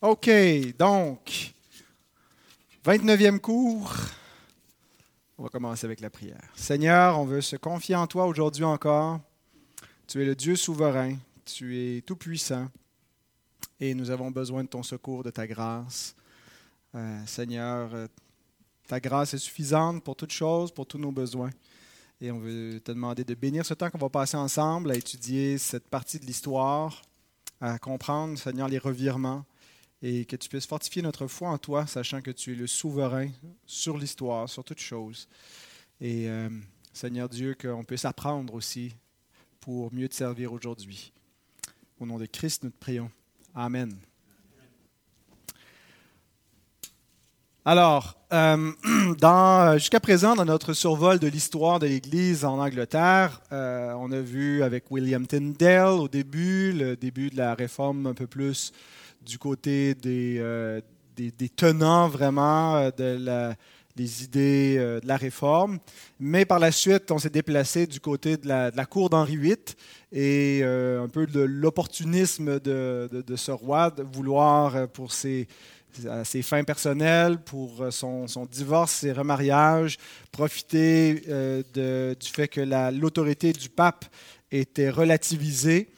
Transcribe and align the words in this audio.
OK, 0.00 0.30
donc, 0.78 1.52
29e 2.84 3.40
cours. 3.40 3.92
On 5.36 5.42
va 5.42 5.48
commencer 5.48 5.86
avec 5.86 5.98
la 5.98 6.08
prière. 6.08 6.40
Seigneur, 6.54 7.18
on 7.18 7.24
veut 7.24 7.40
se 7.40 7.56
confier 7.56 7.96
en 7.96 8.06
toi 8.06 8.26
aujourd'hui 8.26 8.62
encore. 8.62 9.18
Tu 10.06 10.22
es 10.22 10.24
le 10.24 10.36
Dieu 10.36 10.54
souverain, 10.54 11.16
tu 11.44 11.76
es 11.76 12.02
tout-puissant 12.02 12.68
et 13.80 13.92
nous 13.92 14.12
avons 14.12 14.30
besoin 14.30 14.62
de 14.62 14.68
ton 14.68 14.84
secours, 14.84 15.24
de 15.24 15.30
ta 15.30 15.48
grâce. 15.48 16.14
Euh, 16.94 17.26
Seigneur, 17.26 17.92
euh, 17.92 18.06
ta 18.86 19.00
grâce 19.00 19.34
est 19.34 19.38
suffisante 19.38 20.04
pour 20.04 20.14
toutes 20.14 20.30
choses, 20.30 20.70
pour 20.70 20.86
tous 20.86 20.98
nos 20.98 21.10
besoins. 21.10 21.50
Et 22.20 22.30
on 22.30 22.38
veut 22.38 22.80
te 22.84 22.92
demander 22.92 23.24
de 23.24 23.34
bénir 23.34 23.66
ce 23.66 23.74
temps 23.74 23.90
qu'on 23.90 23.98
va 23.98 24.10
passer 24.10 24.36
ensemble 24.36 24.92
à 24.92 24.94
étudier 24.94 25.58
cette 25.58 25.88
partie 25.88 26.20
de 26.20 26.24
l'histoire, 26.24 27.02
à 27.60 27.80
comprendre, 27.80 28.38
Seigneur, 28.38 28.68
les 28.68 28.78
revirements 28.78 29.44
et 30.02 30.24
que 30.24 30.36
tu 30.36 30.48
puisses 30.48 30.66
fortifier 30.66 31.02
notre 31.02 31.26
foi 31.26 31.50
en 31.50 31.58
toi, 31.58 31.86
sachant 31.86 32.20
que 32.20 32.30
tu 32.30 32.52
es 32.52 32.54
le 32.54 32.66
souverain 32.66 33.28
sur 33.66 33.98
l'histoire, 33.98 34.48
sur 34.48 34.64
toutes 34.64 34.80
choses. 34.80 35.28
Et 36.00 36.28
euh, 36.28 36.48
Seigneur 36.92 37.28
Dieu, 37.28 37.56
qu'on 37.60 37.84
puisse 37.84 38.04
apprendre 38.04 38.54
aussi 38.54 38.94
pour 39.60 39.92
mieux 39.92 40.08
te 40.08 40.14
servir 40.14 40.52
aujourd'hui. 40.52 41.12
Au 41.98 42.06
nom 42.06 42.18
de 42.18 42.26
Christ, 42.26 42.62
nous 42.62 42.70
te 42.70 42.78
prions. 42.78 43.10
Amen. 43.54 43.98
Alors, 47.64 48.16
euh, 48.32 48.72
jusqu'à 49.78 50.00
présent, 50.00 50.36
dans 50.36 50.44
notre 50.44 50.72
survol 50.72 51.18
de 51.18 51.26
l'histoire 51.26 51.78
de 51.78 51.86
l'Église 51.86 52.44
en 52.44 52.58
Angleterre, 52.60 53.42
euh, 53.52 53.92
on 53.98 54.10
a 54.12 54.20
vu 54.20 54.62
avec 54.62 54.90
William 54.90 55.26
Tyndale 55.26 55.88
au 55.88 56.08
début, 56.08 56.72
le 56.72 56.96
début 56.96 57.30
de 57.30 57.36
la 57.36 57.54
réforme 57.54 58.06
un 58.06 58.14
peu 58.14 58.26
plus 58.26 58.72
du 59.28 59.38
côté 59.38 59.94
des, 59.94 60.38
euh, 60.40 60.80
tenants 61.54 62.08
vraiment 62.08 62.90
la, 62.98 63.54
des 63.94 64.24
idées 64.24 64.76
de 64.78 65.06
la 65.06 65.16
réforme. 65.16 65.78
Mais 66.18 66.44
par 66.44 66.58
la 66.58 66.72
suite, 66.72 67.10
on 67.10 67.18
s'est 67.18 67.30
déplacé 67.30 67.86
du 67.86 68.00
côté 68.00 68.36
de 68.36 68.48
la, 68.48 68.86
cour 68.86 69.10
d'Henri 69.10 69.36
VIII 69.36 69.56
et 70.12 70.62
un 70.64 71.08
peu 71.08 71.26
de 71.26 71.40
l'opportunisme 71.40 72.60
de, 72.60 73.36
ce 73.36 73.50
roi 73.50 73.90
de 73.90 74.02
vouloir, 74.02 74.88
pour 74.88 75.12
ses 75.12 75.48
fins 76.42 76.64
personnelles, 76.64 77.38
pour 77.38 77.82
euh, 77.82 77.90
son, 77.90 78.26
divorce, 78.50 78.92
ses 78.92 79.12
remariages, 79.12 79.98
profiter 80.30 81.22
euh, 81.28 82.14
du 82.14 82.28
fait 82.28 82.48
que 82.48 82.60
l'autorité 82.92 83.52
du 83.52 83.68
pape 83.68 84.04
était 84.50 84.90
relativisée. 84.90 85.88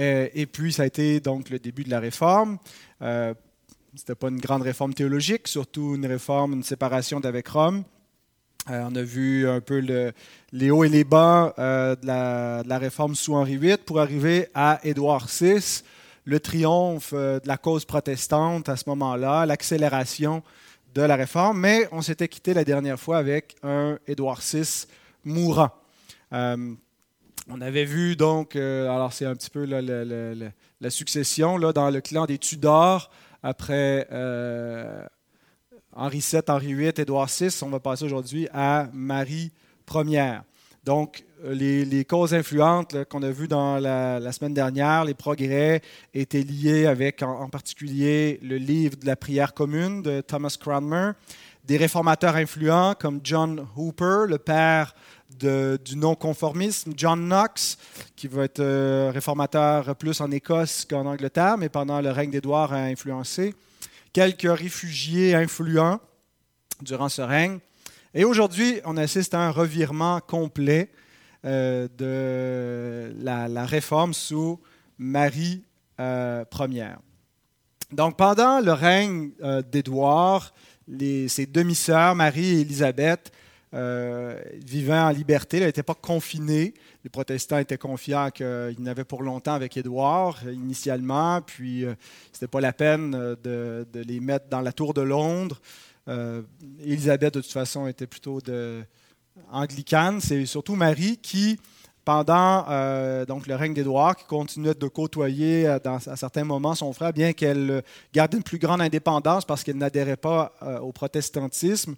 Euh, 0.00 0.28
et 0.34 0.46
puis, 0.46 0.72
ça 0.72 0.82
a 0.82 0.86
été 0.86 1.20
donc 1.20 1.50
le 1.50 1.58
début 1.58 1.84
de 1.84 1.90
la 1.90 2.00
réforme. 2.00 2.58
Ce 3.00 3.34
n'était 3.94 4.14
pas 4.14 4.28
une 4.28 4.40
grande 4.40 4.62
réforme 4.62 4.94
théologique, 4.94 5.48
surtout 5.48 5.94
une 5.96 6.06
réforme, 6.06 6.54
une 6.54 6.62
séparation 6.62 7.20
d'avec 7.20 7.48
Rome. 7.48 7.84
on 8.68 8.94
a 8.94 9.02
vu 9.02 9.48
un 9.48 9.60
peu 9.60 9.80
le, 9.80 10.12
les 10.52 10.70
hauts 10.70 10.84
et 10.84 10.88
les 10.88 11.04
bas 11.04 11.54
de 11.56 12.06
la, 12.06 12.62
de, 12.62 12.68
la, 12.68 12.78
réforme 12.78 13.16
sous 13.16 13.34
Henri 13.34 13.56
VIII 13.56 13.78
pour 13.78 13.98
arriver 13.98 14.48
à 14.54 14.78
Édouard 14.84 15.26
VI, 15.26 15.82
le 16.24 16.40
triomphe 16.40 17.12
euh, 17.12 17.40
de 17.40 17.48
la 17.48 17.56
cause 17.56 17.84
protestante 17.84 18.68
à 18.68 18.76
ce 18.76 18.88
moment-là, 18.88 19.46
l'accélération 19.46 20.42
de 20.94 21.02
la 21.02 21.16
réforme, 21.16 21.60
mais 21.60 21.88
on 21.92 22.02
s'était 22.02 22.28
quitté 22.28 22.54
la 22.54 22.64
dernière 22.64 22.98
fois 22.98 23.18
avec 23.18 23.56
un 23.62 23.98
Édouard 24.06 24.40
VI 24.40 24.86
mourant. 25.24 25.70
Euh, 27.50 27.54
on 27.54 27.60
avait 27.60 27.84
vu 27.84 28.16
donc, 28.16 28.56
euh, 28.56 28.88
alors 28.88 29.12
c'est 29.12 29.26
un 29.26 29.34
petit 29.34 29.50
peu 29.50 29.64
la, 29.64 30.90
succession 30.90 31.56
là, 31.56 31.72
dans 31.72 31.90
le 31.90 32.00
clan 32.00 32.26
des 32.26 32.38
Tudors 32.38 33.10
après 33.42 34.06
Henri 35.92 36.18
VII, 36.18 36.40
Henri 36.48 36.74
VIII, 36.74 36.92
Édouard 36.96 37.28
VI. 37.28 37.48
On 37.62 37.68
va 37.68 37.80
passer 37.80 38.04
aujourd'hui 38.04 38.48
à 38.52 38.88
Marie 38.92 39.52
Ier. 39.92 40.38
Donc, 40.84 41.24
euh, 41.44 41.54
les, 41.54 42.04
causes 42.04 42.32
influentes 42.32 43.04
qu'on 43.04 43.22
a 43.22 43.30
vues 43.30 43.48
dans 43.48 43.78
la, 43.78 44.32
semaine 44.32 44.54
dernière, 44.54 45.04
les 45.04 45.14
progrès, 45.14 45.82
étaient 46.14 46.42
liés 46.42 46.86
avec 46.86 47.22
en, 47.22 47.48
particulier 47.50 48.40
le 48.42 48.56
livre 48.56 48.96
de 48.96 49.06
la 49.06 49.16
prière 49.16 49.52
commune 49.52 50.02
de 50.02 50.22
Thomas 50.22 50.56
Cranmer, 50.58 51.12
des 51.64 51.76
réformateurs 51.76 52.36
influents 52.36 52.94
comme 52.98 53.20
John 53.22 53.66
Hooper, 53.76 54.24
le 54.26 54.38
père 54.38 54.94
du 55.40 55.96
non-conformisme, 55.96 56.92
John 56.96 57.26
Knox, 57.26 57.78
qui 58.16 58.28
va 58.28 58.44
être 58.44 58.60
euh, 58.60 59.10
réformateur 59.12 59.96
plus 59.96 60.20
en 60.20 60.30
Écosse 60.30 60.86
qu'en 60.88 61.06
Angleterre, 61.06 61.56
mais 61.58 61.68
pendant 61.68 62.00
le 62.00 62.10
règne 62.10 62.30
d'Édouard 62.30 62.72
a 62.72 62.82
influencé, 62.84 63.54
quelques 64.12 64.50
réfugiés 64.58 65.34
influents 65.34 66.00
durant 66.82 67.08
ce 67.08 67.22
règne. 67.22 67.58
Et 68.14 68.24
aujourd'hui, 68.24 68.80
on 68.84 68.96
assiste 68.96 69.34
à 69.34 69.40
un 69.40 69.50
revirement 69.50 70.20
complet 70.20 70.90
euh, 71.46 71.88
de 71.96 73.14
la, 73.22 73.64
réforme 73.64 74.12
sous 74.12 74.60
Marie 74.98 75.64
euh, 75.98 76.44
Ier. 76.68 76.96
Donc, 77.92 78.18
pendant 78.18 78.60
le 78.60 78.72
règne 78.72 79.30
euh, 79.42 79.62
d'Édouard, 79.62 80.52
ses 80.88 81.46
demi-sœurs, 81.46 82.14
Marie 82.14 82.56
et 82.56 82.60
Élisabeth, 82.60 83.32
vivaient 83.72 84.98
en 84.98 85.10
liberté, 85.10 85.58
elles 85.58 85.66
n'étaient 85.66 85.82
pas 85.82 85.94
confinées. 85.94 86.74
Les 87.04 87.10
protestants 87.10 87.58
étaient 87.58 87.78
confiants 87.78 88.30
qu'ils 88.30 88.76
n'avaient 88.78 89.04
pour 89.04 89.22
longtemps 89.22 89.54
avec 89.54 89.76
Édouard 89.76 90.38
initialement, 90.50 91.40
puis 91.40 91.82
ce 91.82 92.36
n'était 92.36 92.48
pas 92.48 92.60
la 92.60 92.72
peine 92.72 93.12
de, 93.12 93.86
de, 93.92 94.00
les 94.00 94.20
mettre 94.20 94.48
dans 94.48 94.60
la 94.60 94.72
tour 94.72 94.94
de 94.94 95.02
Londres. 95.02 95.60
Élisabeth, 96.84 97.34
de 97.34 97.40
toute 97.40 97.52
façon, 97.52 97.86
était 97.86 98.06
plutôt 98.06 98.40
anglicane, 99.50 100.20
c'est 100.20 100.46
surtout 100.46 100.74
Marie 100.74 101.16
qui, 101.16 101.58
pendant 102.04 102.64
euh, 102.68 103.24
donc 103.26 103.46
le 103.46 103.54
règne 103.54 103.74
d'Édouard, 103.74 104.16
qui 104.16 104.24
continuait 104.24 104.74
de 104.74 104.88
côtoyer 104.88 105.66
euh, 105.66 105.78
à 105.84 106.16
certains 106.16 106.44
moments 106.44 106.74
son 106.74 106.92
frère, 106.92 107.12
bien 107.12 107.32
qu'elle 107.32 107.82
garde 108.12 108.34
une 108.34 108.42
plus 108.42 108.58
grande 108.58 108.80
indépendance 108.80 109.44
parce 109.44 109.62
qu'elle 109.62 109.76
n'adhérait 109.76 110.16
pas 110.16 110.52
euh, 110.62 110.78
au 110.80 110.92
protestantisme. 110.92 111.94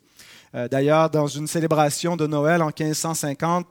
D'ailleurs, 0.52 1.08
dans 1.08 1.26
une 1.26 1.46
célébration 1.46 2.16
de 2.16 2.26
Noël 2.26 2.60
en 2.60 2.66
1550, 2.66 3.66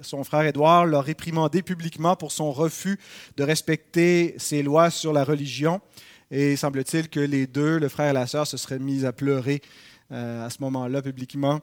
son 0.00 0.24
frère 0.24 0.46
Édouard 0.46 0.86
l'a 0.86 1.00
réprimandé 1.00 1.62
publiquement 1.62 2.16
pour 2.16 2.32
son 2.32 2.50
refus 2.50 2.98
de 3.36 3.44
respecter 3.44 4.34
ses 4.38 4.62
lois 4.62 4.90
sur 4.90 5.12
la 5.12 5.22
religion. 5.22 5.80
Et 6.30 6.56
semble-t-il 6.56 7.08
que 7.08 7.20
les 7.20 7.46
deux, 7.46 7.78
le 7.78 7.88
frère 7.88 8.10
et 8.10 8.12
la 8.12 8.26
sœur, 8.26 8.46
se 8.46 8.56
seraient 8.56 8.80
mis 8.80 9.04
à 9.04 9.12
pleurer 9.12 9.62
à 10.10 10.50
ce 10.50 10.60
moment-là 10.60 11.02
publiquement 11.02 11.60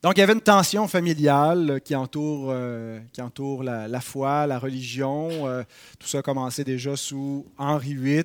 donc, 0.00 0.16
il 0.16 0.20
y 0.20 0.22
avait 0.22 0.34
une 0.34 0.40
tension 0.40 0.86
familiale 0.86 1.80
qui 1.84 1.96
entoure, 1.96 2.50
euh, 2.52 3.00
qui 3.12 3.20
entoure 3.20 3.64
la, 3.64 4.00
foi, 4.00 4.46
la 4.46 4.60
religion. 4.60 5.28
Euh, 5.48 5.64
tout 5.98 6.06
ça 6.06 6.18
a 6.18 6.22
commencé 6.22 6.62
déjà 6.62 6.94
sous 6.94 7.46
Henri 7.58 7.94
VIII, 7.94 8.24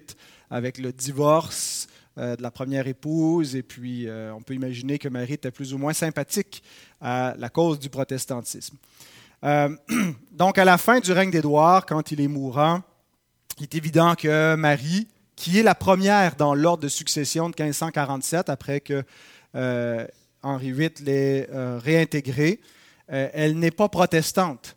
avec 0.52 0.78
le 0.78 0.94
divorce 0.94 1.88
euh, 1.88 1.93
de 2.18 2.42
la 2.42 2.52
première 2.52 2.88
épouse. 2.88 3.56
Et 3.56 3.64
puis, 3.64 4.08
on 4.10 4.42
peut 4.42 4.54
imaginer 4.54 5.00
que 5.00 5.10
Marie 5.10 5.34
était 5.34 5.52
plus 5.52 5.74
ou 5.74 5.78
moins 5.78 5.94
sympathique 5.94 6.64
à 7.02 7.34
la 7.38 7.50
cause 7.50 7.80
du 7.80 7.90
protestantisme. 7.90 8.78
donc, 10.32 10.58
à 10.58 10.66
la 10.66 10.78
fin 10.78 11.00
du 11.00 11.12
règne 11.12 11.32
d'Édouard, 11.32 11.86
quand 11.86 12.12
il 12.12 12.22
est 12.22 12.28
mourant, 12.28 12.82
il 13.60 13.64
est 13.64 13.76
évident 13.76 14.16
que 14.16 14.56
Marie, 14.56 15.08
qui 15.36 15.60
est 15.60 15.64
la 15.64 15.76
première 15.76 16.36
dans 16.36 16.54
l'ordre 16.54 16.84
de 16.84 16.88
succession 16.88 17.50
de 17.50 17.56
1547, 17.60 18.50
après 18.50 18.80
que 18.80 19.04
Henri 20.44 20.74
VIII 20.74 20.92
l'ait 21.02 21.50
euh, 21.52 21.80
réintégrée, 21.82 22.60
euh, 23.12 23.30
elle 23.34 23.58
n'est 23.58 23.72
pas 23.72 23.90
protestante. 23.90 24.76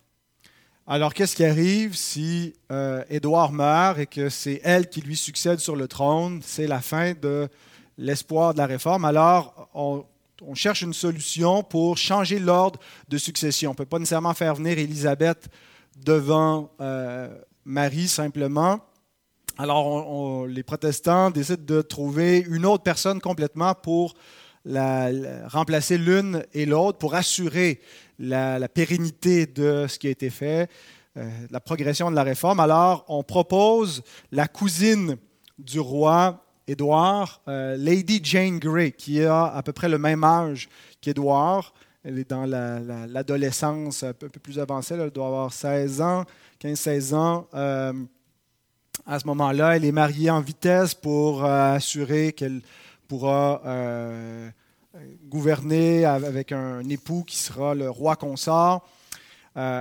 Alors, 0.89 1.13
qu'est-ce 1.13 1.35
qui 1.35 1.43
arrive 1.43 1.97
si 1.97 2.53
euh, 2.71 3.03
Édouard 3.09 3.51
meurt 3.51 3.99
et 3.99 4.05
que 4.05 4.29
c'est 4.29 4.61
elle 4.63 4.87
qui 4.87 5.01
lui 5.01 5.17
succède 5.17 5.59
sur 5.59 5.75
le 5.75 5.85
trône? 5.85 6.39
C'est 6.41 6.65
la 6.65 6.79
fin 6.79 7.11
de 7.11 7.49
l'espoir 7.97 8.53
de 8.53 8.59
la 8.59 8.67
réforme. 8.67 9.03
Alors, 9.03 9.67
on, 9.73 10.05
cherche 10.53 10.83
une 10.83 10.93
solution 10.93 11.61
pour 11.61 11.97
changer 11.97 12.39
l'ordre 12.39 12.79
de 13.09 13.17
succession. 13.17 13.71
On 13.71 13.73
ne 13.73 13.77
peut 13.77 13.85
pas 13.85 13.99
nécessairement 13.99 14.33
faire 14.33 14.55
venir 14.55 14.79
Élisabeth 14.79 15.49
devant 16.05 16.71
Marie 17.65 18.07
simplement. 18.07 18.79
Alors, 19.57 20.47
les 20.47 20.63
protestants 20.63 21.31
décident 21.31 21.63
de 21.65 21.81
trouver 21.81 22.45
une 22.47 22.65
autre 22.65 22.83
personne 22.83 23.19
complètement 23.19 23.73
pour 23.73 24.13
la, 24.67 25.09
remplacer 25.47 25.97
l'une 25.97 26.43
et 26.53 26.65
l'autre 26.65 26.97
pour 26.97 27.15
assurer 27.15 27.79
la, 28.19 28.67
pérennité 28.67 29.45
de 29.45 29.85
ce 29.87 29.97
qui 29.97 30.07
a 30.07 30.11
été 30.11 30.29
fait, 30.29 30.69
euh, 31.17 31.29
la 31.49 31.59
progression 31.59 32.11
de 32.11 32.15
la 32.15 32.23
réforme. 32.23 32.59
Alors, 32.59 33.05
on 33.07 33.23
propose 33.23 34.03
la 34.31 34.47
cousine 34.47 35.17
du 35.57 35.79
roi 35.79 36.43
Édouard, 36.67 37.41
euh, 37.47 37.77
Lady 37.77 38.19
Jane 38.21 38.59
Grey, 38.59 38.91
qui 38.91 39.23
a 39.23 39.45
à 39.45 39.63
peu 39.63 39.71
près 39.71 39.87
le 39.87 39.97
même 39.97 40.23
âge 40.23 40.67
qu'Édouard. 40.99 41.73
Elle 42.03 42.19
est 42.19 42.29
dans 42.29 42.45
l'adolescence 42.45 44.03
un 44.03 44.13
peu 44.13 44.29
plus 44.29 44.59
avancée, 44.59 44.95
elle 44.95 45.09
doit 45.09 45.27
avoir 45.27 45.53
16 45.53 46.01
ans, 46.01 46.25
15-16 46.61 47.13
ans. 47.15 47.47
Euh, 47.53 47.93
À 49.05 49.19
ce 49.19 49.27
moment-là, 49.27 49.77
elle 49.77 49.85
est 49.85 49.91
mariée 49.91 50.29
en 50.29 50.41
vitesse 50.41 50.93
pour 50.93 51.45
assurer 51.45 52.33
qu'elle 52.33 52.61
pourra 53.07 53.61
gouverner 55.29 56.05
avec 56.05 56.51
un 56.51 56.87
époux 56.89 57.23
qui 57.25 57.37
sera 57.37 57.75
le 57.75 57.89
roi 57.89 58.15
consort. 58.15 58.87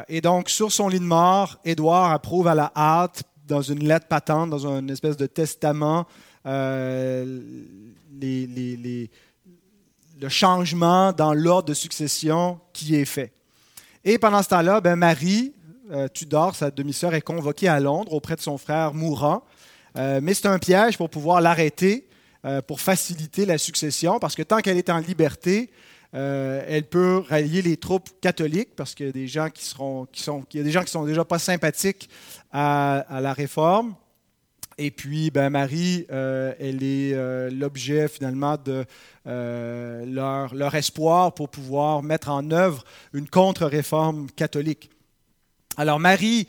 et 0.09 0.21
donc, 0.21 0.51
sur 0.51 0.73
son 0.73 0.89
lit 0.89 1.01
de 1.01 1.05
mort, 1.05 1.59
Édouard 1.65 2.13
approuve 2.13 2.49
à 2.49 2.55
la 2.55 2.73
hâte, 2.77 3.23
dans 3.47 3.63
une 3.63 3.87
lettre 3.87 4.09
patente, 4.09 4.51
dans 4.51 4.67
une 4.67 4.91
espèce 4.91 5.17
de 5.17 5.27
testament, 5.27 6.07
les, 6.45 7.41
le 10.21 10.29
changement 10.29 11.13
dans 11.13 11.35
l'ordre 11.35 11.69
de 11.69 11.75
succession 11.75 12.61
qui 12.73 12.97
est 12.97 13.05
fait. 13.05 13.33
Et 14.05 14.19
pendant 14.19 14.43
ce 14.43 14.49
temps-là, 14.49 14.81
ben 14.81 14.97
Marie, 14.97 15.53
euh, 15.91 16.09
Tudor, 16.09 16.55
sa 16.55 16.71
demi-sœur, 16.71 17.15
est 17.15 17.23
convoquée 17.23 17.69
à 17.69 17.81
Londres 17.81 18.13
auprès 18.13 18.37
de 18.37 18.41
son 18.41 18.59
frère 18.59 18.95
mourant. 18.95 19.43
Euh, 19.97 20.21
mais 20.23 20.35
c'est 20.35 20.47
un 20.47 20.59
piège 20.59 20.97
pour 20.97 21.11
pouvoir 21.11 21.41
l'arrêter, 21.41 22.03
euh, 22.03 22.13
pour 22.67 22.81
faciliter 22.81 23.47
la 23.47 23.59
succession, 23.59 24.19
parce 24.19 24.35
que 24.35 24.43
tant 24.43 24.59
qu'elle 24.59 24.79
est 24.79 24.91
en 24.91 24.99
liberté, 24.99 25.71
elle 26.13 26.85
peut 26.85 27.25
rallier 27.29 27.63
les 27.63 27.77
troupes 27.77 28.09
catholiques, 28.21 28.77
parce 28.77 28.95
qu'il 28.95 29.07
y 29.07 29.09
a 29.09 29.13
des 29.13 29.27
gens 29.27 29.51
qui 29.51 29.65
seront, 29.65 30.07
sont, 30.13 30.45
déjà 31.05 31.25
pas 31.25 31.39
sympathiques 31.39 32.09
à 32.53 33.19
la 33.21 33.33
réforme. 33.33 33.95
Et 34.79 34.91
puis, 34.91 35.31
ben, 35.31 35.49
Marie, 35.49 36.07
euh, 36.13 36.53
elle 36.61 36.83
est 36.83 37.15
euh, 37.15 37.49
l'objet 37.51 38.09
finalement 38.09 38.59
de 38.63 38.85
euh, 39.27 40.05
leur, 40.05 40.55
leur, 40.55 40.75
espoir 40.75 41.33
pour 41.33 41.49
pouvoir 41.49 42.03
mettre 42.03 42.29
en 42.29 42.51
œuvre 42.51 42.85
une 43.15 43.27
contre-réforme 43.27 44.31
catholique. 44.33 44.91
Alors, 45.79 45.99
Marie 45.99 46.47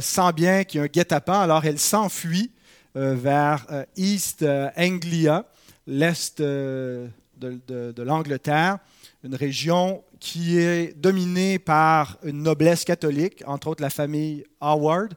sent 0.00 0.32
bien 0.34 0.64
qu'il 0.64 0.78
y 0.78 0.80
a 0.80 0.84
un 0.84 0.86
guet-apens, 0.86 1.42
alors 1.42 1.62
elle 1.66 1.78
s'enfuit 1.78 2.50
vers 2.94 3.66
East 3.96 4.44
Anglia, 4.76 5.46
l'est 5.86 6.40
de, 6.40 8.02
l'Angleterre, 8.02 8.78
une 9.24 9.34
région 9.34 10.04
qui 10.20 10.58
est 10.58 10.96
dominée 10.96 11.58
par 11.58 12.18
une 12.22 12.42
noblesse 12.42 12.84
catholique, 12.84 13.42
entre 13.46 13.68
autres 13.68 13.82
la 13.82 13.90
famille 13.90 14.44
Howard. 14.60 15.14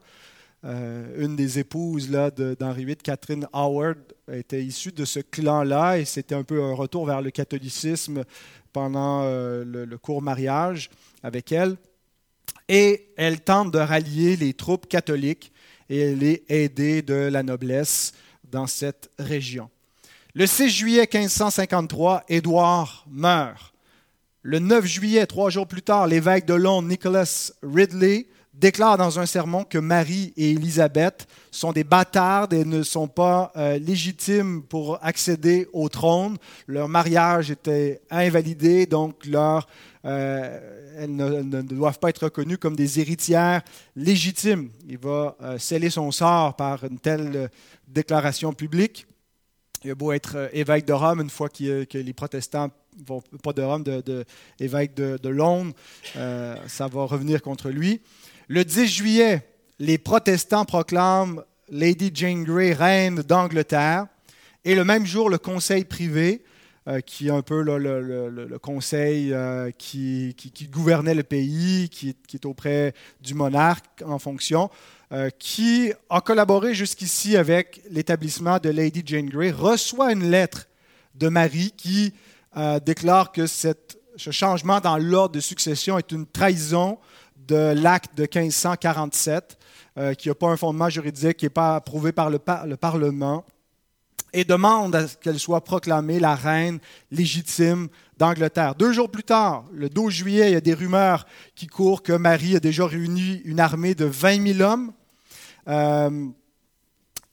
Euh, 0.64 1.24
une 1.24 1.36
des 1.36 1.60
épouses 1.60 2.10
d'Henri 2.10 2.84
VIII, 2.84 2.96
Catherine 2.96 3.46
Howard, 3.52 3.98
était 4.32 4.64
issue 4.64 4.90
de 4.90 5.04
ce 5.04 5.20
clan-là 5.20 5.98
et 5.98 6.04
c'était 6.04 6.34
un 6.34 6.42
peu 6.42 6.62
un 6.62 6.74
retour 6.74 7.06
vers 7.06 7.22
le 7.22 7.30
catholicisme 7.30 8.24
pendant 8.72 9.22
euh, 9.22 9.64
le, 9.64 9.98
court 9.98 10.22
mariage 10.22 10.90
avec 11.22 11.52
elle. 11.52 11.76
Et 12.68 13.10
elle 13.16 13.40
tente 13.42 13.70
de 13.70 13.78
rallier 13.78 14.36
les 14.36 14.54
troupes 14.54 14.88
catholiques 14.88 15.52
et 15.88 15.98
elle 15.98 16.22
est 16.22 16.44
aidée 16.48 17.02
de 17.02 17.14
la 17.14 17.42
noblesse 17.42 18.12
dans 18.50 18.66
cette 18.66 19.10
région. 19.18 19.70
Le 20.34 20.46
6 20.46 20.68
juillet 20.68 21.08
1553, 21.12 22.24
Édouard 22.28 23.06
meurt. 23.10 23.72
Le 24.42 24.58
9 24.58 24.84
juillet, 24.86 25.26
trois 25.26 25.50
jours 25.50 25.66
plus 25.66 25.82
tard, 25.82 26.06
l'évêque 26.06 26.46
de 26.46 26.54
Londres, 26.54 26.88
Nicholas 26.88 27.52
Ridley, 27.62 28.26
déclare 28.54 28.96
dans 28.96 29.18
un 29.18 29.26
sermon 29.26 29.64
que 29.64 29.78
Marie 29.78 30.32
et 30.36 30.52
Élisabeth 30.52 31.26
sont 31.50 31.72
des 31.72 31.84
bâtardes 31.84 32.52
et 32.52 32.64
ne 32.64 32.82
sont 32.82 33.08
pas 33.08 33.52
euh, 33.56 33.78
légitimes 33.78 34.62
pour 34.62 34.98
accéder 35.04 35.68
au 35.72 35.88
trône. 35.88 36.36
Leur 36.66 36.88
mariage 36.88 37.50
était 37.50 38.00
invalidé, 38.10 38.86
donc 38.86 39.26
leur, 39.26 39.66
euh, 40.06 40.94
elles 40.98 41.14
ne, 41.14 41.62
doivent 41.62 41.98
pas 41.98 42.08
être 42.08 42.24
reconnues 42.24 42.58
comme 42.58 42.76
des 42.76 43.00
héritières 43.00 43.62
légitimes. 43.94 44.70
Il 44.88 44.98
va 44.98 45.36
euh, 45.42 45.58
sceller 45.58 45.90
son 45.90 46.10
sort 46.10 46.56
par 46.56 46.84
une 46.84 46.98
telle 46.98 47.50
déclaration 47.88 48.52
publique. 48.52 49.06
Il 49.84 49.90
a 49.90 49.94
beau 49.94 50.12
être 50.12 50.48
évêque 50.52 50.86
de 50.86 50.92
Rome, 50.92 51.20
une 51.20 51.30
fois 51.30 51.48
que 51.48 51.86
les 51.92 52.12
protestants 52.12 52.70
vont 53.06 53.20
pas 53.42 53.52
de 53.52 53.62
Rome, 53.62 53.82
de, 53.82 54.00
de 54.00 54.24
évêque 54.58 54.94
de 54.94 55.28
Londres, 55.28 55.74
ça 56.14 56.88
va 56.88 57.04
revenir 57.04 57.42
contre 57.42 57.68
lui. 57.68 58.00
Le 58.48 58.64
10 58.64 58.86
juillet, 58.86 59.46
les 59.78 59.98
protestants 59.98 60.64
proclament 60.64 61.42
Lady 61.68 62.10
Jane 62.14 62.44
Grey 62.44 62.72
reine 62.72 63.16
d'Angleterre. 63.16 64.06
Et 64.64 64.74
le 64.74 64.84
même 64.84 65.06
jour, 65.06 65.30
le 65.30 65.38
conseil 65.38 65.84
privé, 65.84 66.42
euh, 66.88 67.00
qui 67.00 67.28
est 67.28 67.32
un 67.32 67.42
peu 67.42 67.62
le, 67.62 68.58
conseil 68.58 69.32
euh, 69.32 69.70
qui, 69.76 70.34
gouvernait 70.70 71.14
le 71.14 71.22
pays, 71.22 71.88
qui, 71.88 72.16
est 72.34 72.46
auprès 72.46 72.94
du 73.20 73.34
monarque 73.34 74.02
en 74.06 74.18
fonction, 74.18 74.70
euh, 75.12 75.30
qui 75.38 75.92
a 76.10 76.20
collaboré 76.20 76.74
jusqu'ici 76.74 77.36
avec 77.36 77.82
l'établissement 77.90 78.58
de 78.58 78.70
Lady 78.70 79.02
Jane 79.04 79.28
Grey, 79.28 79.50
reçoit 79.50 80.12
une 80.12 80.30
lettre 80.30 80.68
de 81.14 81.28
Marie 81.28 81.72
qui 81.76 82.12
déclare 82.84 83.32
que 83.32 83.46
ce 83.46 84.30
changement 84.30 84.80
dans 84.80 84.96
l'ordre 84.96 85.34
de 85.34 85.40
succession 85.40 85.98
est 85.98 86.10
une 86.10 86.26
trahison 86.26 86.98
de 87.46 87.74
l'acte 87.74 88.16
de 88.16 88.22
1547, 88.22 89.58
euh, 89.98 90.14
qui 90.14 90.28
n'a 90.28 90.34
pas 90.34 90.48
un 90.48 90.56
fondement 90.56 90.88
juridique, 90.88 91.38
qui 91.38 91.44
n'est 91.46 91.50
pas 91.50 91.76
approuvé 91.76 92.12
par 92.12 92.30
le, 92.30 92.38
Parlement, 92.38 93.44
et 94.32 94.44
demande 94.44 95.08
qu'elle 95.22 95.38
soit 95.38 95.62
proclamée 95.64 96.20
la 96.20 96.34
reine 96.34 96.78
légitime 97.10 97.88
d'Angleterre. 98.18 98.74
Deux 98.74 98.92
jours 98.92 99.10
plus 99.10 99.24
tard, 99.24 99.64
le 99.72 99.88
12 99.88 100.12
juillet, 100.12 100.50
il 100.50 100.52
y 100.52 100.56
a 100.56 100.60
des 100.60 100.74
rumeurs 100.74 101.26
qui 101.54 101.66
courent 101.66 102.02
que 102.02 102.12
Marie 102.12 102.56
a 102.56 102.60
déjà 102.60 102.86
réuni 102.86 103.40
une 103.44 103.60
armée 103.60 103.94
de 103.94 104.04
20 104.04 104.54
000 104.54 104.60
hommes. 104.60 104.92
Euh, 105.68 106.26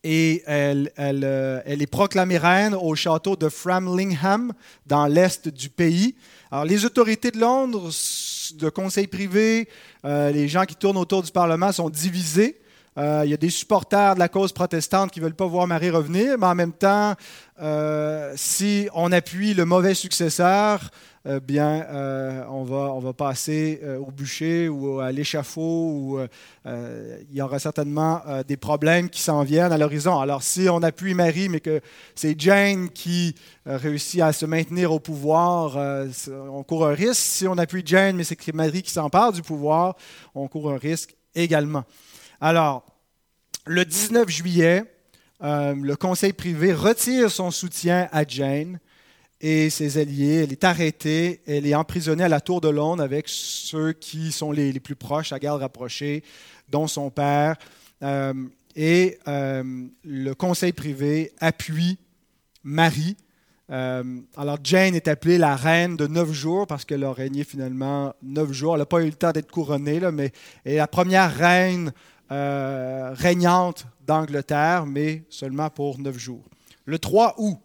et 0.04 0.44
elle, 0.46 0.92
euh, 1.00 1.62
elle, 1.66 1.82
est 1.82 1.88
proclamée 1.88 2.38
reine 2.38 2.76
au 2.76 2.94
château 2.94 3.38
de 3.38 3.48
Framlingham, 3.48 4.52
dans 4.86 5.08
l'est 5.08 5.48
du 5.48 5.70
pays. 5.70 6.16
Alors, 6.52 6.66
les 6.66 6.84
autorités 6.84 7.32
de 7.32 7.40
Londres, 7.40 7.90
de 8.56 8.70
conseil 8.70 9.08
privé, 9.08 9.70
euh, 10.04 10.30
les 10.32 10.50
gens 10.50 10.66
qui 10.66 10.76
tournent 10.76 10.98
autour 10.98 11.24
du 11.24 11.32
Parlement 11.32 11.72
sont 11.72 11.90
divisés. 11.90 12.60
Euh, 12.98 13.22
il 13.26 13.32
y 13.32 13.34
a 13.34 13.38
des 13.38 13.50
supporters 13.50 14.14
de 14.14 14.20
la 14.20 14.30
cause 14.30 14.52
protestante 14.52 15.12
qui 15.12 15.20
ne 15.20 15.26
veulent 15.26 15.34
pas 15.34 15.48
voir 15.48 15.66
Marie 15.66 15.90
revenir, 15.90 16.38
mais 16.38 16.46
en 16.46 16.56
même 16.56 16.74
temps, 16.74 17.16
euh, 17.62 18.34
si 18.36 18.88
on 18.94 19.12
appuie 19.12 19.54
le 19.54 19.66
mauvais 19.66 19.94
successeur, 19.96 20.92
bien, 21.48 21.88
on, 22.50 22.64
va, 22.66 22.92
on 22.94 23.00
va 23.00 23.14
passer 23.14 23.80
au 24.06 24.12
bûcher 24.12 24.68
ou 24.68 25.00
à 25.00 25.10
l'échafaud, 25.14 25.62
ou 25.62 26.20
il 26.66 27.34
y 27.34 27.42
aura 27.42 27.60
certainement 27.60 28.22
des 28.46 28.58
problèmes 28.58 29.10
qui 29.10 29.22
s'en 29.22 29.42
viennent 29.44 29.72
à 29.72 29.78
l'horizon. 29.78 30.20
Alors, 30.20 30.44
si 30.44 30.68
on 30.68 30.84
appuie 30.84 31.14
Marie, 31.14 31.48
mais 31.48 31.62
que 31.62 31.80
c'est 32.14 32.38
Jane 32.38 32.90
qui 32.90 33.36
réussit 33.66 34.20
à 34.20 34.34
se 34.34 34.46
maintenir 34.46 34.92
au 34.92 35.00
pouvoir, 35.00 35.78
on 36.52 36.62
court 36.64 36.88
un 36.88 36.94
risque. 36.94 37.22
Si 37.22 37.48
on 37.48 37.58
appuie 37.58 37.84
Jane, 37.86 38.18
mais 38.18 38.26
c'est 38.26 38.54
Marie 38.54 38.82
qui 38.82 38.92
s'empare 38.92 39.32
du 39.32 39.44
pouvoir, 39.44 39.96
on 40.36 40.50
court 40.50 40.74
un 40.74 40.78
risque 40.78 41.16
également. 41.36 41.86
Alors, 42.46 42.84
le 43.66 43.86
19 43.86 44.28
juillet, 44.28 44.84
euh, 45.44 45.74
le 45.82 45.96
conseil 45.96 46.34
privé 46.34 46.74
retire 46.74 47.32
son 47.32 47.52
soutien 47.52 48.10
à 48.12 48.28
Jane 48.28 48.82
et 49.40 49.70
ses 49.70 49.98
alliés. 49.98 50.44
Elle 50.44 50.52
est 50.52 50.66
arrêtée, 50.66 51.40
elle 51.48 51.66
est 51.66 51.74
emprisonnée 51.74 52.26
à 52.26 52.28
la 52.28 52.42
Tour 52.42 52.60
de 52.60 52.68
Londres 52.68 53.02
avec 53.02 53.30
ceux 53.30 53.94
qui 53.94 54.34
sont 54.34 54.52
les, 54.52 54.78
plus 54.82 54.98
proches, 54.98 55.32
à 55.32 55.40
garde 55.40 55.62
rapprochée, 55.62 56.22
dont 56.68 56.86
son 56.88 57.10
père. 57.10 57.56
Euh, 58.02 58.34
et 58.76 59.20
euh, 59.30 59.64
le 60.04 60.34
conseil 60.34 60.74
privé 60.74 61.32
appuie 61.40 61.98
Marie. 62.62 63.16
alors 63.70 64.58
Jane 64.62 64.96
est 64.96 65.08
appelée 65.08 65.38
la 65.38 65.56
reine 65.56 65.96
de 65.96 66.08
neuf 66.08 66.34
jours 66.34 66.68
parce 66.68 66.84
qu'elle 66.84 67.06
a 67.06 67.14
régné 67.14 67.46
finalement 67.46 68.14
neuf 68.22 68.52
jours. 68.52 68.74
Elle 68.74 68.80
n'a 68.80 68.86
pas 68.86 69.02
eu 69.02 69.06
le 69.06 69.14
temps 69.14 69.32
d'être 69.32 69.50
couronnée, 69.50 70.02
là, 70.02 70.12
mais 70.12 70.34
elle 70.66 70.74
est 70.74 70.78
la 70.78 70.88
première 70.88 71.34
reine 71.34 71.94
euh, 72.34 73.12
régnante 73.14 73.86
d'Angleterre, 74.08 74.88
mais 74.88 75.24
seulement 75.30 75.70
pour 75.70 76.00
neuf 76.00 76.18
jours. 76.18 76.44
Le 76.86 76.98
3 76.98 77.36
août, 77.38 77.60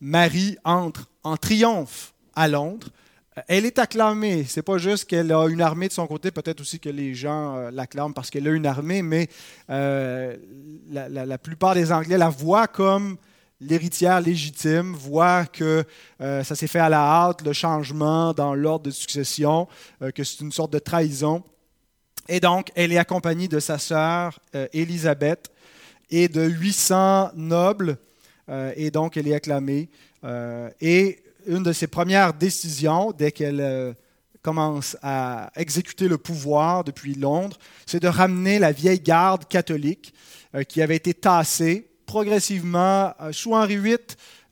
Marie 0.00 0.56
entre 0.64 1.08
en 1.22 1.36
triomphe 1.36 2.12
à 2.34 2.48
Londres. 2.48 2.88
Elle 3.46 3.64
est 3.64 3.78
acclamée. 3.78 4.42
C'est 4.42 4.62
pas 4.62 4.78
juste 4.78 5.04
qu'elle 5.04 5.32
a 5.32 5.46
une 5.46 5.62
armée 5.62 5.86
de 5.86 5.92
son 5.92 6.08
côté, 6.08 6.32
peut-être 6.32 6.60
aussi 6.60 6.80
que 6.80 6.88
les 6.88 7.14
gens 7.14 7.56
euh, 7.56 7.70
l'acclament 7.70 8.12
parce 8.12 8.28
qu'elle 8.28 8.48
a 8.48 8.50
une 8.50 8.66
armée, 8.66 9.02
mais 9.02 9.28
euh, 9.70 10.36
la, 10.90 11.38
plupart 11.38 11.76
des 11.76 11.92
Anglais 11.92 12.18
la 12.18 12.28
voient 12.28 12.66
comme 12.66 13.18
l'héritière 13.60 14.20
légitime, 14.20 14.94
voient 14.94 15.46
que 15.46 15.84
ça 16.18 16.56
s'est 16.56 16.66
fait 16.66 16.80
à 16.80 16.88
la 16.88 16.98
hâte, 16.98 17.42
le 17.42 17.52
changement 17.52 18.32
dans 18.32 18.56
l'ordre 18.56 18.86
de 18.86 18.90
succession, 18.90 19.68
que 20.12 20.24
c'est 20.24 20.40
une 20.40 20.50
sorte 20.50 20.72
de 20.72 20.80
trahison. 20.80 21.44
Et 22.28 22.40
donc, 22.40 22.70
elle 22.74 22.92
est 22.92 22.98
accompagnée 22.98 23.48
de 23.48 23.58
sa 23.58 23.78
sœur 23.78 24.38
euh, 24.54 24.66
Élisabeth 24.72 25.50
et 26.10 26.28
de 26.28 26.42
800 26.42 27.32
nobles. 27.34 27.98
Euh, 28.48 28.72
et 28.76 28.90
donc, 28.90 29.16
elle 29.16 29.28
est 29.28 29.34
acclamée. 29.34 29.88
Euh, 30.24 30.70
et 30.80 31.18
une 31.46 31.62
de 31.62 31.72
ses 31.72 31.88
premières 31.88 32.32
décisions, 32.32 33.12
dès 33.12 33.32
qu'elle 33.32 33.96
commence 34.42 34.96
à 35.02 35.50
exécuter 35.56 36.06
le 36.06 36.18
pouvoir 36.18 36.84
depuis 36.84 37.14
Londres, 37.14 37.58
c'est 37.86 38.00
de 38.00 38.08
ramener 38.08 38.60
la 38.60 38.70
vieille 38.70 39.00
garde 39.00 39.48
catholique 39.48 40.14
qui 40.68 40.82
avait 40.82 40.96
été 40.96 41.14
tassée 41.14 41.88
progressivement 42.06 43.12
sous 43.32 43.54
Henri 43.54 43.76
VIII. 43.76 43.98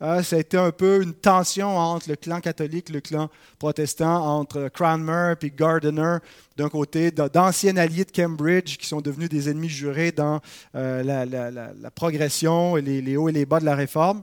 Euh, 0.03 0.23
ça 0.23 0.37
a 0.37 0.39
été 0.39 0.57
un 0.57 0.71
peu 0.71 1.03
une 1.03 1.13
tension 1.13 1.77
entre 1.77 2.09
le 2.09 2.17
clan 2.17 2.41
catholique 2.41 2.89
le 2.89 3.01
clan 3.01 3.29
protestant, 3.59 4.39
entre 4.39 4.69
Cranmer 4.69 5.35
et 5.43 5.51
Gardiner 5.51 6.17
d'un 6.57 6.69
côté, 6.69 7.11
d'anciens 7.11 7.77
alliés 7.77 8.05
de 8.05 8.11
Cambridge 8.11 8.77
qui 8.77 8.87
sont 8.87 9.01
devenus 9.01 9.29
des 9.29 9.51
ennemis 9.51 9.69
jurés 9.69 10.13
dans 10.13 10.41
la, 10.75 11.91
progression 11.95 12.77
et 12.77 12.83
les 12.83 13.17
hauts 13.17 13.29
et 13.29 13.33
les 13.33 13.47
bas 13.47 13.61
de 13.61 13.65
la 13.65 13.75
réforme. 13.75 14.23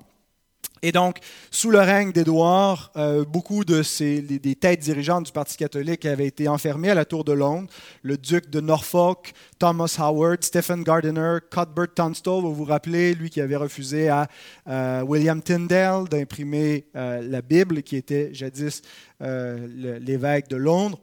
Et 0.82 0.92
donc, 0.92 1.20
sous 1.52 1.72
le 1.72 1.80
règne 1.80 2.12
d'Édouard, 2.12 2.92
euh, 2.96 3.26
beaucoup 3.26 3.66
de 3.66 3.82
ces, 3.82 4.22
des 4.22 4.56
têtes 4.56 4.82
dirigeantes 4.82 5.26
du 5.26 5.32
Parti 5.32 5.58
catholique 5.58 6.06
avaient 6.06 6.28
été 6.28 6.48
enfermées 6.48 6.90
à 6.90 6.96
la 6.96 7.06
Tour 7.06 7.24
de 7.24 7.34
Londres. 7.34 7.70
Le 8.04 8.18
duc 8.18 8.50
de 8.50 8.60
Norfolk, 8.60 9.34
Thomas 9.60 9.96
Howard, 10.00 10.44
Stephen 10.44 10.84
Gardiner, 10.84 11.38
Cuthbert 11.50 11.94
Tunstall, 11.96 12.42
vous 12.42 12.54
vous 12.54 12.66
rappelez, 12.66 13.14
lui 13.14 13.30
qui 13.30 13.42
avait 13.42 13.56
refusé 13.56 14.10
à 14.10 14.28
euh, 14.68 15.02
William 15.02 15.42
Tyndale 15.42 16.08
d'imprimer 16.10 16.86
euh, 16.96 17.22
la 17.22 17.42
Bible, 17.42 17.82
qui 17.82 17.96
était 17.96 18.34
jadis 18.34 18.82
l'évêque 19.20 20.48
de 20.48 20.58
Londres. 20.58 21.00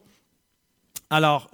Alors, 1.11 1.49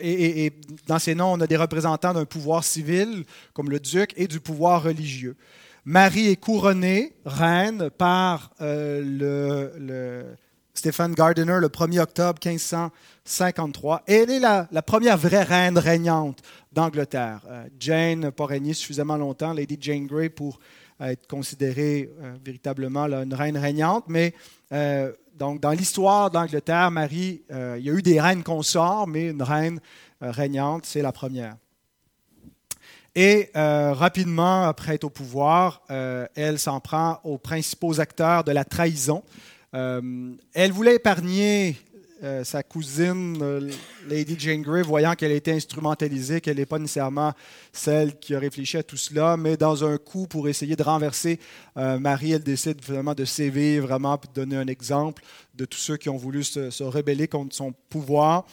et, 0.00 0.52
dans 0.86 0.98
ces 0.98 1.14
noms, 1.14 1.32
on 1.32 1.40
a 1.40 1.46
des 1.46 1.56
représentants 1.56 2.12
d'un 2.12 2.24
pouvoir 2.24 2.64
civil, 2.64 3.24
comme 3.52 3.70
le 3.70 3.78
duc, 3.78 4.12
et 4.16 4.26
du 4.26 4.40
pouvoir 4.40 4.82
religieux. 4.82 5.36
Marie 5.84 6.28
est 6.28 6.36
couronnée 6.36 7.14
reine 7.24 7.90
par 7.90 8.50
euh, 8.60 9.72
le, 9.78 10.36
Stephen 10.74 11.14
Gardiner 11.14 11.58
le 11.58 11.68
1er 11.68 12.00
octobre 12.00 12.38
1553. 12.44 14.02
Et 14.06 14.14
elle 14.14 14.30
est 14.30 14.40
la, 14.40 14.66
première 14.82 15.16
vraie 15.16 15.42
reine 15.42 15.78
régnante 15.78 16.40
d'Angleterre. 16.72 17.40
Euh, 17.48 17.64
Jane 17.78 18.20
n'a 18.20 18.32
pas 18.32 18.46
régné 18.46 18.74
suffisamment 18.74 19.16
longtemps, 19.16 19.52
Lady 19.52 19.78
Jane 19.80 20.06
Grey, 20.06 20.28
pour 20.28 20.60
être 21.00 21.26
considérée 21.26 22.10
euh, 22.20 22.34
véritablement 22.44 23.06
une 23.06 23.34
reine 23.34 23.56
régnante. 23.56 24.04
Mais 24.08 24.34
donc, 25.38 25.60
dans 25.60 25.70
l'histoire 25.70 26.30
d'Angleterre, 26.30 26.90
Marie, 26.90 27.42
il 27.50 27.82
y 27.82 27.90
a 27.90 27.92
eu 27.94 28.02
des 28.02 28.20
reines 28.20 28.42
consorts, 28.42 29.06
mais 29.06 29.30
une 29.30 29.42
reine 29.42 29.80
régnante, 30.20 30.84
c'est 30.84 31.00
la 31.00 31.12
première. 31.12 31.56
Et 33.14 33.50
euh, 33.56 33.92
rapidement, 33.92 34.62
après 34.62 34.94
être 34.94 35.04
au 35.04 35.10
pouvoir, 35.10 35.82
euh, 35.90 36.26
elle 36.36 36.58
s'en 36.58 36.78
prend 36.80 37.18
aux 37.24 37.38
principaux 37.38 38.00
acteurs 38.00 38.44
de 38.44 38.52
la 38.52 38.64
trahison. 38.64 39.24
Euh, 39.74 40.32
elle 40.54 40.72
voulait 40.72 40.96
épargner 40.96 41.76
sa 42.42 42.62
cousine, 42.62 43.70
Lady 44.06 44.36
Jane 44.38 44.60
Grey, 44.60 44.82
voyant 44.82 45.14
qu'elle 45.14 45.32
était 45.32 45.54
instrumentalisée, 45.54 46.42
qu'elle 46.42 46.58
n'est 46.58 46.66
pas 46.66 46.78
nécessairement 46.78 47.32
celle 47.72 48.18
qui 48.18 48.34
a 48.34 48.38
réfléchi 48.38 48.76
à 48.76 48.82
tout 48.82 48.98
cela, 48.98 49.38
mais 49.38 49.56
dans 49.56 49.86
un 49.86 49.96
coup 49.96 50.26
pour 50.26 50.46
essayer 50.46 50.76
de 50.76 50.82
renverser 50.82 51.40
Marie, 51.76 52.32
elle 52.32 52.42
décide 52.42 52.84
vraiment 52.84 53.14
de 53.14 53.24
sévir, 53.24 53.84
vraiment 53.84 54.18
pour 54.18 54.30
donner 54.32 54.56
un 54.56 54.66
exemple 54.66 55.22
de 55.54 55.64
tous 55.64 55.78
ceux 55.78 55.96
qui 55.96 56.10
ont 56.10 56.18
voulu 56.18 56.44
se, 56.44 56.68
se 56.68 56.84
rebeller 56.84 57.26
contre 57.26 57.56
son 57.56 57.72
pouvoir 57.88 58.44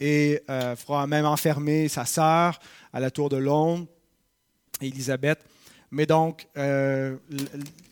et 0.00 0.42
fera 0.46 1.06
même 1.06 1.24
enfermer 1.24 1.88
sa 1.88 2.04
sœur 2.04 2.58
à 2.92 3.00
la 3.00 3.10
tour 3.10 3.30
de 3.30 3.38
Londres. 3.38 3.86
Mais 5.90 6.06
donc, 6.06 6.48
euh, 6.56 7.16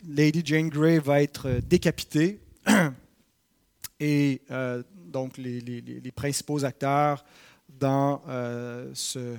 Lady 0.08 0.42
Jane 0.44 0.68
Grey 0.68 0.98
va 0.98 1.22
être 1.22 1.48
euh, 1.48 1.60
décapitée. 1.60 2.40
Et 4.00 4.42
euh, 4.50 4.82
donc, 5.06 5.36
les, 5.38 6.12
principaux 6.14 6.64
acteurs 6.64 7.24
dans 7.68 8.20
ce, 8.92 9.36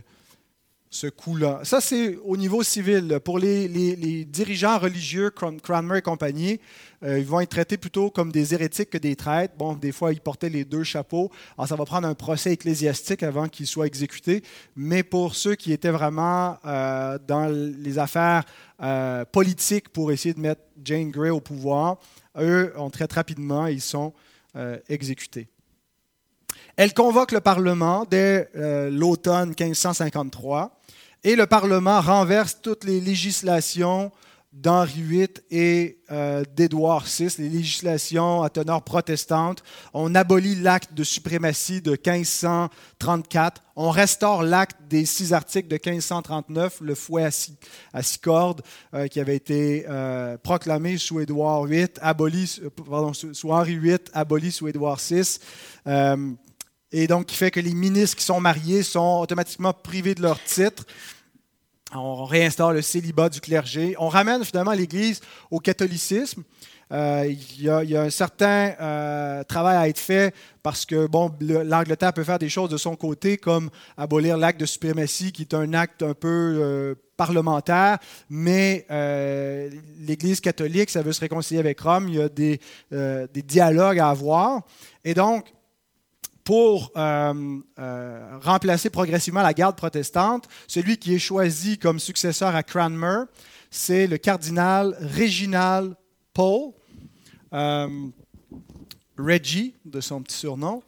ce 0.94 1.08
coup-là. 1.08 1.60
Ça, 1.64 1.82
c'est 1.82 2.18
au 2.24 2.38
niveau 2.38 2.62
civil. 2.62 3.20
Pour 3.26 3.40
les, 3.40 4.26
dirigeants 4.26 4.78
religieux, 4.78 5.32
Cranmer 5.32 5.98
et 5.98 6.02
compagnie, 6.04 6.60
euh, 7.04 7.18
ils 7.18 7.26
vont 7.26 7.40
être 7.40 7.50
traités 7.50 7.78
plutôt 7.78 8.12
comme 8.12 8.32
des 8.32 8.54
hérétiques 8.54 8.92
que 8.92 9.00
des 9.00 9.16
traîtres. 9.16 9.56
Bon, 9.58 9.74
des 9.74 9.92
fois, 9.92 10.14
ils 10.14 10.22
portaient 10.22 10.50
les 10.50 10.66
deux 10.66 10.84
chapeaux. 10.84 11.32
Alors, 11.58 11.68
ça 11.68 11.76
va 11.76 11.86
prendre 11.86 12.08
un 12.08 12.14
procès 12.14 12.54
ecclésiastique 12.54 13.24
avant 13.24 13.48
qu'ils 13.48 13.66
soient 13.66 13.88
exécutés. 13.88 14.44
Mais 14.76 15.02
pour 15.02 15.34
ceux 15.34 15.56
qui 15.56 15.74
étaient 15.74 15.90
vraiment 15.90 16.58
euh, 16.64 17.18
dans 17.28 17.48
les 17.48 17.98
affaires 17.98 18.44
euh, 18.82 19.26
politiques 19.26 19.90
pour 19.90 20.12
essayer 20.12 20.36
de 20.36 20.40
mettre 20.40 20.62
Jane 20.84 21.10
Grey 21.10 21.32
au 21.32 21.42
pouvoir, 21.42 21.98
eux, 22.38 22.72
on 22.78 22.92
traite 22.92 23.14
rapidement 23.14 23.68
et 23.68 23.74
ils 23.74 23.82
sont 23.82 24.14
exécutés. 24.88 25.48
Elle 26.76 26.94
convoque 26.94 27.32
le 27.32 27.42
Parlement 27.42 28.06
dès 28.10 28.50
l'automne 28.90 29.54
1553 29.60 30.80
et 31.24 31.36
le 31.36 31.46
Parlement 31.46 32.02
renverse 32.02 32.58
toutes 32.62 32.84
les 32.84 33.00
législations 33.00 34.12
d'Henri 34.54 35.02
VIII 35.02 35.28
et 35.50 35.98
euh, 36.12 36.44
d'Édouard 36.56 37.06
VI, 37.06 37.30
les 37.40 37.50
législations 37.50 38.44
à 38.44 38.50
teneur 38.50 38.84
protestante. 38.84 39.64
On 39.94 40.14
abolit 40.14 40.56
l'acte 40.56 40.94
de 40.94 41.04
suprématie 41.04 41.82
de 41.82 41.92
1534. 41.92 43.64
On 43.76 43.90
restaure 43.90 44.44
l'acte 44.44 44.78
des 44.88 45.06
six 45.06 45.34
articles 45.34 45.70
de 45.70 45.80
1539, 45.84 46.82
le 46.82 46.94
fouet 46.94 47.24
à 47.24 47.32
six, 48.04 48.18
cordes, 48.20 48.62
euh, 48.94 49.08
qui 49.08 49.20
avait 49.20 49.36
été 49.36 49.86
euh, 49.90 50.38
proclamé 50.38 50.98
sous 50.98 51.20
Édouard 51.20 51.66
VIII, 51.66 51.88
aboli, 52.02 52.62
pardon, 52.88 53.14
sous 53.14 53.52
Henri 53.52 53.78
VIII, 53.80 53.98
aboli 54.14 54.52
sous 54.52 54.68
Édouard 54.68 55.00
VI 55.00 55.40
et 56.94 57.08
donc 57.08 57.26
qui 57.26 57.36
fait 57.36 57.52
que 57.52 57.60
les 57.60 57.74
ministres 57.74 58.16
qui 58.16 58.24
sont 58.24 58.40
mariés 58.40 58.84
sont 58.84 59.20
automatiquement 59.20 59.74
privés 59.74 60.14
de 60.14 60.22
leur 60.22 60.42
titre. 60.44 60.86
On 61.96 62.24
réinstaure 62.24 62.72
le 62.72 62.82
célibat 62.82 63.30
du 63.30 63.42
clergé. 63.42 63.96
On 64.00 64.08
ramène 64.08 64.46
finalement 64.46 64.72
l'Église 64.72 65.20
au 65.52 65.60
catholicisme. 65.60 66.44
Euh, 66.92 67.26
il, 67.28 67.64
y 67.64 67.70
a, 67.70 68.02
un 68.02 68.10
certain 68.12 68.74
euh, 68.80 69.44
travail 69.44 69.78
à 69.78 69.90
être 69.90 70.00
fait 70.00 70.36
parce 70.62 70.86
que 70.86 71.08
bon, 71.08 71.32
l'Angleterre 71.40 72.14
peut 72.14 72.24
faire 72.24 72.38
des 72.38 72.50
choses 72.50 72.70
de 72.70 72.78
son 72.78 72.96
côté, 72.96 73.38
comme 73.38 73.70
abolir 73.98 74.38
l'acte 74.38 74.60
de 74.60 74.66
suprématie, 74.66 75.32
qui 75.32 75.42
est 75.42 75.56
un 75.56 75.74
acte 75.74 76.04
un 76.04 76.14
peu 76.14 76.28
euh, 76.28 76.96
parlementaire, 77.18 77.98
mais 78.30 78.86
l'Église 80.00 80.40
catholique, 80.40 80.90
ça 80.90 81.02
veut 81.02 81.14
se 81.14 81.22
réconcilier 81.22 81.60
avec 81.60 81.80
Rome. 81.80 82.08
Il 82.10 82.16
y 82.16 82.22
a 82.22 82.30
des, 82.30 82.60
des 82.92 83.42
dialogues 83.42 84.00
à 84.00 84.10
avoir. 84.10 84.62
Et 85.04 85.14
donc, 85.14 85.54
pour 86.44 86.92
euh, 86.98 87.60
euh, 87.80 88.38
remplacer 88.42 88.90
progressivement 88.90 89.42
la 89.42 89.54
garde 89.54 89.76
protestante. 89.76 90.48
Celui 90.68 90.98
qui 90.98 91.16
est 91.16 91.20
choisi 91.20 91.78
comme 91.78 92.00
successeur 92.00 92.56
à 92.56 92.64
Cranmer, 92.64 93.26
c'est 93.72 94.08
le 94.08 94.18
cardinal 94.18 94.98
Reginald 95.18 95.96
Paul, 96.34 96.72
euh, 97.54 97.88
Reggie, 99.18 99.76
de 99.86 100.02
son 100.02 100.22
petit 100.22 100.38
surnom, 100.38 100.84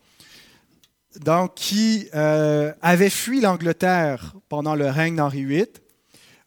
donc, 1.22 1.56
qui 1.56 2.10
avait 2.12 3.10
fui 3.10 3.40
l'Angleterre 3.40 4.34
pendant 4.50 4.76
le 4.76 4.90
règne 4.90 5.16
d'Henri 5.16 5.46
VIII 5.46 5.68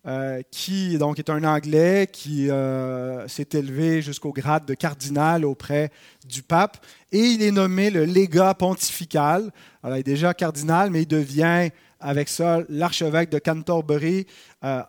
euh, 0.07 0.43
qui 0.51 0.97
donc 0.97 1.19
est 1.19 1.29
un 1.29 1.43
Anglais 1.43 2.09
qui 2.11 2.51
euh, 2.51 3.27
s'est 3.27 3.49
élevé 3.53 4.01
jusqu'au 4.01 4.33
grade 4.33 4.65
de 4.65 4.75
cardinal 4.75 5.45
auprès 5.45 5.91
du 6.27 6.43
pape, 6.43 6.79
et 7.11 7.19
il 7.19 7.43
est 7.43 7.51
nommé 7.51 7.91
le 7.91 8.05
légat 8.05 8.55
pontifical. 8.55 9.51
Alors, 9.83 9.97
il 9.97 10.01
est 10.01 10.05
déjà 10.05 10.35
cardinal, 10.35 10.91
mais 10.91 11.03
il 11.03 11.09
devient 11.09 11.71
avec 12.01 12.29
ça 12.29 12.61
l'archevêque 12.69 13.29
de 13.29 13.41
Canterbury 13.41 14.27
euh, 14.65 14.83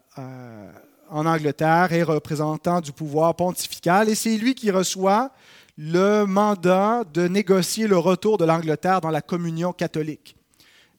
en 1.09 1.25
Angleterre 1.25 1.91
et 1.91 2.03
représentant 2.03 2.79
du 2.79 2.91
pouvoir 2.91 3.35
pontifical, 3.35 4.09
et 4.09 4.15
c'est 4.15 4.37
lui 4.37 4.53
qui 4.53 4.69
reçoit 4.69 5.31
le 5.75 6.25
mandat 6.25 7.03
de 7.13 7.27
négocier 7.27 7.87
le 7.87 7.97
retour 7.97 8.37
de 8.37 8.45
l'Angleterre 8.45 9.01
dans 9.01 9.09
la 9.09 9.21
communion 9.21 9.73
catholique. 9.73 10.35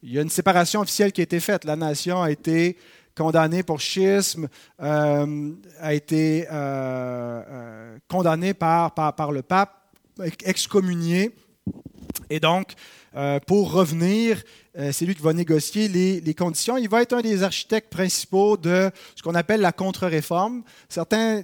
Il 0.03 0.13
y 0.13 0.19
a 0.19 0.23
une 0.23 0.31
séparation 0.31 0.81
officielle 0.81 1.13
qui 1.13 1.21
a 1.21 1.25
été 1.25 1.41
faite. 1.41 1.65
La 1.65 1.77
nation 1.77 2.23
a 2.23 2.31
été 2.31 2.79
condamné 3.21 3.63
pour 3.63 3.83
schisme, 3.83 4.49
euh, 4.81 5.53
a 5.79 5.93
été 5.93 6.47
euh, 6.51 7.43
euh, 7.47 7.99
condamné 8.09 8.55
par, 8.55 8.95
par, 8.95 9.31
le 9.31 9.43
pape, 9.43 9.77
excommunié. 10.43 11.35
Et 12.31 12.41
donc, 12.41 12.73
pour 13.47 13.73
revenir, 13.73 14.43
c'est 14.93 15.05
lui 15.05 15.15
qui 15.15 15.21
va 15.21 15.35
négocier 15.35 15.89
les, 15.89 16.23
les, 16.23 16.35
conditions. 16.35 16.79
Il 16.79 16.89
va 16.89 17.03
être 17.03 17.13
un 17.13 17.21
des 17.21 17.43
architectes 17.43 17.91
principaux 17.91 18.57
de 18.57 18.91
ce 19.15 19.23
qu'on 19.23 19.35
appelle 19.35 19.61
la 19.61 19.73
contre-réforme. 19.73 20.63
Certains 20.89 21.43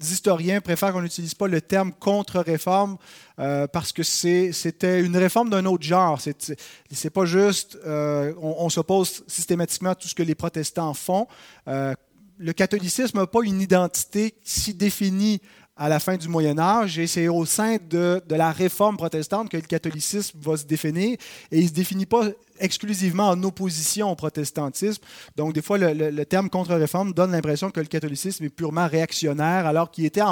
historiens 0.00 0.60
préfèrent 0.60 0.92
qu'on 0.92 1.02
n'utilise 1.02 1.34
pas 1.34 1.48
le 1.48 1.60
terme 1.60 1.92
contre-réforme 1.92 2.96
euh, 3.38 3.66
parce 3.66 3.92
que 3.92 4.02
c'était 4.02 5.00
une 5.00 5.16
réforme 5.16 5.50
d'un 5.50 5.64
autre 5.66 5.84
genre. 5.84 6.20
C'est 6.20 7.10
pas 7.10 7.24
juste, 7.24 7.78
euh, 7.86 8.34
on, 8.40 8.68
s'oppose 8.68 9.24
systématiquement 9.26 9.90
à 9.90 9.94
tout 9.94 10.08
ce 10.08 10.14
que 10.14 10.22
les 10.22 10.34
protestants 10.34 10.94
font. 10.94 11.26
Euh, 11.68 11.94
le 12.38 12.52
catholicisme 12.52 13.18
n'a 13.18 13.26
pas 13.26 13.40
une 13.42 13.60
identité 13.60 14.34
si 14.42 14.74
définie 14.74 15.40
à 15.76 15.88
la 15.90 16.00
fin 16.00 16.16
du 16.16 16.28
Moyen 16.28 16.58
Âge 16.58 16.98
et 16.98 17.06
c'est 17.06 17.28
au 17.28 17.44
sein 17.44 17.76
de, 17.76 18.22
la 18.30 18.50
réforme 18.50 18.96
protestante 18.96 19.50
que 19.50 19.58
le 19.58 19.62
catholicisme 19.62 20.38
va 20.40 20.56
se 20.56 20.64
définir 20.64 21.18
et 21.50 21.58
il 21.58 21.64
ne 21.64 21.68
se 21.68 21.74
définit 21.74 22.06
pas 22.06 22.28
exclusivement 22.58 23.28
en 23.28 23.42
opposition 23.42 24.10
au 24.10 24.14
protestantisme. 24.14 25.02
Donc 25.36 25.52
des 25.52 25.60
fois, 25.60 25.76
le, 25.76 26.24
terme 26.24 26.48
contre-réforme 26.48 27.12
donne 27.12 27.32
l'impression 27.32 27.70
que 27.70 27.80
le 27.80 27.86
catholicisme 27.86 28.44
est 28.44 28.48
purement 28.48 28.86
réactionnaire 28.86 29.66
alors 29.66 29.90
qu'il 29.90 30.06
était 30.06 30.22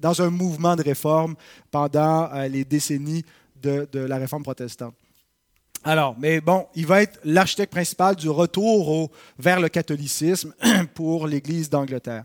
dans 0.00 0.20
un 0.20 0.30
mouvement 0.30 0.74
de 0.74 0.82
réforme 0.82 1.36
pendant 1.70 2.28
euh, 2.32 2.48
les 2.48 2.64
décennies 2.64 3.24
de, 3.62 3.86
la 3.94 4.16
réforme 4.16 4.42
protestante. 4.42 4.94
Alors, 5.84 6.16
mais 6.18 6.40
bon, 6.40 6.66
il 6.74 6.86
va 6.86 7.02
être 7.02 7.20
l'architecte 7.24 7.72
principal 7.72 8.16
du 8.16 8.28
retour 8.28 9.10
vers 9.38 9.60
le 9.60 9.68
catholicisme 9.68 10.52
pour 10.94 11.28
l'Église 11.28 11.70
d'Angleterre. 11.70 12.24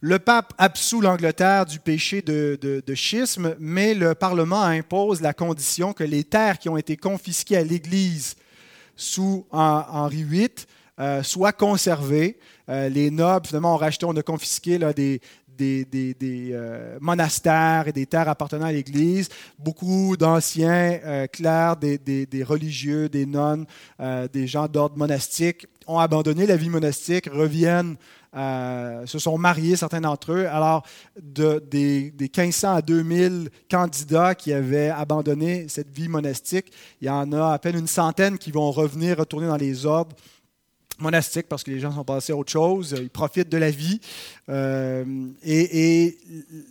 Le 0.00 0.18
pape 0.18 0.52
absout 0.58 1.00
l'Angleterre 1.00 1.64
du 1.66 1.80
péché 1.80 2.22
de, 2.22 2.82
schisme, 2.94 3.56
mais 3.58 3.94
le 3.94 4.14
Parlement 4.14 4.62
impose 4.62 5.20
la 5.20 5.32
condition 5.32 5.92
que 5.92 6.04
les 6.04 6.24
terres 6.24 6.58
qui 6.58 6.68
ont 6.68 6.76
été 6.76 6.96
confisquées 6.96 7.56
à 7.56 7.62
l'Église 7.62 8.36
sous 8.94 9.46
Henri 9.50 10.24
VIII 10.24 10.50
euh, 10.98 11.22
soient 11.22 11.52
conservées. 11.52 12.38
Euh, 12.68 12.88
les 12.88 13.10
nobles, 13.10 13.46
finalement, 13.46 13.74
ont 13.74 13.78
racheté, 13.78 14.06
on 14.06 14.16
a 14.16 14.22
confisqué 14.22 14.78
des, 14.78 15.20
euh, 16.52 16.98
monastères 17.00 17.88
et 17.88 17.92
des 17.92 18.06
terres 18.06 18.28
appartenant 18.28 18.66
à 18.66 18.72
l'Église. 18.72 19.28
Beaucoup 19.58 20.16
d'anciens 20.16 21.26
clercs, 21.32 21.76
des, 21.76 22.44
religieux, 22.46 23.08
des 23.08 23.26
nonnes, 23.26 23.66
des 24.32 24.46
gens 24.46 24.68
d'ordre 24.68 24.96
monastique 24.96 25.66
ont 25.86 25.98
abandonné 25.98 26.46
la 26.46 26.56
vie 26.56 26.68
monastique, 26.68 27.28
reviennent 27.30 27.96
euh, 28.36 29.06
se 29.06 29.18
sont 29.18 29.38
mariés, 29.38 29.76
certains 29.76 30.00
d'entre 30.00 30.32
eux. 30.32 30.46
Alors, 30.46 30.84
de, 31.20 31.62
des, 31.70 32.10
des, 32.10 32.24
1500 32.24 32.74
à 32.74 32.82
2000 32.82 33.50
candidats 33.70 34.34
qui 34.34 34.52
avaient 34.52 34.90
abandonné 34.90 35.68
cette 35.68 35.90
vie 35.90 36.08
monastique, 36.08 36.72
il 37.00 37.06
y 37.06 37.10
en 37.10 37.32
a 37.32 37.52
à 37.52 37.58
peine 37.58 37.76
une 37.76 37.86
centaine 37.86 38.38
qui 38.38 38.50
vont 38.50 38.70
revenir, 38.70 39.18
retourner 39.18 39.46
dans 39.46 39.56
les 39.56 39.86
ordres 39.86 40.14
monastique 40.98 41.46
parce 41.48 41.62
que 41.62 41.70
les 41.70 41.80
gens 41.80 41.92
sont 41.92 42.04
passés 42.04 42.32
à 42.32 42.36
autre 42.36 42.50
chose, 42.50 42.94
ils 42.98 43.10
profitent 43.10 43.48
de 43.48 43.58
la 43.58 43.70
vie. 43.70 44.00
Euh, 44.48 45.04
et, 45.42 46.16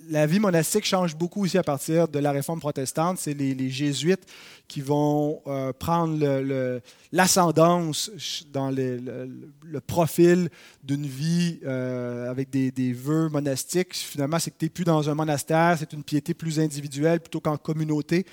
la 0.10 0.26
vie 0.26 0.40
monastique 0.40 0.86
change 0.86 1.16
beaucoup 1.16 1.44
aussi 1.44 1.58
à 1.58 1.64
partir 1.64 2.08
de 2.08 2.20
la 2.20 2.32
réforme 2.32 2.60
protestante. 2.60 3.18
C'est 3.20 3.34
les, 3.34 3.70
jésuites 3.70 4.26
qui 4.68 4.82
vont 4.82 5.42
euh, 5.48 5.74
prendre 5.74 6.82
l'ascendance 7.12 8.12
dans 8.52 8.72
le, 8.72 9.80
profil 9.86 10.50
d'une 10.84 11.06
vie 11.06 11.60
euh, 11.66 12.30
avec 12.30 12.50
des, 12.50 12.72
des, 12.72 12.94
vœux 12.94 13.30
monastiques. 13.30 13.94
Finalement, 13.94 14.40
c'est 14.40 14.52
que 14.52 14.58
tu 14.58 14.66
n'es 14.66 14.70
plus 14.70 14.86
dans 14.86 15.10
un 15.10 15.14
monastère, 15.14 15.76
c'est 15.78 15.94
une 15.94 16.04
piété 16.04 16.34
plus 16.34 16.60
individuelle 16.60 17.20
plutôt 17.20 17.42
qu'en 17.42 17.58
communauté. 17.58 18.26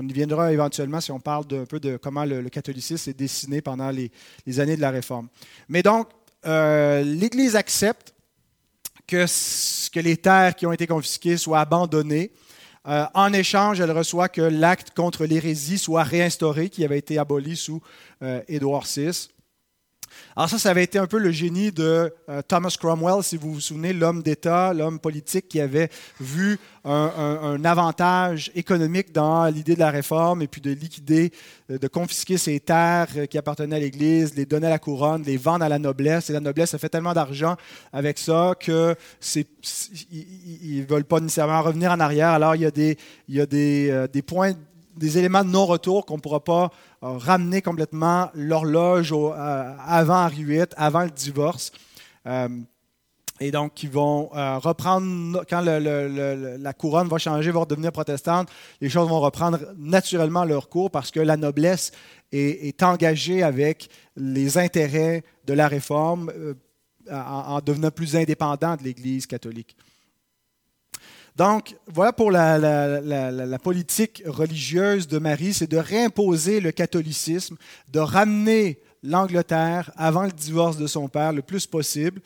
On 0.00 0.06
y 0.06 0.12
viendra 0.12 0.52
éventuellement 0.52 1.00
si 1.00 1.10
on 1.10 1.18
parle 1.18 1.44
un 1.50 1.64
peu 1.64 1.80
de 1.80 1.96
comment 1.96 2.24
le, 2.24 2.48
catholicisme 2.50 2.98
s'est 2.98 3.14
dessiné 3.14 3.60
pendant 3.60 3.90
les, 3.90 4.12
années 4.60 4.76
de 4.76 4.80
la 4.80 4.92
Réforme. 4.92 5.26
Mais 5.68 5.82
donc, 5.82 6.08
euh, 6.46 7.02
l'Église 7.02 7.56
accepte 7.56 8.14
que, 9.08 9.26
que, 9.90 9.98
les 9.98 10.16
terres 10.16 10.54
qui 10.54 10.66
ont 10.66 10.72
été 10.72 10.86
confisquées 10.86 11.36
soient 11.36 11.58
abandonnées. 11.58 12.30
Euh, 12.86 13.06
en 13.12 13.32
échange, 13.32 13.80
elle 13.80 13.90
reçoit 13.90 14.28
que 14.28 14.40
l'acte 14.40 14.94
contre 14.94 15.26
l'hérésie 15.26 15.78
soit 15.78 16.04
réinstauré, 16.04 16.68
qui 16.68 16.84
avait 16.84 16.98
été 16.98 17.18
aboli 17.18 17.56
sous 17.56 17.82
euh, 18.22 18.40
Édouard 18.46 18.84
VI. 18.86 19.30
Alors 20.36 20.48
ça, 20.48 20.58
ça 20.58 20.70
avait 20.70 20.84
été 20.84 20.98
un 20.98 21.06
peu 21.06 21.18
le 21.18 21.30
génie 21.30 21.72
de 21.72 22.12
euh, 22.28 22.42
Thomas 22.46 22.74
Cromwell, 22.78 23.22
si 23.22 23.36
vous 23.36 23.54
vous 23.54 23.60
souvenez, 23.60 23.92
l'homme 23.92 24.22
d'État, 24.22 24.72
l'homme 24.74 24.98
politique 24.98 25.48
qui 25.48 25.60
avait 25.60 25.90
vu 26.20 26.58
un, 26.84 27.64
avantage 27.64 28.50
économique 28.54 29.12
dans 29.12 29.46
l'idée 29.46 29.74
de 29.74 29.80
la 29.80 29.90
réforme 29.90 30.40
et 30.42 30.46
puis 30.46 30.60
de 30.60 30.70
liquider, 30.70 31.32
euh, 31.70 31.78
de 31.78 31.86
confisquer 31.88 32.38
ces 32.38 32.60
terres 32.60 33.08
euh, 33.16 33.26
qui 33.26 33.36
appartenaient 33.36 33.76
à 33.76 33.80
l'Église, 33.80 34.34
les 34.34 34.46
donner 34.46 34.68
à 34.68 34.70
la 34.70 34.78
couronne, 34.78 35.22
les 35.22 35.36
vendre 35.36 35.64
à 35.64 35.68
la 35.68 35.78
noblesse. 35.78 36.30
Et 36.30 36.32
la 36.32 36.40
noblesse 36.40 36.74
a 36.74 36.78
fait 36.78 36.88
tellement 36.88 37.12
d'argent 37.12 37.56
avec 37.92 38.18
ça 38.18 38.54
que 38.58 38.94
ils 40.10 40.80
ne 40.80 40.86
veulent 40.86 41.04
pas 41.04 41.20
nécessairement 41.20 41.62
revenir 41.62 41.92
en 41.92 42.00
arrière. 42.00 42.30
Alors 42.30 42.54
il 42.54 42.62
y 42.62 42.66
a 42.66 42.70
des, 42.70 42.96
il 43.28 43.34
y 43.34 43.40
a 43.40 43.46
des, 43.46 44.22
points 44.26 44.52
des 44.96 45.18
éléments 45.18 45.44
de 45.44 45.50
non-retour 45.50 46.06
qu'on 46.06 46.16
ne 46.16 46.20
pourra 46.20 46.42
pas 46.42 46.70
ramener 47.02 47.62
complètement 47.62 48.30
l'horloge 48.34 49.12
euh, 49.12 49.74
avant 49.86 50.24
Henri 50.24 50.44
VIII, 50.44 50.66
avant 50.76 51.04
le 51.04 51.10
divorce. 51.10 51.72
Euh, 52.26 52.48
et 53.40 53.52
donc, 53.52 53.84
ils 53.84 53.90
vont 53.90 54.30
reprendre, 54.32 55.44
quand 55.48 55.60
la 55.60 56.72
couronne 56.72 57.06
va 57.06 57.18
changer, 57.18 57.52
va 57.52 57.60
redevenir 57.60 57.92
protestante, 57.92 58.48
les 58.80 58.88
choses 58.88 59.08
vont 59.08 59.20
reprendre 59.20 59.60
naturellement 59.76 60.44
leur 60.44 60.68
cours 60.68 60.90
parce 60.90 61.12
que 61.12 61.20
la 61.20 61.36
noblesse 61.36 61.92
est, 62.32 62.82
engagée 62.82 63.44
avec 63.44 63.90
les 64.16 64.58
intérêts 64.58 65.22
de 65.46 65.52
la 65.52 65.68
réforme 65.68 66.32
en, 67.08 67.60
devenant 67.60 67.92
plus 67.92 68.16
indépendante 68.16 68.80
de 68.80 68.84
l'Église 68.86 69.28
catholique. 69.28 69.76
Donc, 71.38 71.76
voilà 71.86 72.12
pour 72.12 72.32
la, 72.32 73.58
politique 73.62 74.24
religieuse 74.26 75.06
de 75.06 75.18
Marie, 75.18 75.54
c'est 75.54 75.70
de 75.70 75.76
réimposer 75.76 76.58
le 76.58 76.72
catholicisme, 76.72 77.56
de 77.92 78.00
ramener 78.00 78.80
l'Angleterre 79.04 79.92
avant 79.96 80.24
le 80.24 80.32
divorce 80.32 80.76
de 80.76 80.88
son 80.88 81.06
père 81.06 81.32
le 81.32 81.42
plus 81.42 81.64
possible. 81.64 82.20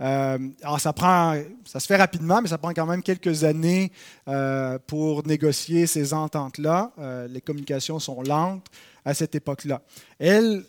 Euh, 0.00 0.38
alors, 0.62 0.78
ça 0.78 0.92
prend, 0.92 1.34
ça 1.64 1.80
se 1.80 1.88
fait 1.88 1.96
rapidement, 1.96 2.40
mais 2.40 2.46
ça 2.46 2.56
prend 2.56 2.72
quand 2.72 2.86
même 2.86 3.02
quelques 3.02 3.42
années 3.42 3.90
euh, 4.28 4.78
pour 4.86 5.26
négocier 5.26 5.88
ces 5.88 6.14
ententes-là. 6.14 6.92
Euh, 7.00 7.26
les 7.26 7.40
communications 7.40 7.98
sont 7.98 8.22
lentes 8.22 8.68
à 9.04 9.12
cette 9.12 9.34
époque-là. 9.34 9.82
Elle, 10.20 10.64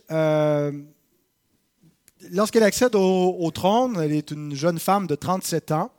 lorsqu'elle 2.32 2.64
accède 2.64 2.96
au, 2.96 3.52
trône, 3.52 4.00
elle 4.02 4.14
est 4.14 4.32
une 4.32 4.56
jeune 4.56 4.80
femme 4.80 5.06
de 5.06 5.14
37 5.14 5.72
ans. 5.74 5.92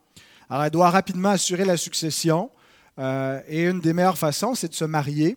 Alors, 0.54 0.66
elle 0.66 0.70
doit 0.70 0.90
rapidement 0.90 1.30
assurer 1.30 1.64
la 1.64 1.76
succession. 1.76 2.48
Euh, 3.00 3.40
et 3.48 3.64
une 3.64 3.80
des 3.80 3.92
meilleures 3.92 4.16
façons, 4.16 4.54
c'est 4.54 4.68
de 4.68 4.74
se 4.74 4.84
marier, 4.84 5.36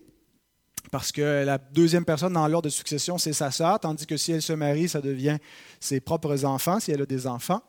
parce 0.92 1.10
que 1.10 1.42
la 1.44 1.58
deuxième 1.58 2.04
personne 2.04 2.34
dans 2.34 2.46
l'ordre 2.46 2.66
de 2.66 2.72
succession, 2.72 3.18
c'est 3.18 3.32
sa 3.32 3.50
sœur, 3.50 3.80
tandis 3.80 4.06
que 4.06 4.16
si 4.16 4.30
elle 4.30 4.42
se 4.42 4.52
marie, 4.52 4.88
ça 4.88 5.00
devient 5.00 5.38
ses 5.80 5.98
propres 5.98 6.44
enfants, 6.44 6.78
si 6.78 6.92
elle 6.92 7.02
a 7.02 7.06
des 7.06 7.26
enfants. 7.26 7.62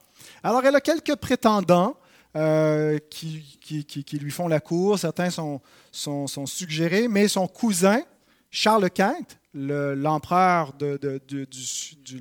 Alors, 0.43 0.63
elle 0.63 0.75
a 0.75 0.79
quelques 0.79 1.15
prétendants 1.15 1.97
euh, 2.35 2.99
qui, 3.09 3.43
lui 4.21 4.29
font 4.29 4.47
la 4.47 4.59
cour. 4.59 4.99
Certains 4.99 5.31
sont, 5.31 6.27
suggérés, 6.45 7.07
mais 7.07 7.27
son 7.27 7.47
cousin, 7.47 8.03
Charles 8.51 8.91
Quint, 8.91 9.25
l'empereur 9.55 10.73
du, 10.73 11.47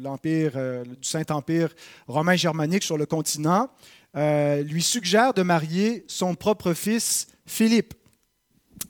l'empire, 0.01 0.53
euh, 0.57 0.85
du 0.85 0.97
Saint-Empire 1.03 1.69
romain 2.07 2.35
germanique 2.35 2.83
sur 2.83 2.97
le 2.97 3.05
continent, 3.05 3.69
euh, 4.17 4.63
lui 4.63 4.83
suggère 4.83 5.35
de 5.35 5.43
marier 5.43 6.05
son 6.09 6.35
propre 6.35 6.73
fils 6.73 7.29
Philippe. 7.47 7.95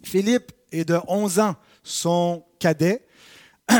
Philippe 0.02 0.52
est 0.72 0.84
de 0.84 0.98
11 1.08 1.40
ans, 1.40 1.56
son 1.82 2.44
cadet. 2.58 3.04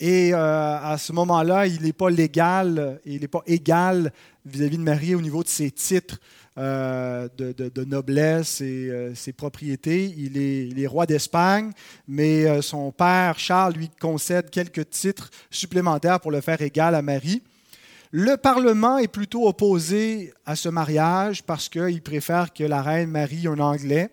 Et 0.00 0.34
euh, 0.34 0.78
à 0.78 0.98
ce 0.98 1.12
moment-là, 1.12 1.66
il 1.66 1.82
n'est 1.82 1.92
pas 1.92 2.10
légal, 2.10 3.00
il 3.04 3.20
n'est 3.20 3.28
pas 3.28 3.42
égal 3.46 4.12
vis-à-vis 4.44 4.76
de 4.76 4.82
Marie 4.82 5.14
au 5.14 5.20
niveau 5.20 5.42
de 5.42 5.48
ses 5.48 5.70
titres 5.70 6.20
euh, 6.58 7.28
de, 7.38 7.84
noblesse 7.84 8.60
et 8.60 9.12
ses 9.14 9.32
propriétés. 9.32 10.12
Il 10.16 10.36
est, 10.36 10.66
il 10.66 10.80
est 10.80 10.86
roi 10.86 11.06
d'Espagne, 11.06 11.70
mais 12.08 12.60
son 12.60 12.90
père 12.92 13.38
Charles 13.38 13.74
lui 13.74 13.88
concède 13.88 14.50
quelques 14.50 14.90
titres 14.90 15.30
supplémentaires 15.50 16.20
pour 16.20 16.32
le 16.32 16.40
faire 16.40 16.60
égal 16.60 16.94
à 16.94 17.02
Marie. 17.02 17.42
Le 18.16 18.36
Parlement 18.36 18.98
est 18.98 19.08
plutôt 19.08 19.48
opposé 19.48 20.32
à 20.46 20.54
ce 20.54 20.68
mariage 20.68 21.42
parce 21.42 21.68
qu'il 21.68 22.00
préfère 22.00 22.52
que 22.52 22.62
la 22.62 22.80
reine 22.80 23.10
marie 23.10 23.48
un 23.48 23.58
Anglais. 23.58 24.08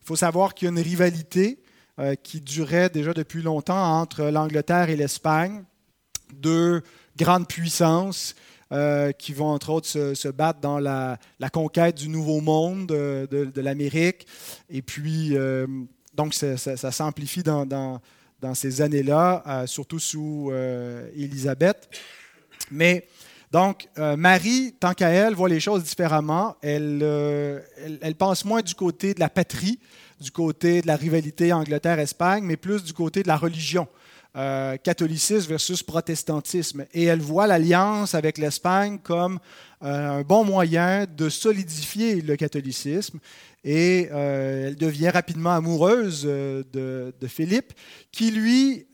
Il 0.00 0.06
faut 0.06 0.16
savoir 0.16 0.54
qu'il 0.54 0.64
y 0.64 0.68
a 0.70 0.72
une 0.72 0.82
rivalité 0.82 1.58
euh, 1.98 2.14
qui 2.14 2.40
durait 2.40 2.88
déjà 2.88 3.12
depuis 3.12 3.42
longtemps 3.42 4.00
entre 4.00 4.22
l'Angleterre 4.22 4.88
et 4.88 4.96
l'Espagne, 4.96 5.64
deux 6.32 6.80
grandes 7.18 7.46
puissances 7.46 8.34
euh, 8.72 9.12
qui 9.12 9.34
vont 9.34 9.48
entre 9.48 9.68
autres 9.68 9.86
se, 9.86 10.28
battre 10.28 10.60
dans 10.60 10.78
la, 10.78 11.18
conquête 11.52 11.98
du 11.98 12.08
Nouveau 12.08 12.40
Monde, 12.40 12.90
euh, 12.92 13.26
de, 13.26 13.60
l'Amérique. 13.60 14.26
Et 14.70 14.80
puis, 14.80 15.36
donc, 16.14 16.32
ça, 16.32 16.90
s'amplifie 16.90 17.42
dans, 17.42 18.00
ces 18.54 18.80
années-là, 18.80 19.66
surtout 19.66 19.98
sous 19.98 20.50
Élisabeth. 21.14 21.90
Mais 22.70 23.06
donc, 23.52 23.86
euh, 23.98 24.16
Marie, 24.16 24.74
tant 24.80 24.94
qu'à 24.94 25.10
elle, 25.10 25.34
voit 25.34 25.50
les 25.50 25.60
choses 25.60 25.84
différemment. 25.84 26.56
Euh, 26.64 27.60
elle, 27.76 27.98
elle, 28.00 28.14
pense 28.14 28.46
moins 28.46 28.62
du 28.62 28.74
côté 28.74 29.12
de 29.12 29.20
la 29.20 29.28
patrie, 29.28 29.78
du 30.18 30.30
côté 30.30 30.80
de 30.80 30.86
la 30.86 30.96
rivalité 30.96 31.52
Angleterre-Espagne, 31.52 32.44
mais 32.44 32.56
plus 32.56 32.82
du 32.82 32.94
côté 32.94 33.22
de 33.22 33.28
la 33.28 33.36
religion. 33.36 33.86
catholicisme 34.34 35.50
versus 35.50 35.82
protestantisme. 35.82 36.86
Et 36.94 37.04
elle 37.04 37.20
voit 37.20 37.46
l'alliance 37.46 38.14
avec 38.14 38.38
l'Espagne 38.38 38.98
comme 39.02 39.38
un 39.82 40.22
bon 40.22 40.44
moyen 40.44 41.04
de 41.04 41.28
solidifier 41.28 42.22
le 42.22 42.36
catholicisme. 42.36 43.18
Et 43.64 44.04
elle 44.04 44.76
devient 44.76 45.10
rapidement 45.10 45.50
amoureuse 45.50 46.22
de, 46.24 47.28
Philippe, 47.28 47.74
qui 48.10 48.30
lui 48.30 48.86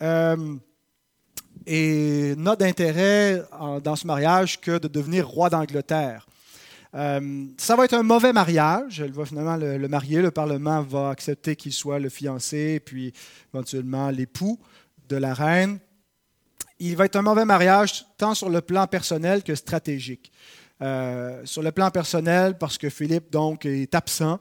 et 1.68 2.34
n'a 2.36 2.56
d'intérêt 2.56 3.42
dans 3.84 3.94
ce 3.94 4.06
mariage 4.06 4.58
que 4.58 4.78
de 4.78 4.88
devenir 4.88 5.28
roi 5.28 5.50
d'Angleterre. 5.50 6.26
Euh, 6.94 7.44
ça 7.58 7.76
va 7.76 7.84
être 7.84 7.92
un 7.92 8.02
mauvais 8.02 8.32
mariage. 8.32 9.02
Elle 9.02 9.12
va 9.12 9.26
finalement 9.26 9.56
le, 9.56 9.86
marier. 9.86 10.22
Le 10.22 10.30
Parlement 10.30 10.80
va 10.80 11.10
accepter 11.10 11.56
qu'il 11.56 11.74
soit 11.74 11.98
le 11.98 12.08
fiancé, 12.08 12.80
puis 12.80 13.12
éventuellement 13.52 14.08
l'époux 14.08 14.58
de 15.10 15.16
la 15.16 15.34
reine. 15.34 15.78
Il 16.78 16.96
va 16.96 17.04
être 17.04 17.16
un 17.16 17.22
mauvais 17.22 17.44
mariage 17.44 18.06
tant 18.16 18.34
sur 18.34 18.48
le 18.48 18.62
plan 18.62 18.86
personnel 18.86 19.42
que 19.42 19.54
stratégique. 19.54 20.32
Euh, 20.80 21.42
sur 21.44 21.62
le 21.62 21.70
plan 21.70 21.90
personnel, 21.90 22.56
parce 22.56 22.78
que 22.78 22.88
Philippe 22.88 23.30
donc 23.30 23.66
est 23.66 23.94
absent, 23.94 24.40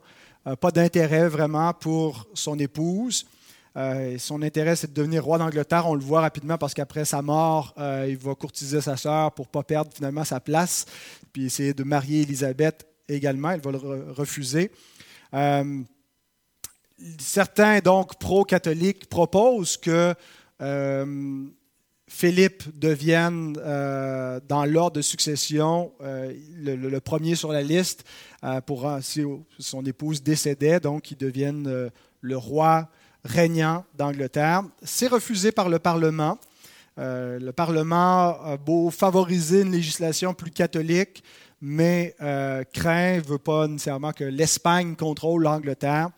pas 0.62 0.72
d'intérêt 0.72 1.28
vraiment 1.28 1.74
pour 1.74 2.26
son 2.34 2.58
épouse. 2.58 3.26
Euh, 3.78 4.18
son 4.18 4.42
intérêt, 4.42 4.76
c'est 4.76 4.88
de 4.88 4.94
devenir 4.94 5.24
roi 5.24 5.38
d'Angleterre. 5.38 5.86
On 5.88 5.94
le 5.94 6.02
voit 6.02 6.22
rapidement 6.22 6.58
parce 6.58 6.74
qu'après 6.74 7.06
sa 7.06 7.22
mort, 7.22 7.76
euh, 7.78 8.08
il 8.10 8.18
va 8.18 8.34
courtiser 8.34 8.82
sa 8.82 8.98
sœur 8.98 9.32
pour 9.34 9.46
ne 9.46 9.52
pas 9.52 9.64
perdre 9.64 9.92
finalement 9.94 10.24
sa 10.24 10.40
place, 10.40 10.86
puis 11.32 11.46
essayer 11.46 11.74
de 11.74 11.84
marier 11.84 12.22
Élisabeth 12.22 12.88
également. 13.08 13.52
Il 13.52 13.62
va 13.62 13.72
le 13.72 14.12
refuser. 14.12 14.72
Euh, 15.36 15.82
certains, 17.20 17.80
donc, 17.80 18.18
pro-catholiques, 18.18 19.08
proposent 19.10 19.78
que 19.78 20.16
Philippe 22.10 22.64
devienne, 22.80 23.54
dans 23.54 24.66
l'ordre 24.66 24.96
de 24.96 25.02
succession, 25.04 25.92
le, 26.02 27.00
premier 27.00 27.36
sur 27.36 27.52
la 27.52 27.62
liste, 27.62 28.06
pour 28.66 28.90
si 29.02 29.24
son 29.60 29.86
épouse 29.86 30.24
décédait, 30.24 30.80
donc 30.80 31.12
il 31.12 31.18
devienne 31.18 31.92
le 32.22 32.38
roi 32.38 32.90
régnant 33.24 33.86
d'Angleterre. 33.96 34.64
C'est 34.84 35.08
refusé 35.08 35.52
par 35.52 35.70
le 35.70 35.80
Parlement. 35.80 36.38
Euh, 37.00 37.40
le 37.40 37.52
Parlement 37.52 38.42
a 38.42 38.58
beau 38.58 38.90
favoriser 38.90 39.62
une 39.62 39.72
législation 39.72 40.34
plus 40.34 40.52
catholique, 40.52 41.24
mais 41.62 42.16
euh, 42.22 42.64
craint, 42.74 43.18
ne 43.18 43.22
veut 43.22 43.38
pas 43.38 43.68
nécessairement 43.68 44.14
que 44.14 44.24
l'Espagne 44.24 44.96
contrôle 44.96 45.44
l'Angleterre. 45.44 46.10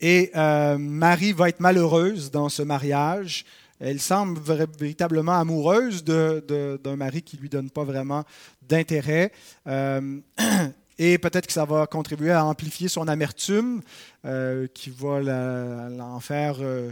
Et 0.00 0.30
euh, 0.36 0.78
Marie 0.78 1.32
va 1.32 1.48
être 1.48 1.60
malheureuse 1.60 2.30
dans 2.30 2.48
ce 2.48 2.62
mariage. 2.62 3.44
Elle 3.80 4.00
semble 4.00 4.40
véritablement 4.40 5.38
amoureuse 5.38 6.02
d'un 6.02 6.96
mari 6.96 7.22
qui 7.22 7.36
ne 7.36 7.42
lui 7.42 7.48
donne 7.48 7.70
pas 7.70 7.84
vraiment 7.84 8.24
d'intérêt. 8.62 9.32
Et 10.98 11.18
peut-être 11.18 11.46
que 11.46 11.52
ça 11.52 11.64
va 11.64 11.86
contribuer 11.86 12.32
à 12.32 12.44
amplifier 12.44 12.88
son 12.88 13.06
amertume, 13.06 13.82
euh, 14.24 14.66
qui 14.74 14.90
va 14.90 15.20
l'en 15.20 16.20
faire, 16.20 16.56
euh, 16.60 16.90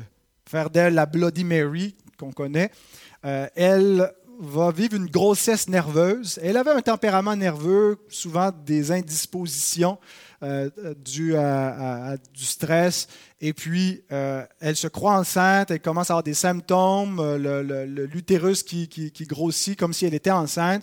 faire 0.48 0.70
d'elle 0.70 0.94
la 0.94 1.06
Bloody 1.06 1.44
Mary 1.44 1.96
qu'on 2.18 2.32
connaît. 2.32 2.70
Euh, 3.24 3.48
elle 3.56 4.12
va 4.38 4.70
vivre 4.70 4.94
une 4.94 5.06
grossesse 5.06 5.68
nerveuse. 5.68 6.38
Elle 6.42 6.56
avait 6.56 6.70
un 6.70 6.82
tempérament 6.82 7.34
nerveux, 7.34 7.98
souvent 8.08 8.52
des 8.64 8.92
indispositions 8.92 9.98
dues 11.04 11.36
à, 11.36 12.16
du 12.34 12.44
stress. 12.44 13.08
Et 13.40 13.52
puis, 13.52 14.02
elle 14.08 14.76
se 14.76 14.88
croit 14.88 15.18
enceinte, 15.18 15.70
elle 15.70 15.80
commence 15.80 16.10
à 16.10 16.14
avoir 16.14 16.22
des 16.22 16.34
symptômes, 16.34 17.20
l'utérus 18.12 18.62
qui, 18.62 18.88
qui, 18.88 19.24
grossit 19.24 19.78
comme 19.78 19.92
si 19.92 20.06
elle 20.06 20.14
était 20.14 20.30
enceinte. 20.30 20.82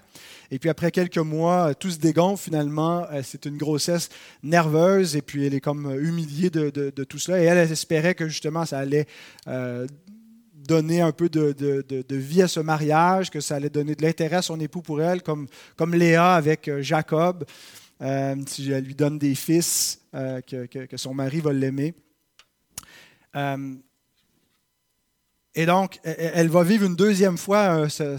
Et 0.53 0.59
puis 0.59 0.69
après 0.69 0.91
quelques 0.91 1.17
mois, 1.17 1.73
tout 1.73 1.89
se 1.89 1.97
dégonfle 1.97 2.43
finalement. 2.43 3.07
Euh, 3.11 3.21
c'est 3.23 3.45
une 3.45 3.57
grossesse 3.57 4.09
nerveuse 4.43 5.15
et 5.15 5.23
puis 5.23 5.47
elle 5.47 5.55
est 5.55 5.61
comme 5.61 5.91
humiliée 5.99 6.51
de, 6.51 6.69
tout 7.03 7.17
cela. 7.17 7.41
Et 7.41 7.45
elle, 7.45 7.57
espérait 7.71 8.13
que 8.13 8.27
justement 8.27 8.63
ça 8.63 8.77
allait 8.77 9.07
euh, 9.47 9.87
donner 10.55 11.01
un 11.01 11.11
peu 11.11 11.27
de, 11.27 12.15
vie 12.15 12.43
à 12.43 12.47
ce 12.47 12.59
mariage, 12.59 13.31
que 13.31 13.39
ça 13.39 13.55
allait 13.55 13.71
donner 13.71 13.95
de 13.95 14.03
l'intérêt 14.03 14.35
à 14.35 14.41
son 14.43 14.59
époux 14.59 14.83
pour 14.83 15.01
elle, 15.01 15.23
comme, 15.23 15.47
comme 15.75 15.95
Léa 15.95 16.35
avec 16.35 16.69
euh, 18.03 18.35
si 18.47 18.71
elle 18.71 18.83
lui 18.83 18.95
donne 18.95 19.17
des 19.17 19.35
fils, 19.35 20.01
que, 20.11 20.65
que, 20.65 20.97
son 20.97 21.13
mari 21.13 21.39
va 21.39 21.53
l'aimer. 21.53 21.95
Et 25.55 25.67
donc, 25.67 25.99
elle 26.03 26.49
va 26.49 26.63
vivre 26.63 26.83
une 26.83 26.95
deuxième 26.95 27.37
fois 27.37 27.87
euh, 27.99 28.17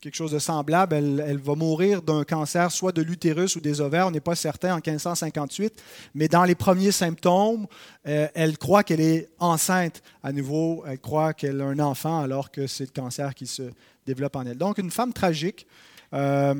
quelque 0.00 0.14
chose 0.14 0.32
de 0.32 0.40
semblable. 0.40 0.96
Elle, 0.96 1.38
va 1.38 1.54
mourir 1.54 2.02
d'un 2.02 2.24
cancer, 2.24 2.72
soit 2.72 2.90
de 2.90 3.02
l'utérus 3.02 3.54
ou 3.54 3.60
des 3.60 3.80
ovaires, 3.80 4.08
on 4.08 4.10
n'est 4.10 4.20
pas 4.20 4.34
certain, 4.34 4.72
en 4.72 4.80
1558. 4.84 5.80
Mais 6.16 6.26
dans 6.26 6.42
les 6.42 6.56
premiers 6.56 6.90
symptômes, 6.90 7.68
euh, 8.08 8.26
elle 8.34 8.58
croit 8.58 8.82
qu'elle 8.82 9.00
est 9.00 9.28
enceinte 9.38 10.02
à 10.24 10.32
nouveau. 10.32 10.82
Elle 10.84 10.98
croit 10.98 11.34
qu'elle 11.34 11.60
a 11.60 11.66
un 11.66 11.78
enfant 11.78 12.18
alors 12.18 12.50
que 12.50 12.66
c'est 12.66 12.84
le 12.84 13.00
cancer 13.00 13.32
qui 13.36 13.46
se 13.46 13.62
développe 14.04 14.34
en 14.34 14.44
elle. 14.44 14.58
Donc, 14.58 14.78
une 14.78 14.90
femme 14.90 15.12
tragique. 15.12 15.68
Euh, 16.14 16.54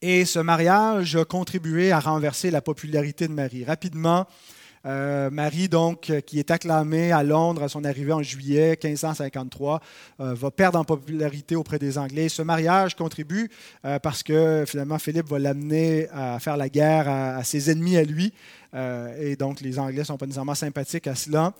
et 0.00 0.24
ce 0.24 0.38
mariage 0.38 1.16
a 1.16 1.24
contribué 1.24 1.92
à 1.92 2.00
renverser 2.00 2.50
la 2.50 2.60
popularité 2.60 3.26
de 3.28 3.32
Marie. 3.32 3.64
Rapidement, 3.64 4.26
euh, 4.86 5.28
Marie, 5.30 5.68
donc, 5.68 6.10
euh, 6.10 6.20
qui 6.20 6.38
est 6.38 6.50
acclamée 6.50 7.12
à 7.12 7.22
Londres 7.22 7.64
à 7.64 7.68
son 7.68 7.84
arrivée 7.84 8.12
en 8.12 8.22
juillet 8.22 8.78
1553, 8.82 9.80
euh, 10.20 10.34
va 10.34 10.50
perdre 10.50 10.78
en 10.78 10.84
popularité 10.84 11.56
auprès 11.56 11.78
des 11.78 11.98
Anglais. 11.98 12.28
Ce 12.28 12.42
mariage 12.42 12.94
contribue 12.94 13.50
parce 14.02 14.22
que 14.22 14.64
finalement 14.66 14.98
Philippe 14.98 15.28
va 15.28 15.38
l'amener 15.38 16.08
à 16.12 16.38
faire 16.38 16.56
la 16.56 16.68
guerre 16.68 17.08
à, 17.08 17.42
ses 17.44 17.70
ennemis 17.70 17.96
à 17.96 18.04
lui. 18.04 18.32
et 19.20 19.36
donc 19.36 19.60
les 19.60 19.78
Anglais 19.78 20.00
ne 20.00 20.04
sont 20.04 20.16
pas 20.16 20.26
nécessairement 20.26 20.54
sympathiques 20.54 21.06
à 21.06 21.14
cela. 21.14 21.52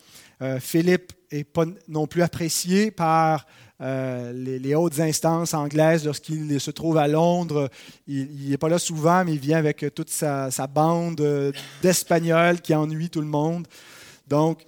Philippe 0.61 1.13
n'est 1.33 1.45
pas 1.45 1.65
non 1.89 2.07
plus 2.07 2.23
apprécié 2.23 2.91
par 2.91 3.47
euh, 3.81 4.33
les, 4.33 4.75
hautes 4.75 4.99
instances 4.99 5.55
anglaises 5.55 6.05
lorsqu'il 6.05 6.61
se 6.61 6.71
trouve 6.71 6.97
à 6.97 7.07
Londres. 7.07 7.71
Il 8.07 8.51
n'est 8.51 8.59
pas 8.59 8.69
là 8.69 8.79
souvent, 8.79 9.25
mais 9.25 9.35
il 9.35 9.39
vient 9.39 9.59
avec 9.59 9.85
toute 9.95 10.11
sa, 10.11 10.51
bande 10.67 11.55
d'Espagnols 11.83 12.61
qui 12.61 12.75
ennuient 12.75 13.11
tout 13.11 13.21
le 13.21 13.27
monde. 13.27 13.67
Donc, 14.27 14.65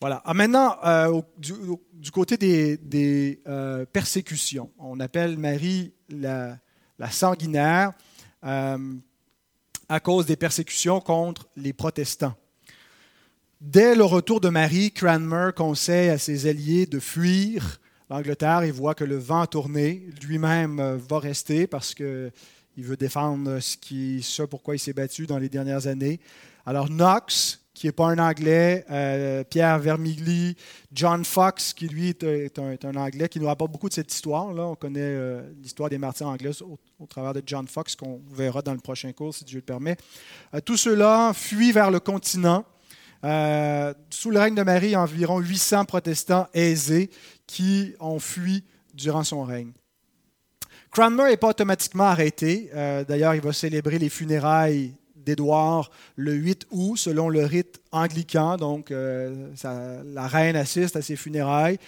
voilà. 0.00 0.22
Ah, 0.24 0.34
maintenant, 0.34 0.76
euh, 0.84 1.20
du, 1.38 2.10
côté 2.10 2.36
des, 2.36 3.40
euh, 3.46 3.84
persécutions, 3.86 4.70
on 4.78 5.00
appelle 5.00 5.36
Marie 5.38 5.92
la 6.08 6.58
sanguinaire 7.10 7.92
à 9.88 10.00
cause 10.00 10.26
des 10.26 10.36
persécutions 10.36 11.00
contre 11.00 11.48
les 11.56 11.72
protestants. 11.72 12.34
Dès 13.62 13.94
le 13.94 14.04
retour 14.04 14.40
de 14.40 14.50
Marie, 14.50 14.92
Cranmer 14.92 15.50
conseille 15.56 16.10
à 16.10 16.18
ses 16.18 16.46
alliés 16.46 16.84
de 16.84 17.00
fuir 17.00 17.80
l'Angleterre. 18.10 18.66
Il 18.66 18.72
voit 18.72 18.94
que 18.94 19.04
le 19.04 19.16
vent 19.16 19.46
tourné. 19.46 20.06
Lui-même 20.22 20.78
euh, 20.78 20.98
va 20.98 21.18
rester 21.18 21.66
parce 21.66 21.94
qu'il 21.94 22.30
veut 22.76 22.98
défendre 22.98 23.58
ce, 23.60 23.78
qui, 23.78 24.22
pourquoi 24.50 24.76
il 24.76 24.78
s'est 24.78 24.92
battu 24.92 25.26
dans 25.26 25.38
les 25.38 25.48
dernières 25.48 25.86
années. 25.86 26.20
Alors 26.66 26.90
Knox, 26.90 27.62
qui 27.72 27.86
n'est 27.86 27.92
pas 27.92 28.08
un 28.08 28.18
Anglais, 28.18 28.84
euh, 28.90 29.42
Pierre 29.42 29.78
Vermigli, 29.78 30.54
John 30.92 31.24
Fox, 31.24 31.72
qui 31.72 31.88
lui 31.88 32.10
est, 32.10 32.58
un, 32.58 32.96
Anglais, 32.96 33.30
qui 33.30 33.40
nous 33.40 33.46
rapporte 33.46 33.72
beaucoup 33.72 33.88
de 33.88 33.94
cette 33.94 34.12
histoire. 34.12 34.48
On 34.48 34.74
connaît 34.74 35.00
euh, 35.00 35.40
l'histoire 35.62 35.88
des 35.88 35.96
martyrs 35.96 36.26
anglais 36.26 36.50
au, 36.60 37.06
travers 37.06 37.32
de 37.32 37.42
John 37.46 37.66
Fox, 37.66 37.96
qu'on 37.96 38.20
verra 38.30 38.60
dans 38.60 38.74
le 38.74 38.80
prochain 38.80 39.12
cours, 39.12 39.34
si 39.34 39.44
Dieu 39.44 39.56
le 39.56 39.62
permet. 39.62 39.96
tous 40.66 40.76
ceux-là 40.76 41.32
fuient 41.32 41.72
vers 41.72 41.90
le 41.90 42.00
continent. 42.00 42.66
Euh, 43.26 43.92
sous 44.08 44.30
le 44.30 44.38
règne 44.38 44.54
de 44.54 44.62
Marie, 44.62 44.94
environ 44.94 45.40
800 45.40 45.84
protestants 45.84 46.46
aisés 46.54 47.10
qui 47.46 47.94
ont 47.98 48.20
fui 48.20 48.64
durant 48.94 49.24
son 49.24 49.42
règne. 49.42 49.72
Cranmer 50.92 51.30
n'est 51.30 51.36
pas 51.36 51.48
automatiquement 51.48 52.04
arrêté. 52.04 52.70
Euh, 52.74 53.04
d'ailleurs, 53.04 53.34
il 53.34 53.40
va 53.40 53.52
célébrer 53.52 53.98
les 53.98 54.08
funérailles 54.08 54.94
d'Édouard 55.16 55.90
le 56.14 56.34
8 56.34 56.68
août, 56.70 56.96
selon 56.96 57.28
le 57.28 57.44
rite 57.44 57.80
anglican. 57.90 58.56
Donc, 58.58 58.92
euh, 58.92 59.50
la 60.04 60.28
reine 60.28 60.54
assiste 60.54 60.94
à 60.94 61.02
ses 61.02 61.16
funérailles. 61.16 61.78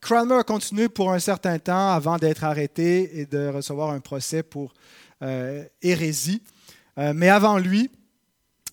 Cranmer 0.00 0.38
a 0.38 0.44
continué 0.44 0.88
pour 0.88 1.12
un 1.12 1.18
certain 1.18 1.58
temps 1.58 1.90
avant 1.90 2.18
d'être 2.18 2.44
arrêté 2.44 3.20
et 3.20 3.26
de 3.26 3.48
recevoir 3.48 3.90
un 3.90 4.00
procès 4.00 4.42
pour 4.42 4.72
hérésie. 5.82 6.40
mais 6.96 7.28
avant 7.28 7.58
lui, 7.58 7.90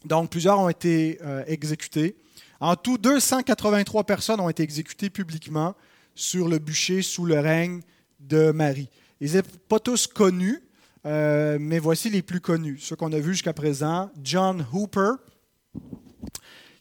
donc, 0.07 0.29
plusieurs 0.29 0.59
ont 0.59 0.69
été 0.69 1.19
euh, 1.21 1.43
exécutés. 1.47 2.15
En 2.59 2.75
tout, 2.75 2.97
283 2.97 4.03
personnes 4.05 4.39
ont 4.39 4.49
été 4.49 4.63
exécutées 4.63 5.09
publiquement 5.09 5.75
sur 6.15 6.47
le 6.47 6.57
bûcher 6.59 7.01
sous 7.01 7.25
le 7.25 7.39
règne 7.39 7.81
de 8.19 8.51
Marie. 8.51 8.89
Ils 9.21 9.33
n'étaient 9.33 9.49
pas 9.69 9.79
tous 9.79 10.07
connus, 10.07 10.63
euh, 11.05 11.57
mais 11.59 11.77
voici 11.77 12.09
les 12.09 12.21
plus 12.21 12.41
connus. 12.41 12.79
Ceux 12.79 12.95
qu'on 12.95 13.11
a 13.13 13.19
vus 13.19 13.33
jusqu'à 13.33 13.53
présent. 13.53 14.09
John 14.23 14.65
Hooper, 14.73 15.11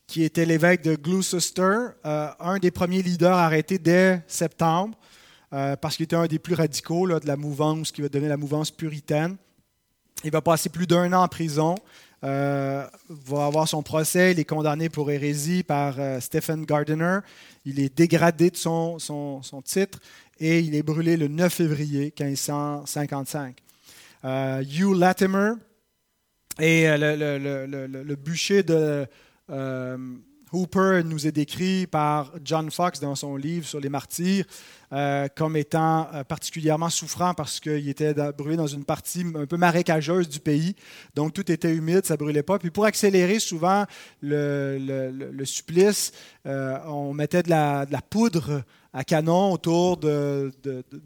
qui 0.07 0.23
était 0.23 0.47
l'évêque 0.47 0.83
de 0.83 0.95
Gloucester, 0.95 1.79
un 2.05 2.59
des 2.59 2.71
premiers 2.71 3.03
leaders 3.03 3.37
arrêtés 3.37 3.79
dès 3.79 4.23
septembre, 4.29 4.97
parce 5.51 5.97
qu'il 5.97 6.05
était 6.05 6.17
un 6.17 6.27
des 6.27 6.39
plus 6.39 6.55
radicaux 6.55 7.09
de 7.09 7.27
la 7.27 7.37
mouvance 7.37 7.91
qui 7.91 8.03
va 8.03 8.09
donner 8.09 8.29
la 8.29 8.37
mouvance 8.37 8.71
puritaine. 8.71 9.37
Il 10.25 10.31
va 10.31 10.41
passer 10.41 10.69
plus 10.69 10.87
d'un 10.87 11.12
an 11.12 11.23
en 11.25 11.29
prison. 11.29 11.75
Euh, 12.27 12.85
va 13.09 13.47
avoir 13.47 13.69
son 13.69 13.85
procès. 13.85 14.33
Il 14.33 14.41
est 14.41 14.45
condamné 14.45 14.89
pour 14.89 15.12
hérésie 15.12 15.62
par 15.62 15.95
euh, 16.01 16.19
Stephen 16.19 16.65
Gardiner. 16.65 17.21
Il 17.65 17.79
est 17.79 17.97
dégradé 17.97 18.51
de 18.51 18.57
son, 18.57 18.99
son, 18.99 19.62
titre 19.65 20.01
et 20.41 20.59
il 20.59 20.75
est 20.75 20.83
brûlé 20.83 21.17
le 21.17 21.29
9 21.29 21.53
février 21.53 22.12
1555. 22.19 23.57
Euh, 24.25 24.61
Hugh 24.62 24.97
Latimer 24.99 25.53
est 26.59 26.99
le, 26.99 28.03
le 28.03 28.17
bûcher 28.17 28.65
de 28.65 29.07
Hooper 30.57 31.03
nous 31.05 31.27
est 31.27 31.33
décrit 31.33 31.87
par 31.87 32.33
John 32.42 32.71
Fox 32.71 32.99
dans 32.99 33.14
son 33.14 33.37
livre 33.37 33.66
sur 33.66 33.79
les 33.79 33.90
martyrs 33.90 34.47
euh, 34.92 35.29
comme 35.37 35.57
étant 35.57 36.09
euh, 36.14 36.25
particulièrement 36.25 36.88
souffrant 36.88 37.35
parce 37.35 37.61
qu'il 37.61 37.88
était 37.88 38.14
brûlé 38.33 38.57
dans 38.57 38.66
une 38.66 38.85
partie 38.85 39.25
un 39.35 39.45
peu 39.45 39.59
marécageuse 39.59 40.31
du 40.31 40.40
pays. 40.40 40.75
Donc 41.14 41.35
tout 41.35 41.53
était 41.53 41.75
humide, 41.75 42.07
ça 42.07 42.14
ne 42.14 42.19
brûlait 42.19 42.42
pas. 42.42 42.59
Puis 42.59 42.71
pour 42.71 42.87
accélérer 42.87 43.38
souvent 43.38 43.85
le, 44.23 45.45
supplice, 45.45 46.12
euh, 46.47 46.79
on 46.87 47.12
mettait 47.12 47.42
de 47.42 47.51
la 47.51 48.03
poudre 48.09 48.62
à 48.97 49.05
canon 49.05 49.53
autour 49.53 49.99
du 49.99 50.51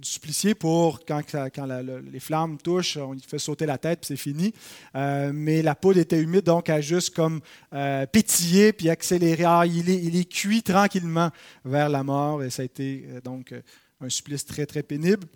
supplicié 0.03 0.55
pour, 0.55 1.01
quand, 1.05 1.23
les 2.13 2.21
flammes 2.21 2.57
touchent, 2.57 2.97
on 2.97 3.15
lui 3.15 3.21
fait 3.21 3.41
sauter 3.41 3.67
la 3.67 3.79
tête, 3.79 3.99
puis 4.03 4.07
c'est 4.07 4.17
fini. 4.17 4.55
Euh, 4.95 5.33
mais 5.35 5.61
la 5.61 5.75
poudre 5.75 5.99
était 5.99 6.21
humide, 6.21 6.45
donc 6.45 6.69
elle 6.69 6.77
a 6.77 6.81
juste 6.81 7.17
comme 7.17 7.41
euh, 7.75 8.07
pétillé, 8.07 8.73
puis 8.73 8.89
accéléré. 8.89 9.43
Ah, 9.45 9.65
il, 9.67 9.91
est, 9.91 10.25
cuit 10.33 10.63
tranquillement 10.63 11.31
vers 11.65 11.89
la 11.89 12.05
mort, 12.05 12.45
et 12.45 12.51
ça 12.51 12.63
a 12.63 12.65
été 12.65 13.07
euh, 13.09 13.21
donc 13.23 13.53
un 14.01 14.09
supplice 14.09 14.47
très, 14.47 14.67
très 14.67 14.85
pénible. 14.85 15.27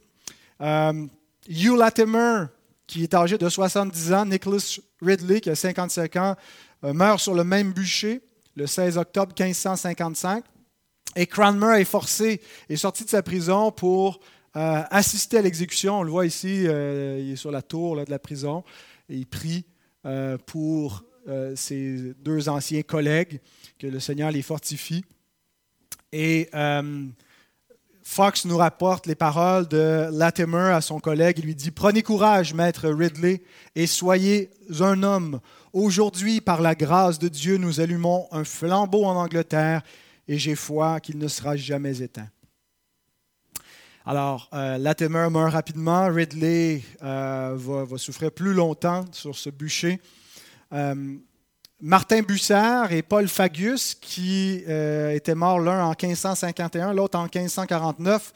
Hugh 0.61 1.77
Latimer, 1.77 2.45
qui 2.87 3.03
est 3.03 3.15
âgé 3.15 3.37
de 3.37 3.49
70 3.49 4.13
ans, 4.13 4.27
Nicholas 4.27 4.79
Ridley, 5.03 5.41
qui 5.41 5.51
a 5.51 5.57
55 5.57 6.17
ans, 6.17 6.37
meurt 6.85 7.19
sur 7.19 7.35
le 7.35 7.43
même 7.43 7.73
bûcher 7.73 8.21
le 8.55 8.69
16 8.69 8.97
octobre 8.97 9.35
1555. 9.37 10.45
Et 11.17 11.27
Cranmer 11.27 11.81
est 11.81 11.85
forcé, 11.85 12.41
est 12.69 12.77
sorti 12.77 13.05
de 13.05 13.11
sa 13.11 13.23
prison 13.23 13.71
pour 13.71 14.21
euh, 14.57 14.83
assister 14.91 15.39
à 15.39 15.43
l'exécution. 15.43 16.01
On 16.01 16.03
le 16.03 16.11
voit 16.11 16.27
ici, 16.27 16.67
euh, 16.67 17.21
il 17.21 17.33
est 17.33 17.37
sur 17.37 17.51
la 17.51 17.63
tour 17.63 17.97
de 17.97 18.11
la 18.11 18.19
prison 18.19 18.65
il 19.09 19.27
prie 19.27 19.65
euh, 20.07 20.39
pour 20.47 21.05
ses 21.55 22.13
deux 22.19 22.51
anciens 22.51 22.83
collègues, 22.83 23.41
que 23.79 23.87
le 23.87 23.99
Seigneur 23.99 24.31
les 24.31 24.43
fortifie. 24.43 25.03
Et 26.13 26.51
Fox 28.03 28.45
nous 28.45 28.59
rapporte 28.59 29.07
les 29.07 29.15
paroles 29.15 29.67
de 29.67 30.11
Latimer 30.13 30.73
à 30.75 30.83
son 30.83 31.01
collègue. 31.01 31.39
Il 31.39 31.47
lui 31.47 31.55
dit 31.55 31.71
Prenez 31.71 32.03
courage, 32.03 32.53
maître 32.53 32.91
Ridley, 32.91 33.43
et 33.75 33.87
soyez 33.87 34.51
un 34.81 35.03
homme. 35.03 35.41
Aujourd'hui, 35.73 36.43
par 36.43 36.61
la 36.61 36.75
grâce 36.75 37.19
de 37.19 37.29
Dieu, 37.29 37.57
nous 37.57 37.81
allumons 37.81 38.29
un 38.31 38.45
flambeau 38.45 39.07
en 39.07 39.17
Angleterre 39.17 39.83
et 40.29 40.39
j'ai 40.39 40.55
foi 40.55 41.01
qu'il 41.01 41.19
ne 41.19 41.29
sera 41.29 41.57
jamais 41.57 42.03
éteint. 42.03 42.29
Alors, 44.07 44.51
euh, 44.53 44.77
Latimer 44.77 45.29
meurt 45.31 45.53
rapidement, 45.53 46.09
Ridley 46.09 46.83
euh, 47.03 47.55
va, 47.57 47.97
souffrir 47.97 48.31
plus 48.31 48.53
longtemps 48.53 49.05
sur 49.13 49.35
ce 49.35 49.49
bûcher. 49.49 49.99
Euh, 50.75 51.17
Martin 51.81 52.21
Bussard 52.21 52.93
et 52.93 53.03
Paul 53.03 53.29
Fagus, 53.29 53.95
qui 53.95 54.63
euh, 54.69 55.13
étaient 55.13 55.35
morts 55.35 55.59
l'un 55.59 55.85
en 55.85 55.95
1551, 56.01 56.93
l'autre 56.93 57.19
en 57.19 57.25
1549, 57.25 58.33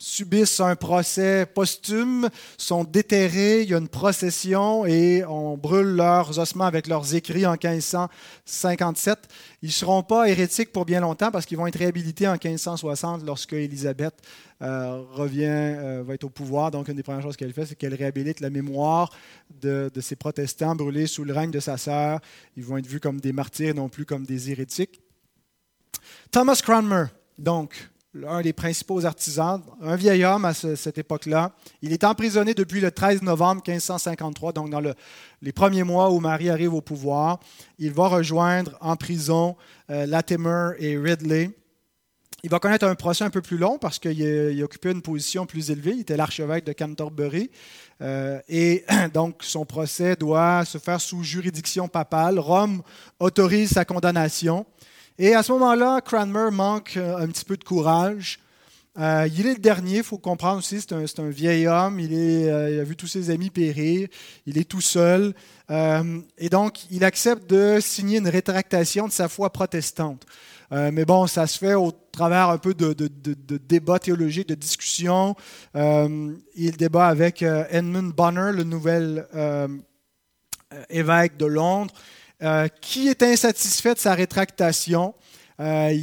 subissent 0.00 0.60
un 0.60 0.76
procès 0.76 1.44
posthume, 1.44 2.30
sont 2.56 2.84
déterrés, 2.84 3.62
il 3.62 3.68
y 3.68 3.74
a 3.74 3.78
une 3.78 3.88
procession 3.88 4.86
et 4.86 5.22
on 5.26 5.58
brûle 5.58 5.94
leurs 5.94 6.38
ossements 6.38 6.64
avec 6.64 6.88
leurs 6.88 7.14
écrits 7.14 7.44
en 7.44 7.52
1557. 7.52 9.18
Ils 9.62 9.66
ne 9.66 9.72
seront 9.72 10.02
pas 10.02 10.26
hérétiques 10.28 10.72
pour 10.72 10.86
bien 10.86 11.00
longtemps 11.00 11.30
parce 11.30 11.44
qu'ils 11.44 11.58
vont 11.58 11.66
être 11.66 11.78
réhabilités 11.78 12.26
en 12.26 12.32
1560 12.42 13.26
lorsque 13.26 13.52
Élisabeth 13.52 14.14
euh, 14.62 15.02
revient, 15.12 15.44
euh, 15.44 16.02
va 16.02 16.14
être 16.14 16.24
au 16.24 16.30
pouvoir. 16.30 16.70
Donc, 16.70 16.88
une 16.88 16.96
des 16.96 17.02
premières 17.02 17.22
choses 17.22 17.36
qu'elle 17.36 17.52
fait, 17.52 17.66
c'est 17.66 17.74
qu'elle 17.74 17.94
réhabilite 17.94 18.40
la 18.40 18.48
mémoire 18.48 19.10
de, 19.60 19.90
de, 19.92 20.00
ces 20.00 20.16
protestants 20.16 20.74
brûlés 20.74 21.08
sous 21.08 21.24
le 21.24 21.34
règne 21.34 21.50
de 21.50 21.60
sa 21.60 21.76
sœur. 21.76 22.20
Ils 22.56 22.64
vont 22.64 22.78
être 22.78 22.86
vus 22.86 23.00
comme 23.00 23.20
des 23.20 23.34
martyrs, 23.34 23.74
non 23.74 23.90
plus 23.90 24.06
comme 24.06 24.24
des 24.24 24.50
hérétiques. 24.50 25.02
Thomas 26.30 26.60
Cranmer, 26.62 27.06
donc, 27.38 27.90
un 28.26 28.42
des 28.42 28.52
principaux 28.52 29.04
artisans, 29.06 29.62
un 29.80 29.94
vieil 29.94 30.24
homme 30.24 30.44
à 30.44 30.52
cette 30.52 30.98
époque-là. 30.98 31.52
Il 31.80 31.92
est 31.92 32.02
emprisonné 32.02 32.54
depuis 32.54 32.80
le 32.80 32.90
13 32.90 33.22
novembre 33.22 33.62
1553, 33.66 34.52
donc 34.52 34.70
dans 34.70 34.82
les 35.42 35.52
premiers 35.52 35.84
mois 35.84 36.10
où 36.10 36.18
Marie 36.18 36.50
arrive 36.50 36.74
au 36.74 36.80
pouvoir. 36.80 37.38
Il 37.78 37.92
va 37.92 38.08
rejoindre 38.08 38.76
en 38.80 38.96
prison 38.96 39.56
euh, 39.90 40.06
Latimer 40.06 40.70
et 40.78 40.98
Ridley. 40.98 41.50
Il 42.42 42.50
va 42.50 42.58
connaître 42.58 42.86
un 42.86 42.94
procès 42.94 43.22
un 43.22 43.30
peu 43.30 43.42
plus 43.42 43.58
long 43.58 43.78
parce 43.78 43.98
qu'il 43.98 44.60
occupait 44.64 44.92
une 44.92 45.02
position 45.02 45.44
plus 45.46 45.70
élevée. 45.70 45.92
Il 45.92 46.00
était 46.00 46.16
l'archevêque 46.16 46.64
de 46.64 46.72
Canterbury. 46.72 47.50
Euh, 48.00 48.40
et 48.48 48.84
donc, 49.14 49.36
son 49.40 49.64
procès 49.66 50.16
doit 50.16 50.64
se 50.64 50.78
faire 50.78 51.00
sous 51.00 51.22
juridiction 51.22 51.86
papale. 51.86 52.38
Rome 52.38 52.82
autorise 53.20 53.70
sa 53.70 53.84
condamnation. 53.84 54.66
Et 55.22 55.34
à 55.34 55.42
ce 55.42 55.52
moment-là, 55.52 56.00
Cranmer 56.00 56.48
manque 56.50 56.94
euh, 56.96 57.18
un 57.18 57.26
petit 57.26 57.44
peu 57.44 57.58
de 57.58 57.62
courage. 57.62 58.40
Euh, 58.98 59.28
il 59.36 59.46
est 59.46 59.52
le 59.52 59.60
dernier, 59.60 59.98
il 59.98 60.02
faut 60.02 60.16
comprendre 60.16 60.60
aussi, 60.60 60.80
c'est 60.80 60.94
un, 60.94 61.28
vieil 61.28 61.68
homme, 61.68 62.00
euh, 62.00 62.70
il, 62.72 62.80
a 62.80 62.84
vu 62.84 62.96
tous 62.96 63.06
ses 63.06 63.28
amis 63.28 63.50
périr, 63.50 64.08
il 64.46 64.56
est 64.56 64.64
tout 64.64 64.80
seul. 64.80 65.34
et 65.68 66.48
donc, 66.48 66.90
il 66.90 67.04
accepte 67.04 67.48
de 67.50 67.80
signer 67.80 68.16
une 68.16 68.28
rétractation 68.28 69.08
de 69.08 69.12
sa 69.12 69.28
foi 69.28 69.50
protestante. 69.50 70.24
mais 70.70 71.04
bon, 71.04 71.26
ça 71.26 71.46
se 71.46 71.58
fait 71.58 71.74
au 71.74 71.92
travers 71.92 72.48
un 72.48 72.58
peu 72.58 72.72
de, 72.72 72.94
de 72.94 73.56
débats 73.58 73.98
théologiques, 73.98 74.48
de 74.48 74.54
discussions. 74.54 75.36
il 75.74 76.76
débat 76.78 77.08
avec 77.08 77.42
Edmund 77.42 78.12
Bonner, 78.14 78.52
le 78.54 78.64
nouvel 78.64 79.26
évêque 80.88 81.36
de 81.36 81.46
Londres. 81.46 81.92
Euh, 82.42 82.68
qui 82.80 83.08
est 83.08 83.22
insatisfait 83.22 83.94
de 83.94 83.98
sa 83.98 84.14
rétractation? 84.14 85.14
Euh, 85.60 85.94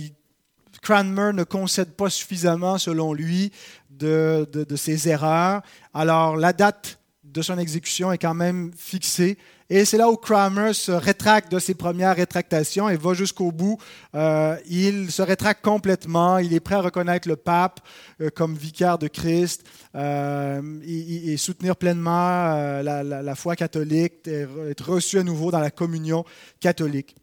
Cranmer 0.84 1.32
ne 1.34 1.44
concède 1.44 1.92
pas 1.94 2.10
suffisamment, 2.10 2.78
selon 2.78 3.14
lui, 3.14 3.52
de, 3.90 4.48
ses 4.76 5.10
erreurs. 5.10 5.64
Alors, 5.94 6.38
la 6.38 6.54
date 6.54 6.97
de 7.38 7.44
son 7.44 7.60
exécution 7.60 8.12
est 8.12 8.18
quand 8.18 8.34
même 8.34 8.72
fixée. 8.76 9.38
Et 9.70 9.86
c'est 9.86 9.98
là 9.98 10.10
où 10.10 10.16
Cranmer 10.16 10.74
se 10.74 10.92
rétracte 10.92 11.52
de 11.52 11.60
ses 11.60 11.76
premières 11.76 12.16
rétractations 12.16 12.90
et 12.90 12.98
va 12.98 13.14
jusqu'au 13.14 13.52
bout. 13.52 13.78
Euh, 14.16 14.58
il 14.68 15.12
se 15.12 15.22
rétracte 15.22 15.64
complètement. 15.64 16.40
Il 16.40 16.54
est 16.54 16.60
prêt 16.60 16.76
à 16.76 16.82
reconnaître 16.82 17.28
le 17.28 17.36
pape 17.36 17.82
euh, 18.22 18.30
comme 18.34 18.56
vicaire 18.56 18.98
de 18.98 19.08
Christ 19.08 19.66
euh, 19.94 20.62
et, 20.84 21.38
soutenir 21.38 21.76
pleinement 21.76 22.82
la, 22.82 23.04
la, 23.04 23.36
foi 23.36 23.56
catholique, 23.56 24.28
être 24.28 24.90
reçu 24.90 25.20
à 25.20 25.24
nouveau 25.24 25.52
dans 25.52 25.60
la 25.60 25.70
communion 25.70 26.26
catholique. 26.60 27.16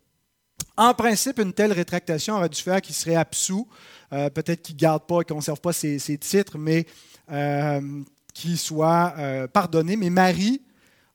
En 0.77 0.95
principe, 0.95 1.41
une 1.41 1.53
telle 1.53 1.73
rétractation 1.73 2.37
aurait 2.37 2.49
dû 2.49 2.61
faire 2.61 2.81
qu'il 2.81 2.95
serait 2.95 3.17
absous. 3.17 3.67
Peut-être 4.11 4.63
qu'il 4.63 4.77
ne 4.77 4.81
garde 4.81 5.03
pas 5.07 5.17
et 5.17 5.19
ne 5.29 5.35
conserve 5.35 5.61
pas 5.61 5.73
ses, 5.73 5.99
ses 5.99 6.19
titres, 6.19 6.57
mais 6.57 6.87
qu'il 8.35 8.59
soit 8.59 9.15
pardonné. 9.53 9.97
Mais 9.97 10.11
Marie 10.11 10.61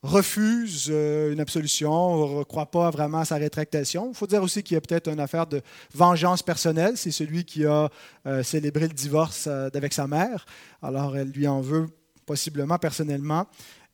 refuse 0.01 0.87
euh, 0.89 1.33
une 1.33 1.39
absolution, 1.39 2.39
ne 2.39 2.43
croit 2.43 2.71
pas 2.71 2.89
vraiment 2.89 3.19
à 3.19 3.25
sa 3.25 3.35
rétractation. 3.35 4.09
Il 4.09 4.15
faut 4.15 4.27
dire 4.27 4.41
aussi 4.41 4.63
qu'il 4.63 4.75
y 4.75 4.77
a 4.77 4.81
peut-être 4.81 5.09
une 5.09 5.19
affaire 5.19 5.45
de 5.45 5.61
vengeance 5.93 6.41
personnelle. 6.41 6.95
C'est 6.95 7.11
celui 7.11 7.43
qui 7.43 7.65
a 7.65 7.89
euh, 8.25 8.43
célébré 8.43 8.87
le 8.87 8.93
divorce 8.93 9.47
euh, 9.47 9.69
avec 9.73 9.93
sa 9.93 10.07
mère. 10.07 10.45
Alors, 10.81 11.17
elle 11.17 11.31
lui 11.31 11.47
en 11.47 11.61
veut 11.61 11.87
possiblement 12.25 12.77
personnellement. 12.77 13.47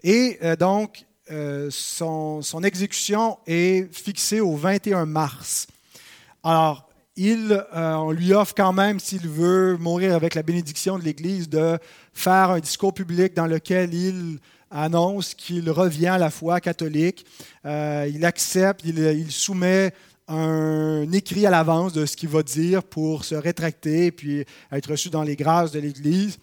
Et 0.03 0.39
donc, 0.59 1.05
son, 1.69 2.41
son, 2.43 2.63
exécution 2.63 3.39
est 3.47 3.91
fixée 3.91 4.39
au 4.39 4.55
21 4.55 5.07
mars. 5.07 5.65
Alors, 6.43 6.87
il, 7.17 7.65
on 7.73 8.11
lui 8.11 8.33
offre 8.33 8.53
quand 8.55 8.73
même, 8.73 8.99
s'il 8.99 9.27
veut 9.27 9.77
mourir 9.77 10.15
avec 10.15 10.35
la 10.35 10.43
bénédiction 10.43 10.99
de 10.99 11.03
l'Église, 11.03 11.49
de 11.49 11.77
faire 12.13 12.51
un 12.51 12.59
discours 12.59 12.93
public 12.93 13.33
dans 13.33 13.47
lequel 13.47 13.93
il 13.93 14.39
annonce 14.75 15.33
qu'il 15.33 15.69
revient 15.69 16.07
à 16.07 16.17
la 16.17 16.29
foi 16.29 16.59
catholique. 16.59 17.25
Euh, 17.65 18.09
il 18.13 18.25
accepte, 18.25 18.81
il, 18.83 19.31
soumet 19.31 19.93
un 20.27 21.09
écrit 21.11 21.45
à 21.45 21.49
l'avance 21.49 21.93
de 21.93 22.05
ce 22.05 22.17
qu'il 22.17 22.29
va 22.29 22.43
dire 22.43 22.83
pour 22.83 23.25
se 23.25 23.35
rétracter 23.35 24.07
et 24.07 24.11
puis 24.11 24.43
être 24.71 24.91
reçu 24.91 25.09
dans 25.09 25.23
les 25.23 25.35
grâces 25.35 25.71
de 25.71 25.79
l'Église. 25.79 26.37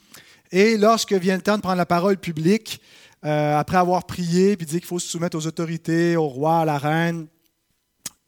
Et 0.51 0.77
lorsque 0.77 1.13
vient 1.13 1.37
le 1.37 1.43
temps 1.43 1.57
de 1.57 1.63
prendre 1.63 1.77
la 1.77 1.87
parole 1.87 2.17
publique, 2.17 2.81
euh, 3.25 3.57
après 3.57 3.77
avoir 3.77 4.05
prié 4.05 4.57
puis 4.57 4.67
dit 4.67 4.79
qu'il 4.79 4.87
faut 4.87 4.99
se 4.99 5.09
soumettre 5.09 5.37
aux 5.37 5.47
autorités, 5.47 6.17
au 6.17 6.29
roi, 6.29 6.61
à 6.61 6.65
la 6.65 6.79
reine, 6.79 7.27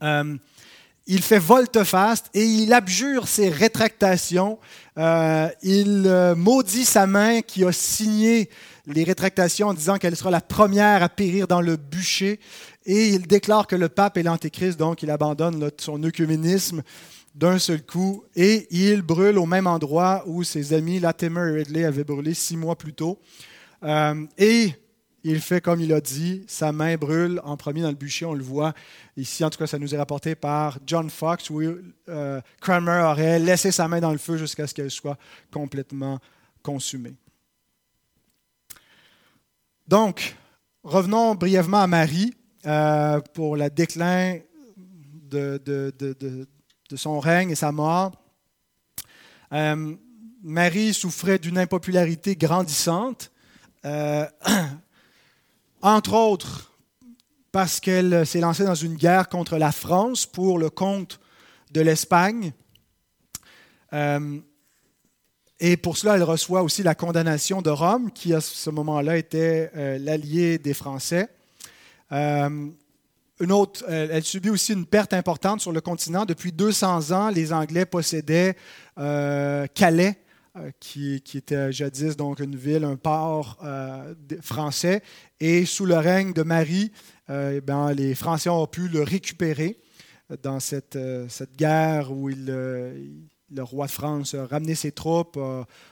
euh, 0.03 0.35
il 1.07 1.21
fait 1.21 1.39
volte-face 1.39 2.23
et 2.33 2.43
il 2.43 2.73
abjure 2.73 3.27
ses 3.27 3.49
rétractations. 3.49 4.57
Euh, 4.97 5.49
il 5.61 6.03
euh, 6.07 6.35
maudit 6.35 6.85
sa 6.85 7.05
main 7.05 7.41
qui 7.41 7.63
a 7.63 7.71
signé 7.71 8.49
les 8.87 9.03
rétractations 9.03 9.67
en 9.67 9.73
disant 9.73 9.97
qu'elle 9.97 10.15
sera 10.15 10.31
la 10.31 10.41
première 10.41 11.03
à 11.03 11.09
périr 11.09 11.47
dans 11.47 11.61
le 11.61 11.75
bûcher. 11.77 12.39
Et 12.85 13.09
il 13.09 13.27
déclare 13.27 13.67
que 13.67 13.75
le 13.75 13.89
pape 13.89 14.17
est 14.17 14.23
l'antéchrist, 14.23 14.77
donc 14.77 15.03
il 15.03 15.11
abandonne 15.11 15.71
son 15.77 16.01
œcuménisme 16.03 16.81
d'un 17.35 17.59
seul 17.59 17.83
coup. 17.83 18.23
Et 18.35 18.67
il 18.71 19.01
brûle 19.01 19.37
au 19.37 19.45
même 19.45 19.67
endroit 19.67 20.23
où 20.25 20.43
ses 20.43 20.73
amis 20.73 20.99
Latimer 20.99 21.49
et 21.49 21.57
Ridley 21.57 21.85
avaient 21.85 22.03
brûlé 22.03 22.33
six 22.33 22.57
mois 22.57 22.75
plus 22.75 22.93
tôt. 22.93 23.19
Euh, 23.83 24.25
et 24.37 24.71
il 25.27 25.41
fait 25.41 25.59
comme 25.59 25.81
il 25.81 25.91
a 25.91 26.01
dit, 26.01 26.43
sa 26.47 26.71
main 26.71 26.97
brûle 26.97 27.41
en 27.43 27.57
premier 27.57 27.81
dans 27.81 27.89
le 27.89 27.95
bûcher, 27.95 28.25
on 28.25 28.35
le 28.35 28.43
voit 28.43 28.75
ici, 29.17 29.43
en 29.43 29.49
tout 29.49 29.57
cas 29.57 29.65
ça 29.65 29.79
nous 29.79 29.95
est 29.95 29.97
rapporté 29.97 30.35
par 30.35 30.77
John 30.85 31.09
Fox, 31.09 31.49
où 31.49 31.61
euh, 32.09 32.41
Cranmer 32.61 33.01
aurait 33.03 33.39
laissé 33.39 33.71
sa 33.71 33.87
main 33.87 33.99
dans 33.99 34.11
le 34.11 34.19
feu 34.19 34.37
jusqu'à 34.37 34.67
ce 34.67 34.75
qu'elle 34.75 34.91
soit 34.91 35.17
complètement 35.51 36.19
consumée. 36.61 37.15
Donc, 39.87 40.35
revenons 40.83 41.33
brièvement 41.33 41.81
à 41.81 41.87
Marie 41.87 42.35
euh, 42.67 43.19
pour 43.33 43.57
le 43.57 43.67
déclin 43.71 44.37
de, 44.67 45.59
son 46.95 47.19
règne 47.19 47.49
et 47.49 47.55
sa 47.55 47.71
mort. 47.71 48.11
Euh, 49.53 49.95
Marie 50.43 50.93
souffrait 50.93 51.39
d'une 51.39 51.57
impopularité 51.57 52.35
grandissante. 52.35 53.31
entre 55.81 56.13
autres 56.13 56.71
parce 57.55 57.79
qu'elle 57.79 58.25
s'est 58.25 58.41
lancée 58.41 58.65
dans 58.65 58.75
une 58.75 58.95
guerre 58.95 59.29
contre 59.29 59.57
la 59.57 59.71
France 59.71 60.25
pour 60.25 60.59
le 60.59 60.69
compte 60.69 61.21
de 61.71 61.79
l'Espagne. 61.79 62.51
Euh, 63.93 64.39
et 65.61 65.77
pour 65.77 65.95
cela, 65.95 66.15
elle 66.15 66.23
reçoit 66.23 66.63
aussi 66.63 66.83
la 66.83 66.95
condamnation 66.95 67.61
de 67.61 67.69
Rome, 67.69 68.11
qui 68.11 68.33
à 68.33 68.41
ce 68.41 68.69
moment-là 68.71 69.15
était 69.15 69.71
euh, 69.73 69.97
l'allié 69.99 70.57
des 70.57 70.73
Français. 70.73 71.29
Euh, 72.11 72.67
une 73.39 73.51
autre, 73.53 73.85
elle, 73.89 74.23
subit 74.25 74.49
aussi 74.49 74.73
une 74.73 74.85
perte 74.85 75.13
importante 75.13 75.61
sur 75.61 75.71
le 75.71 75.79
continent. 75.79 76.25
Depuis 76.25 76.51
200 76.51 77.11
ans, 77.11 77.29
les 77.29 77.53
Anglais 77.53 77.85
possédaient 77.85 78.57
Calais, 78.97 80.17
euh, 80.57 80.71
qui, 80.79 81.21
était 81.33 81.69
jadis 81.73 82.15
donc 82.15 82.39
une 82.39 82.55
ville, 82.55 82.85
un 82.85 82.95
port 82.95 83.57
euh, 83.65 84.13
français. 84.41 85.03
Et 85.39 85.65
sous 85.65 85.85
le 85.85 85.97
règne 85.97 86.33
de 86.33 86.43
Marie, 86.43 86.91
euh, 87.29 87.59
eh 87.59 87.95
les 87.95 88.15
Français 88.15 88.49
ont 88.49 88.67
pu 88.67 88.87
le 88.87 89.03
récupérer 89.03 89.77
dans 90.41 90.59
cette, 90.59 90.97
cette 91.29 91.55
guerre 91.55 92.11
où 92.11 92.29
il, 92.29 92.45
le 92.45 93.63
roi 93.63 93.85
de 93.85 93.91
France 93.91 94.33
a 94.33 94.45
ramené 94.45 94.73
ses 94.73 94.91
troupes 94.91 95.39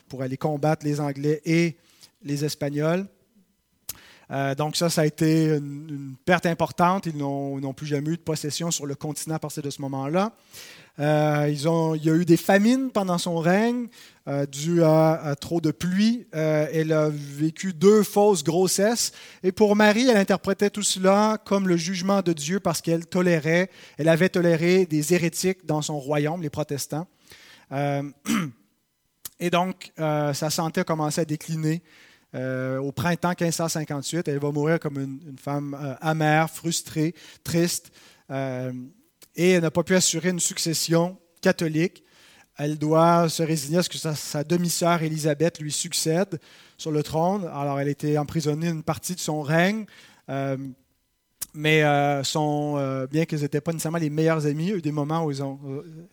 pour 0.08 0.21
aller 0.21 0.38
combattre 0.38 0.86
les 0.86 0.99
Anglais 0.99 1.41
et 1.45 1.77
les 2.23 2.43
Espagnols. 2.43 3.06
donc 4.58 4.75
ça, 4.75 4.89
ça 4.89 5.01
a 5.01 5.06
été 5.06 5.58
une, 5.58 6.15
perte 6.25 6.47
importante. 6.47 7.06
Ils 7.06 7.17
n'ont 7.17 7.73
plus 7.73 7.86
jamais 7.86 8.10
eu 8.10 8.17
de 8.17 8.23
possession 8.23 8.71
sur 8.71 8.88
le 8.88 8.95
continent 8.95 9.36
à 9.36 9.39
partir 9.39 9.62
de 9.62 9.69
ce 9.69 9.82
moment-là. 9.84 10.34
Euh, 10.99 11.47
il 11.49 12.06
y 12.06 12.10
a 12.10 12.15
eu 12.15 12.25
des 12.25 12.38
famines 12.38 12.91
pendant 12.91 13.17
son 13.17 13.38
règne 13.39 13.88
euh, 14.27 14.45
dues 14.45 14.84
à, 14.84 15.36
trop 15.39 15.60
de 15.60 15.71
pluie. 15.71 16.27
Euh, 16.36 16.67
elle 16.71 16.93
a 16.93 17.10
vécu 17.10 17.73
deux 17.73 18.03
fausses 18.03 18.43
grossesses. 18.43 19.12
Et 19.41 19.51
pour 19.51 19.75
Marie, 19.75 20.08
elle 20.08 20.17
interprétait 20.17 20.69
tout 20.69 20.84
cela 20.84 21.39
comme 21.45 21.67
le 21.67 21.77
jugement 21.77 22.21
de 22.21 22.34
Dieu 22.34 22.60
parce 22.60 22.82
qu'elle 22.82 23.08
tolérait, 23.08 23.69
elle 23.97 24.08
avait 24.08 24.29
toléré 24.29 24.86
des 24.86 25.13
hérétiques 25.13 25.65
dans 25.65 25.82
son 25.82 25.99
royaume, 25.99 26.41
les 26.41 26.51
protestants. 26.51 27.08
et 29.39 29.49
donc, 29.49 29.91
sa 29.97 30.49
santé 30.51 30.82
a 30.82 30.84
commencé 30.84 31.21
à 31.21 31.25
décliner. 31.25 31.82
au 32.36 32.91
printemps 32.91 33.29
1558, 33.29 34.27
elle 34.27 34.38
va 34.38 34.51
mourir 34.51 34.79
comme 34.79 34.99
une 34.99 35.38
femme 35.39 35.97
amère, 36.01 36.51
frustrée, 36.51 37.15
triste 37.43 37.91
et 39.35 39.51
elle 39.51 39.61
n'a 39.61 39.71
pas 39.71 39.83
pu 39.83 39.95
assurer 39.95 40.29
une 40.29 40.39
succession 40.39 41.17
catholique. 41.41 42.03
Elle 42.55 42.77
doit 42.77 43.29
se 43.29 43.41
résigner 43.41 43.79
à 43.79 43.83
ce 43.83 43.89
que 43.89 43.97
sa, 43.97 44.43
demi-sœur 44.43 45.01
Élisabeth 45.01 45.59
lui 45.59 45.71
succède 45.71 46.39
sur 46.77 46.91
le 46.91 47.01
trône. 47.01 47.45
Alors, 47.45 47.79
elle 47.79 47.87
été 47.87 48.17
emprisonnée 48.17 48.69
une 48.69 48.83
partie 48.83 49.15
de 49.15 49.19
son 49.19 49.41
règne. 49.41 49.85
Euh, 50.29 50.57
mais 51.53 51.83
euh, 51.83 52.23
sont, 52.23 52.75
euh, 52.77 53.05
bien 53.05 53.25
qu'ils 53.25 53.41
n'étaient 53.41 53.61
pas 53.61 53.71
nécessairement 53.71 53.99
les 53.99 54.09
meilleurs 54.09 54.45
amis, 54.45 54.65
il 54.65 54.69
y 54.69 54.73
a 54.73 54.75
eu 54.77 54.81
des 54.81 54.91
moments 54.91 55.25
où 55.25 55.31
ils 55.31 55.43
ont, 55.43 55.59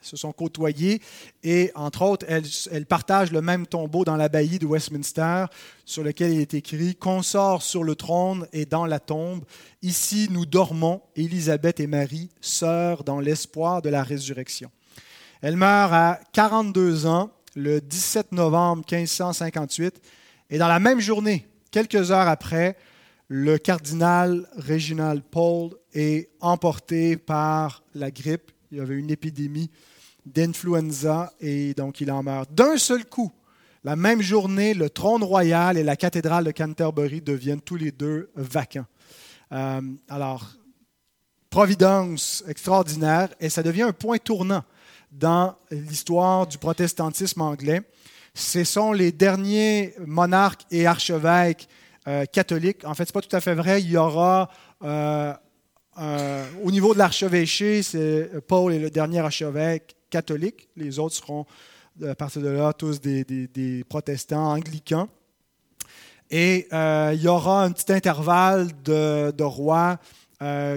se 0.02 0.16
sont 0.16 0.32
côtoyés. 0.32 1.00
Et 1.42 1.70
entre 1.74 2.02
autres, 2.02 2.26
elles, 2.28 2.86
partagent 2.86 3.32
le 3.32 3.40
même 3.40 3.66
tombeau 3.66 4.04
dans 4.04 4.16
l'abbaye 4.16 4.58
de 4.58 4.66
Westminster, 4.66 5.46
sur 5.84 6.02
lequel 6.02 6.32
il 6.32 6.40
est 6.40 6.54
écrit 6.54 6.94
Consort 6.94 7.62
sur 7.62 7.84
le 7.84 7.94
trône 7.94 8.46
et 8.52 8.66
dans 8.66 8.86
la 8.86 9.00
tombe. 9.00 9.44
Ici, 9.82 10.28
nous 10.30 10.44
dormons, 10.44 11.00
Élisabeth 11.16 11.80
et 11.80 11.86
Marie, 11.86 12.30
sœurs 12.40 13.04
dans 13.04 13.20
l'espoir 13.20 13.80
de 13.80 13.88
la 13.88 14.02
résurrection. 14.02 14.70
Elle 15.42 15.56
meurt 15.56 15.92
à 15.92 16.20
42 16.32 17.06
ans, 17.06 17.30
le 17.56 17.80
17 17.80 18.32
novembre 18.32 18.84
1558. 18.90 20.00
Et 20.50 20.58
dans 20.58 20.68
la 20.68 20.80
même 20.80 21.00
journée, 21.00 21.46
quelques 21.70 22.10
heures 22.10 22.28
après, 22.28 22.76
le 23.32 23.58
cardinal 23.58 24.44
Réginald 24.56 25.22
Paul 25.22 25.70
est 25.94 26.30
emporté 26.40 27.16
par 27.16 27.84
la 27.94 28.10
grippe. 28.10 28.50
Il 28.72 28.78
y 28.78 28.80
avait 28.80 28.96
une 28.96 29.08
épidémie 29.08 29.70
d'influenza 30.26 31.32
et 31.38 31.72
donc 31.74 32.00
il 32.00 32.10
en 32.10 32.24
meurt. 32.24 32.52
D'un 32.52 32.76
seul 32.76 33.04
coup, 33.04 33.30
la 33.84 33.94
même 33.94 34.20
journée, 34.20 34.74
le 34.74 34.90
trône 34.90 35.22
royal 35.22 35.78
et 35.78 35.84
la 35.84 35.94
cathédrale 35.94 36.42
de 36.42 36.50
Canterbury 36.50 37.20
deviennent 37.20 37.60
tous 37.60 37.76
les 37.76 37.92
deux 37.92 38.32
vacants. 38.34 38.86
Euh, 39.52 39.80
alors, 40.08 40.50
providence 41.50 42.42
extraordinaire 42.48 43.28
et 43.38 43.48
ça 43.48 43.62
devient 43.62 43.82
un 43.82 43.92
point 43.92 44.18
tournant 44.18 44.64
dans 45.12 45.54
l'histoire 45.70 46.48
du 46.48 46.58
protestantisme 46.58 47.42
anglais. 47.42 47.82
Ce 48.34 48.64
sont 48.64 48.92
les 48.92 49.12
derniers 49.12 49.94
monarques 50.04 50.66
et 50.72 50.84
archevêques 50.88 51.68
euh, 52.08 52.24
catholique. 52.24 52.84
En 52.86 52.94
fait, 52.94 53.04
ce 53.04 53.10
n'est 53.10 53.12
pas 53.12 53.20
tout 53.20 53.36
à 53.36 53.40
fait 53.40 53.54
vrai. 53.54 53.82
Il 53.82 53.90
y 53.90 53.98
aura, 53.98 54.50
euh, 54.82 55.34
au 56.64 56.70
niveau 56.70 56.94
de 56.94 56.98
l'archevêché, 56.98 57.82
Paul 58.48 58.72
est 58.72 58.78
le 58.78 58.88
dernier 58.88 59.18
archevêque 59.18 59.96
catholique. 60.08 60.68
Les 60.76 60.98
autres 60.98 61.16
seront, 61.16 61.44
à 62.02 62.14
partir 62.14 62.40
de 62.40 62.48
là, 62.48 62.72
tous 62.72 63.02
des, 63.02 63.84
protestants 63.86 64.52
anglicans. 64.52 65.08
Et 66.30 66.68
euh, 66.72 67.12
il 67.14 67.20
y 67.20 67.28
aura 67.28 67.64
un 67.64 67.72
petit 67.72 67.92
intervalle 67.92 68.68
de, 68.82 69.42
rois 69.42 69.98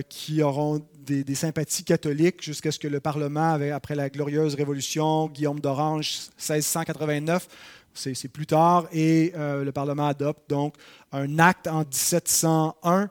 qui 0.10 0.44
auront 0.44 0.86
des, 1.06 1.36
sympathies 1.36 1.86
catholiques 1.86 2.44
jusqu'à 2.44 2.72
ce 2.72 2.80
que 2.80 2.90
le 2.90 3.00
Parlement, 3.00 3.58
après 3.74 3.96
la 3.96 4.10
glorieuse 4.10 4.56
révolution, 4.56 5.28
Guillaume 5.30 5.62
d'Orange, 5.62 6.30
1689, 6.38 7.48
c'est 7.94 8.28
plus 8.28 8.46
tard, 8.46 8.88
et 8.92 9.34
le 9.36 9.72
Parlement 9.72 10.08
adopte 10.08 10.50
donc 10.50 10.76
un 11.14 11.40
acte 11.40 11.68
en 11.68 11.80
1701 11.80 13.10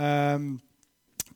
euh, 0.00 0.38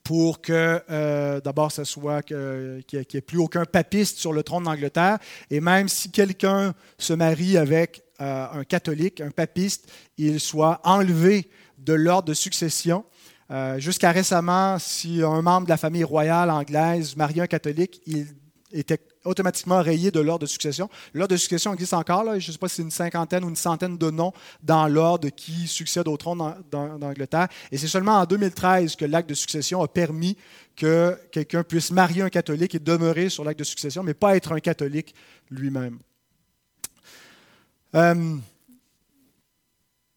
pour 0.04 0.40
que, 0.40 0.82
euh, 0.90 1.40
d'abord, 1.40 1.70
ce 1.70 1.84
soit 1.84 2.22
qu'il 2.22 2.84
n'y 2.92 2.98
ait 2.98 3.20
plus 3.20 3.38
aucun 3.38 3.64
papiste 3.64 4.18
sur 4.18 4.32
le 4.32 4.42
trône 4.42 4.64
d'Angleterre. 4.64 5.18
Et 5.48 5.60
même 5.60 5.88
si 5.88 6.10
quelqu'un 6.10 6.74
se 6.98 7.12
marie 7.12 7.56
avec 7.56 8.02
euh, 8.20 8.46
un 8.52 8.64
catholique, 8.64 9.20
un 9.20 9.30
papiste, 9.30 9.90
il 10.18 10.40
soit 10.40 10.80
enlevé 10.82 11.48
de 11.78 11.92
l'ordre 11.92 12.28
de 12.28 12.34
succession. 12.34 13.04
Jusqu'à 13.76 14.12
récemment, 14.12 14.78
si 14.78 15.22
un 15.22 15.42
membre 15.42 15.66
de 15.66 15.68
la 15.68 15.76
famille 15.76 16.04
royale 16.04 16.48
anglaise 16.48 17.16
mariait 17.16 17.42
un 17.42 17.46
catholique, 17.46 18.00
il 18.06 18.26
était 18.72 19.00
automatiquement 19.24 19.82
rayé 19.82 20.10
de 20.10 20.20
l'ordre 20.20 20.42
de 20.42 20.46
succession. 20.46 20.88
L'ordre 21.14 21.32
de 21.32 21.36
succession 21.36 21.72
existe 21.72 21.94
encore, 21.94 22.24
je 22.38 22.48
ne 22.48 22.52
sais 22.52 22.58
pas 22.58 22.68
si 22.68 22.76
c'est 22.76 22.82
une 22.82 22.90
cinquantaine 22.90 23.44
ou 23.44 23.48
une 23.48 23.56
centaine 23.56 23.96
de 23.96 24.10
noms 24.10 24.32
dans 24.62 24.88
l'ordre 24.88 25.28
qui 25.28 25.66
succède 25.68 26.08
au 26.08 26.16
trône 26.16 26.54
d'Angleterre. 26.70 27.48
Et 27.70 27.78
c'est 27.78 27.88
seulement 27.88 28.18
en 28.18 28.26
2013 28.26 28.96
que 28.96 29.04
l'acte 29.04 29.28
de 29.28 29.34
succession 29.34 29.82
a 29.82 29.88
permis 29.88 30.36
que 30.76 31.18
quelqu'un 31.30 31.62
puisse 31.62 31.90
marier 31.90 32.22
un 32.22 32.30
catholique 32.30 32.74
et 32.74 32.78
demeurer 32.78 33.28
sur 33.28 33.44
l'acte 33.44 33.58
de 33.58 33.64
succession, 33.64 34.02
mais 34.02 34.14
pas 34.14 34.36
être 34.36 34.52
un 34.52 34.60
catholique 34.60 35.14
lui-même. 35.50 35.98
Euh, 37.94 38.36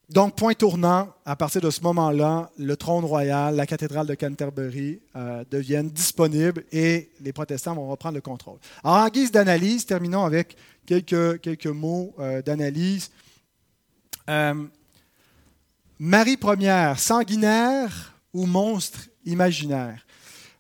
donc, 0.10 0.36
point 0.36 0.54
tournant, 0.54 1.14
à 1.26 1.36
partir 1.36 1.62
de 1.62 1.70
ce 1.72 1.82
moment-là, 1.82 2.52
le 2.60 2.78
trône 2.78 3.06
royal, 3.06 3.56
la 3.56 3.66
cathédrale 3.66 4.06
de 4.06 4.14
Canterbury 4.14 5.00
euh, 5.16 5.44
deviennent 5.50 5.90
disponibles 5.90 6.64
et 6.72 7.10
les 7.22 7.34
protestants 7.34 7.74
vont 7.74 7.90
reprendre 7.90 8.16
le 8.16 8.22
contrôle. 8.22 8.60
Alors, 8.84 8.98
en 8.98 9.08
guise 9.10 9.32
d'analyse, 9.32 9.86
terminons 9.86 10.24
avec 10.24 10.56
quelques, 10.86 11.66
mots 11.66 12.14
euh, 12.20 12.44
d'analyse. 12.44 13.10
Euh, 14.30 14.66
Marie 15.98 16.38
première, 16.38 17.00
sanguinaire 17.00 18.14
ou 18.34 18.46
monstre 18.46 19.08
imaginaire? 19.26 20.06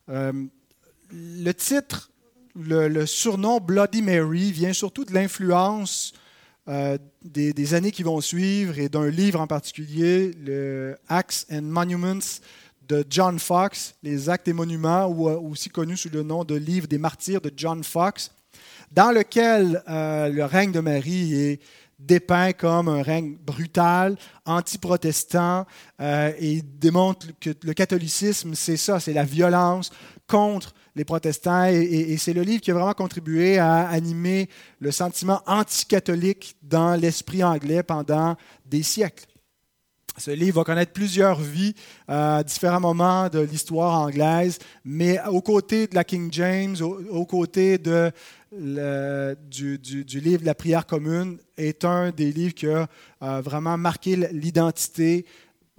le 0.08 1.52
titre 1.54 2.12
le, 2.56 3.06
surnom 3.06 3.60
Bloody 3.60 4.02
Mary 4.02 4.52
vient 4.52 4.74
surtout 4.74 5.04
de 5.04 5.14
l'influence 5.14 6.14
euh, 6.68 6.98
des, 7.24 7.74
années 7.76 7.92
qui 7.92 8.02
vont 8.02 8.22
suivre 8.22 8.80
et 8.80 8.90
d'un 8.90 9.08
livre 9.08 9.40
en 9.40 9.46
particulier, 9.46 10.32
le 10.44 10.98
Acts 11.08 11.46
and 11.52 11.62
Monuments 11.62 12.42
de 12.88 13.06
John 13.10 13.38
Fox, 13.38 13.94
les 14.02 14.30
Actes 14.30 14.48
et 14.48 14.54
Monuments, 14.54 15.08
ou 15.08 15.30
euh, 15.30 15.38
aussi 15.38 15.70
connu 15.70 15.96
sous 15.96 16.10
le 16.10 16.24
nom 16.24 16.44
de 16.44 16.56
Livre 16.56 16.88
des 16.88 16.98
Martyrs 16.98 17.42
de 17.42 17.52
John 17.56 17.84
Fox, 17.84 18.32
dans 18.92 19.12
lequel 19.12 19.84
euh, 19.88 20.30
le 20.30 20.44
règne 20.46 20.72
de 20.72 20.80
Marie 20.80 21.36
est 21.36 21.62
dépeint 22.00 22.52
comme 22.52 22.90
un 22.90 23.02
règne 23.04 23.36
brutal, 23.36 24.18
anti-protestant, 24.46 25.66
et 26.00 26.62
démontre 26.62 27.28
que 27.40 27.52
le 27.64 27.74
catholicisme, 27.74 28.54
c'est 28.54 28.76
ça, 28.76 29.00
c'est 29.00 29.14
la 29.14 29.24
violence 29.24 29.92
contre 30.28 30.75
les 30.96 31.06
protestants. 31.06 31.66
Et, 31.66 32.18
c'est 32.18 32.34
le 32.34 32.42
livre 32.42 32.62
qui 32.62 32.72
a 32.72 32.74
vraiment 32.74 32.94
contribué 32.94 33.58
à 33.58 33.88
animer 33.88 34.50
le 34.80 34.92
sentiment 34.92 35.42
anticatholique 35.46 36.56
dans 36.64 36.96
l'esprit 36.96 37.44
anglais 37.44 37.84
pendant 37.84 38.36
des 38.66 38.84
siècles. 38.84 39.26
Ce 40.18 40.32
livre 40.32 40.62
va 40.62 40.64
connaître 40.64 40.94
plusieurs 40.94 41.42
vies 41.42 41.76
à 42.08 42.42
différents 42.42 42.80
moments 42.80 43.28
de 43.28 43.40
l'histoire 43.40 44.00
anglaise, 44.00 44.60
mais 44.86 45.20
aux 45.28 45.42
côtés 45.42 45.88
de 45.88 45.96
la 45.96 46.06
King 46.06 46.30
James, 46.32 46.78
aux, 46.82 47.26
côtés 47.26 47.78
du, 47.78 48.14
livre 48.54 50.46
la 50.46 50.56
prière 50.56 50.86
commune, 50.86 51.38
est 51.58 51.84
un 51.84 52.12
des 52.12 52.32
livres 52.32 52.54
qui 52.54 52.68
a 52.68 52.88
vraiment 53.42 53.78
marqué 53.78 54.16
l'identité 54.32 55.26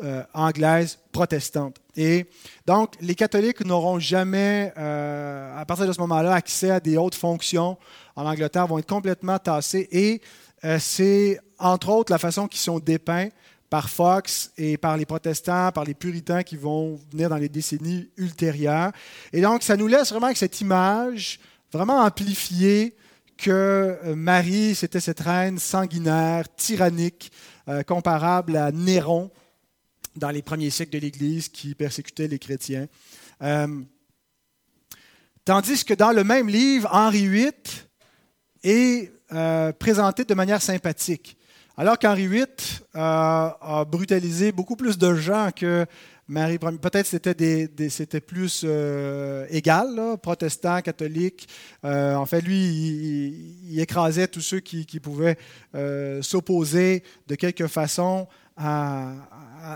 euh, 0.05 0.23
anglaise 0.35 0.99
protestante. 1.11 1.79
Et 1.97 2.27
donc, 2.67 2.93
les 3.01 3.15
catholiques 3.15 3.65
n'auront 3.65 3.99
jamais, 3.99 4.71
euh, 4.77 5.59
à 5.59 5.65
partir 5.65 5.87
de 5.87 5.93
ce 5.95 6.01
moment-là, 6.01 6.35
accès 6.35 6.71
à 6.71 6.81
des 6.81 6.99
hautes 6.99 7.15
fonctions 7.15 7.79
en 8.15 8.27
Angleterre, 8.27 8.67
vont 8.67 8.77
être 8.77 8.87
complètement 8.87 9.39
tassés. 9.39 9.89
Et 9.91 10.21
euh, 10.65 10.77
c'est, 10.79 11.41
entre 11.59 11.89
autres, 11.89 12.13
la 12.13 12.19
façon 12.19 12.47
qu'ils 12.47 12.61
sont 12.61 12.79
dépeints 12.79 13.29
par 13.71 13.89
Fox 13.89 14.53
et 14.59 14.77
par 14.77 14.99
les 14.99 15.07
protestants, 15.07 15.73
par 15.73 15.85
les 15.85 15.95
puritains 15.95 16.43
qui 16.43 16.59
vont 16.59 17.01
venir 17.11 17.31
dans 17.31 17.39
les 17.39 17.49
décennies 17.49 18.11
ultérieures. 18.19 18.93
Et 19.33 19.41
donc, 19.41 19.63
ça 19.63 19.79
nous 19.79 19.87
laisse 19.87 20.11
vraiment 20.11 20.27
avec 20.27 20.37
cette 20.37 20.61
image 20.61 21.41
vraiment 21.73 22.03
amplifiée 22.03 22.95
que 23.39 24.13
Marie, 24.15 24.75
c'était 24.75 25.01
cette 25.01 25.21
reine 25.21 25.59
sanguinaire, 25.59 26.45
tyrannique, 26.55 27.33
comparable 27.87 28.57
à 28.57 28.73
Néron, 28.73 29.31
dans 30.17 30.31
les 30.31 30.43
premiers 30.43 30.71
siècles 30.71 30.93
de 30.93 30.99
l'Église 30.99 31.49
qui 31.49 31.75
persécutait 31.75 32.29
les 32.29 32.39
chrétiens. 32.39 32.87
Euh, 33.43 33.67
tandis 35.45 35.85
que 35.85 35.95
dans 35.95 36.13
le 36.13 36.25
même 36.25 36.49
livre, 36.49 36.89
Henri 36.93 37.29
VIII 37.29 37.53
est 38.63 39.13
euh, 39.33 39.73
présenté 39.73 40.25
de 40.25 40.35
manière 40.35 40.63
sympathique. 40.63 41.37
Alors 41.77 41.99
qu'Henri 41.99 42.27
VIII 42.27 42.47
euh, 42.95 42.99
a 42.99 43.85
brutalisé 43.87 44.51
beaucoup 44.51 44.77
plus 44.77 44.97
de 44.97 45.15
gens 45.15 45.51
que 45.55 45.85
Marie 46.29 46.59
Peut-être 46.59 47.07
c'était 47.07 48.21
plus 48.21 48.67
égal, 49.51 50.17
protestant, 50.21 50.81
catholique. 50.83 51.47
en 51.85 52.27
fait, 52.27 52.41
lui, 52.41 52.65
il, 53.69 53.79
écrasait 53.79 54.27
tous 54.27 54.41
ceux 54.41 54.59
qui 54.59 54.99
pouvaient 54.99 55.39
s'opposer 56.23 57.05
de 57.29 57.37
quelque 57.37 57.69
façon 57.69 58.27
à, 58.57 59.13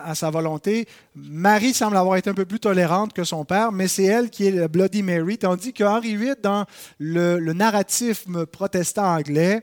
à, 0.05 0.15
sa 0.15 0.31
volonté. 0.31 0.87
Marie 1.15 1.75
semble 1.75 1.97
avoir 1.97 2.17
été 2.17 2.31
un 2.31 2.35
peu 2.35 2.45
plus 2.45 2.61
tolérante 2.61 3.13
que 3.13 3.25
son 3.25 3.45
père, 3.45 3.73
mais 3.73 3.89
c'est 3.89 4.05
elle 4.05 4.31
qui 4.31 4.47
est 4.47 4.51
le 4.51 4.69
Bloody 4.69 5.03
Mary, 5.03 5.39
tandis 5.39 5.73
que 5.73 5.85
Henri 5.85 6.17
VIII, 6.17 6.35
dans 6.43 6.65
le, 6.99 7.53
narratif 7.53 8.27
protestant 8.53 9.17
anglais, 9.17 9.63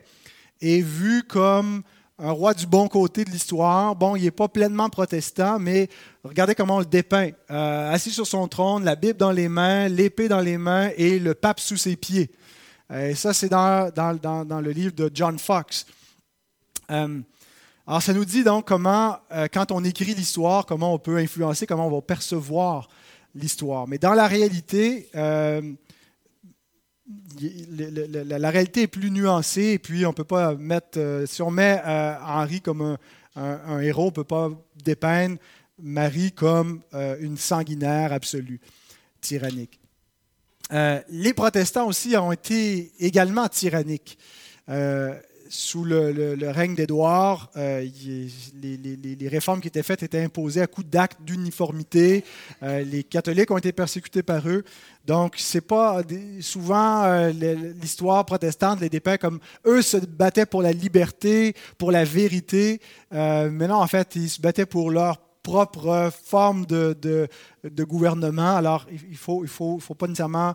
est 0.60 0.82
vu 0.82 1.22
comme 1.22 1.82
un 2.18 2.32
roi 2.32 2.52
du 2.52 2.66
bon 2.66 2.88
côté 2.88 3.24
de 3.24 3.30
l'histoire. 3.30 3.94
Bon, 3.94 4.16
il 4.16 4.24
n'est 4.24 4.30
pas 4.30 4.48
pleinement 4.48 4.88
protestant, 4.88 5.58
mais 5.58 5.88
regardez 6.24 6.54
comment 6.54 6.76
on 6.76 6.80
le 6.80 6.84
dépeint. 6.84 7.30
Euh, 7.50 7.92
assis 7.92 8.10
sur 8.10 8.26
son 8.26 8.48
trône, 8.48 8.84
la 8.84 8.96
Bible 8.96 9.18
dans 9.18 9.32
les 9.32 9.48
mains, 9.48 9.88
l'épée 9.88 10.28
dans 10.28 10.40
les 10.40 10.58
mains 10.58 10.90
et 10.96 11.18
le 11.18 11.34
pape 11.34 11.60
sous 11.60 11.76
ses 11.76 11.96
pieds. 11.96 12.30
Et 12.92 13.14
ça, 13.14 13.34
c'est 13.34 13.48
dans, 13.48 13.92
dans, 13.94 14.44
dans, 14.44 14.60
le 14.60 14.70
livre 14.70 14.94
de 14.94 15.10
John 15.12 15.38
Fox. 15.38 15.86
Euh, 16.90 17.20
alors, 17.88 18.02
ça 18.02 18.12
nous 18.12 18.26
dit 18.26 18.44
donc 18.44 18.66
comment, 18.66 19.16
euh, 19.32 19.48
quand 19.50 19.72
on 19.72 19.82
écrit 19.82 20.14
l'histoire, 20.14 20.66
comment 20.66 20.92
on 20.92 20.98
peut 20.98 21.16
influencer, 21.16 21.66
comment 21.66 21.86
on 21.86 21.90
va 21.90 22.02
percevoir 22.02 22.90
l'histoire. 23.34 23.88
Mais 23.88 23.96
dans 23.96 24.12
la 24.12 24.26
réalité, 24.26 25.08
euh, 25.14 25.62
la, 27.40 28.50
réalité 28.50 28.82
est 28.82 28.88
plus 28.88 29.10
nuancée 29.10 29.68
et 29.68 29.78
puis 29.78 30.04
on 30.04 30.12
peut 30.12 30.24
pas 30.24 30.54
mettre, 30.54 30.98
euh, 30.98 31.24
si 31.24 31.40
on 31.40 31.50
met 31.50 31.80
Henri 31.82 32.60
comme 32.60 32.98
un, 33.36 33.80
héros, 33.80 34.02
on 34.02 34.06
ne 34.08 34.10
peut 34.10 34.22
pas 34.22 34.50
dépeindre 34.84 35.38
Marie 35.78 36.32
comme 36.32 36.82
une 36.92 37.38
sanguinaire 37.38 38.12
absolue, 38.12 38.60
tyrannique. 39.22 39.80
les 40.70 41.32
protestants 41.32 41.86
aussi 41.86 42.14
ont 42.18 42.32
été 42.32 42.92
également 42.98 43.48
tyranniques 43.48 44.18
sous 45.48 45.84
le, 45.84 46.36
règne 46.50 46.74
d'Édouard, 46.74 47.50
euh, 47.56 47.86
les, 48.62 49.28
réformes 49.28 49.60
qui 49.60 49.68
étaient 49.68 49.82
faites 49.82 50.02
étaient 50.02 50.22
imposées 50.22 50.60
à 50.60 50.66
coup 50.66 50.82
d'actes 50.82 51.20
d'uniformité. 51.22 52.24
Euh, 52.62 52.82
les 52.82 53.04
catholiques 53.04 53.50
ont 53.50 53.58
été 53.58 53.72
persécutés 53.72 54.22
par 54.22 54.48
eux. 54.48 54.64
Donc, 55.06 55.36
c'est 55.38 55.62
pas 55.62 56.02
souvent 56.40 57.04
euh, 57.04 57.30
l'histoire 57.80 58.24
protestante 58.26 58.80
les 58.80 58.88
dépeint 58.88 59.16
comme 59.16 59.40
eux 59.66 59.82
se 59.82 59.96
battaient 59.96 60.46
pour 60.46 60.62
la 60.62 60.72
liberté, 60.72 61.54
pour 61.78 61.92
la 61.92 62.04
vérité, 62.04 62.80
mais 63.10 63.66
non, 63.66 63.76
en 63.76 63.86
fait, 63.86 64.16
ils 64.16 64.28
se 64.28 64.40
battaient 64.40 64.66
pour 64.66 64.90
leur 64.90 65.18
propre 65.42 66.10
forme 66.24 66.66
de, 66.66 66.94
de, 67.64 67.84
gouvernement. 67.84 68.56
Alors, 68.56 68.86
il 68.90 69.12
ne 69.12 69.16
faut, 69.16 69.44
il 69.44 69.48
faut, 69.48 69.78
faut, 69.78 69.94
pas 69.94 70.06
nécessairement 70.06 70.54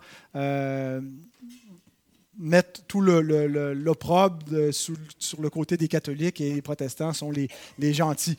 mettre 2.38 2.84
tout 2.86 3.02
l'opprobre 3.02 4.44
sur 4.72 5.42
le 5.42 5.50
côté 5.50 5.78
des 5.78 5.88
catholiques 5.88 6.42
et 6.42 6.54
les 6.54 6.62
protestants 6.62 7.14
sont 7.14 7.32
les, 7.32 7.94
gentils. 7.94 8.38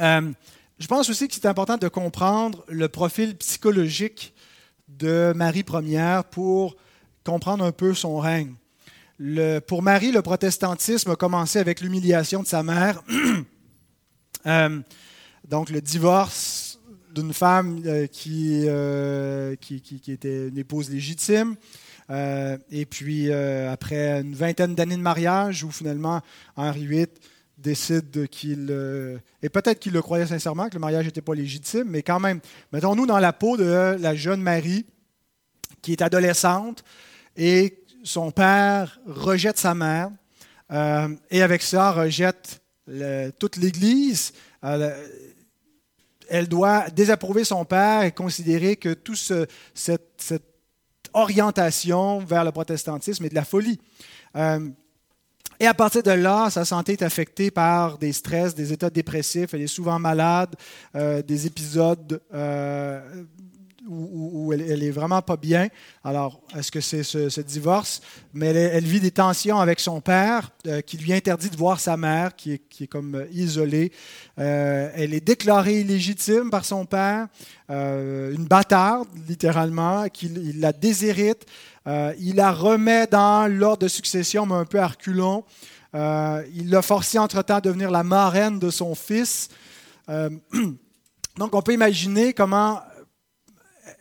Euh, 0.00 0.32
je 0.78 0.86
pense 0.86 1.10
aussi 1.10 1.28
que 1.28 1.34
c'est 1.34 1.46
important 1.46 1.76
de 1.76 1.88
comprendre 1.88 2.64
le 2.68 2.88
profil 2.88 3.36
psychologique 3.36 4.32
de 4.88 5.32
Marie 5.36 5.64
Ière 5.82 6.24
pour 6.24 6.76
comprendre 7.24 7.64
un 7.64 7.72
peu 7.72 7.94
son 7.94 8.18
règne. 8.18 8.54
pour 9.66 9.82
Marie, 9.82 10.12
le 10.12 10.22
protestantisme 10.22 11.10
a 11.10 11.16
commencé 11.16 11.58
avec 11.58 11.80
l'humiliation 11.80 12.42
de 12.42 12.46
sa 12.46 12.62
mère, 12.62 13.02
euh, 14.46 14.80
donc 15.46 15.70
le 15.70 15.80
divorce 15.80 16.70
d'une 17.14 17.32
femme 17.32 17.82
euh, 17.86 18.06
qui, 18.06 18.66
était 20.08 20.48
une 20.48 20.58
épouse 20.58 20.90
légitime, 20.90 21.56
euh, 22.10 22.58
et 22.70 22.86
puis, 22.86 23.30
euh, 23.30 23.72
après 23.72 24.20
une 24.20 24.34
vingtaine 24.34 24.74
d'années 24.74 24.96
de 24.96 25.02
mariage, 25.02 25.62
où 25.62 25.70
finalement 25.70 26.20
Henri 26.56 26.86
VIII 26.86 27.06
décide 27.56 28.26
qu'il. 28.28 28.68
Euh, 28.70 29.18
et 29.42 29.48
peut-être 29.48 29.78
qu'il 29.78 29.92
le 29.92 30.02
croyait 30.02 30.26
sincèrement, 30.26 30.68
que 30.68 30.74
le 30.74 30.80
mariage 30.80 31.04
n'était 31.04 31.20
pas 31.20 31.34
légitime, 31.34 31.84
mais 31.86 32.02
quand 32.02 32.18
même, 32.18 32.40
mettons-nous 32.72 33.06
dans 33.06 33.18
la 33.18 33.32
peau 33.32 33.56
de 33.56 33.96
la 34.00 34.14
jeune 34.14 34.42
Marie, 34.42 34.86
qui 35.82 35.92
est 35.92 36.02
adolescente, 36.02 36.82
et 37.36 37.84
son 38.02 38.32
père 38.32 38.98
rejette 39.06 39.58
sa 39.58 39.74
mère, 39.74 40.10
et 41.30 41.42
avec 41.42 41.62
ça 41.62 41.92
rejette 41.92 42.62
toute 43.38 43.56
l'Église. 43.56 44.32
elle 44.62 46.48
doit 46.48 46.88
désapprouver 46.90 47.44
son 47.44 47.64
père 47.64 48.02
et 48.02 48.12
considérer 48.12 48.76
que 48.76 48.94
tout 48.94 49.16
ce, 49.16 49.46
orientation 51.12 52.20
vers 52.20 52.44
le 52.44 52.52
protestantisme 52.52 53.24
et 53.24 53.28
de 53.28 53.34
la 53.34 53.44
folie. 53.44 53.78
Euh, 54.36 54.68
et 55.58 55.66
à 55.66 55.74
partir 55.74 56.02
de 56.02 56.10
là, 56.10 56.48
sa 56.48 56.64
santé 56.64 56.92
est 56.92 57.02
affectée 57.02 57.50
par 57.50 57.98
des 57.98 58.12
stress, 58.12 58.54
des 58.54 58.72
états 58.72 58.88
dépressifs. 58.88 59.52
Elle 59.52 59.62
est 59.62 59.66
souvent 59.66 59.98
malade, 59.98 60.54
euh, 60.94 61.20
des 61.22 61.46
épisodes 61.46 62.20
où, 63.90 64.52
elle, 64.52 64.62
elle, 64.62 64.82
est 64.82 64.90
vraiment 64.90 65.20
pas 65.20 65.36
bien. 65.36 65.68
Alors, 66.04 66.40
est-ce 66.56 66.70
que 66.70 66.80
c'est 66.80 67.02
ce, 67.02 67.40
divorce? 67.40 68.00
Mais 68.32 68.46
elle, 68.46 68.84
vit 68.84 69.00
des 69.00 69.10
tensions 69.10 69.58
avec 69.58 69.80
son 69.80 70.00
père 70.00 70.50
euh, 70.66 70.80
qui 70.80 70.96
lui 70.96 71.12
interdit 71.12 71.50
de 71.50 71.56
voir 71.56 71.80
sa 71.80 71.96
mère, 71.96 72.36
qui 72.36 72.52
est, 72.52 72.58
qui 72.58 72.84
est 72.84 72.86
comme 72.86 73.16
euh, 73.16 73.26
isolée. 73.32 73.90
Euh, 74.38 74.90
elle 74.94 75.12
est 75.12 75.20
déclarée 75.20 75.80
illégitime 75.80 76.50
par 76.50 76.64
son 76.64 76.84
père, 76.84 77.26
une 77.68 78.46
bâtarde, 78.46 79.08
littéralement, 79.28 80.08
qu'il 80.08 80.60
la 80.60 80.72
déshérite. 80.72 81.46
il 81.86 82.34
la 82.34 82.50
remet 82.50 83.06
dans 83.06 83.46
l'ordre 83.46 83.84
de 83.84 83.88
succession, 83.88 84.44
mais 84.44 84.54
un 84.54 84.64
peu 84.64 84.80
à 84.80 84.88
reculons. 84.88 85.44
il 85.94 86.68
l'a 86.68 86.82
forcé 86.82 87.18
entre-temps 87.18 87.56
à 87.56 87.60
devenir 87.60 87.92
la 87.92 88.02
marraine 88.02 88.58
de 88.58 88.70
son 88.70 88.96
fils. 88.96 89.50
donc, 90.08 91.54
on 91.54 91.62
peut 91.62 91.72
imaginer 91.72 92.32
comment 92.32 92.80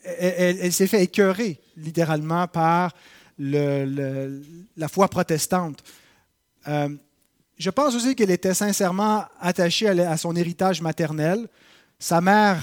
elle, 0.03 0.71
s'est 0.73 0.87
fait 0.87 1.03
écœurer 1.03 1.59
littéralement 1.77 2.47
par 2.47 2.93
la 3.39 4.87
foi 4.87 5.07
protestante. 5.07 5.83
Euh, 6.67 6.89
je 7.57 7.69
pense 7.69 7.95
aussi 7.95 8.15
qu'elle 8.15 8.31
était 8.31 8.53
sincèrement 8.53 9.25
attachée 9.39 9.89
à, 9.89 10.17
son 10.17 10.35
héritage 10.35 10.81
maternel. 10.81 11.47
Sa 11.99 12.21
mère 12.21 12.61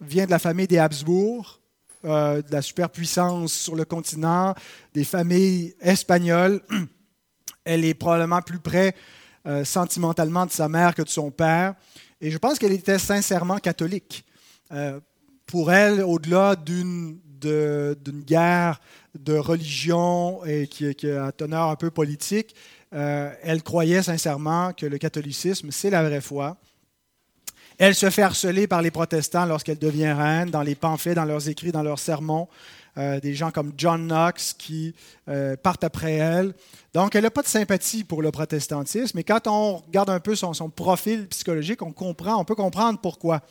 vient 0.00 0.26
de 0.26 0.30
la 0.30 0.38
famille 0.38 0.68
des 0.68 0.78
Habsbourg, 0.78 1.60
euh, 2.04 2.42
de 2.42 2.52
la 2.52 2.62
superpuissance 2.62 3.52
sur 3.52 3.74
le 3.74 3.84
continent, 3.84 4.54
des 4.94 5.04
familles 5.04 5.74
espagnoles. 5.80 6.60
Elle 7.64 7.84
est 7.84 7.94
probablement 7.94 8.42
plus 8.42 8.60
près 8.60 8.94
euh, 9.46 9.64
sentimentalement 9.64 10.46
de 10.46 10.52
sa 10.52 10.68
mère 10.68 10.94
que 10.94 11.02
de 11.02 11.08
son 11.08 11.32
père. 11.32 11.74
Et 12.20 12.30
je 12.30 12.38
pense 12.38 12.58
qu'elle 12.58 12.72
était 12.72 12.98
sincèrement 12.98 13.58
catholique. 13.58 14.24
Pour 15.46 15.72
elle, 15.72 16.02
au-delà 16.02 16.56
d'une 16.56 17.20
guerre 18.26 18.80
de 19.18 19.34
religion 19.34 20.44
et 20.44 20.66
qui, 20.66 20.94
qui, 20.94 21.10
a 21.10 21.26
un 21.26 21.32
teneur 21.32 21.68
un 21.68 21.76
peu 21.76 21.90
politique, 21.90 22.54
euh, 22.94 23.32
elle 23.42 23.62
croyait 23.62 24.02
sincèrement 24.02 24.72
que 24.72 24.86
le 24.86 24.98
catholicisme, 24.98 25.70
c'est 25.70 25.90
la 25.90 26.02
vraie 26.02 26.20
foi. 26.20 26.56
Elle 27.78 27.94
se 27.94 28.08
fait 28.08 28.22
harceler 28.22 28.66
par 28.66 28.80
les 28.80 28.90
protestants 28.90 29.44
lorsqu'elle 29.44 29.78
devient 29.78 30.12
reine, 30.12 30.50
dans 30.50 30.62
les 30.62 30.74
pamphlets, 30.74 31.14
dans 31.14 31.24
leurs 31.24 31.48
écrits, 31.48 31.72
dans 31.72 31.82
leurs 31.82 31.98
sermons. 31.98 32.48
Euh, 32.98 33.20
des 33.20 33.34
gens 33.34 33.50
comme 33.50 33.74
John 33.76 34.06
Knox 34.06 34.54
qui 34.54 34.94
euh, 35.28 35.54
partent 35.54 35.84
après 35.84 36.14
elle. 36.14 36.54
Donc, 36.94 37.14
elle 37.14 37.24
n'a 37.24 37.30
pas 37.30 37.42
de 37.42 37.46
sympathie 37.46 38.04
pour 38.04 38.22
le 38.22 38.30
protestantisme. 38.30 39.18
Et 39.18 39.24
quand 39.24 39.46
on 39.46 39.76
regarde 39.76 40.08
un 40.08 40.20
peu 40.20 40.34
son, 40.34 40.54
son 40.54 40.70
profil 40.70 41.28
psychologique, 41.28 41.82
on 41.82 41.92
comprend, 41.92 42.40
on 42.40 42.44
peut 42.46 42.54
comprendre 42.54 42.98
pourquoi. 42.98 43.42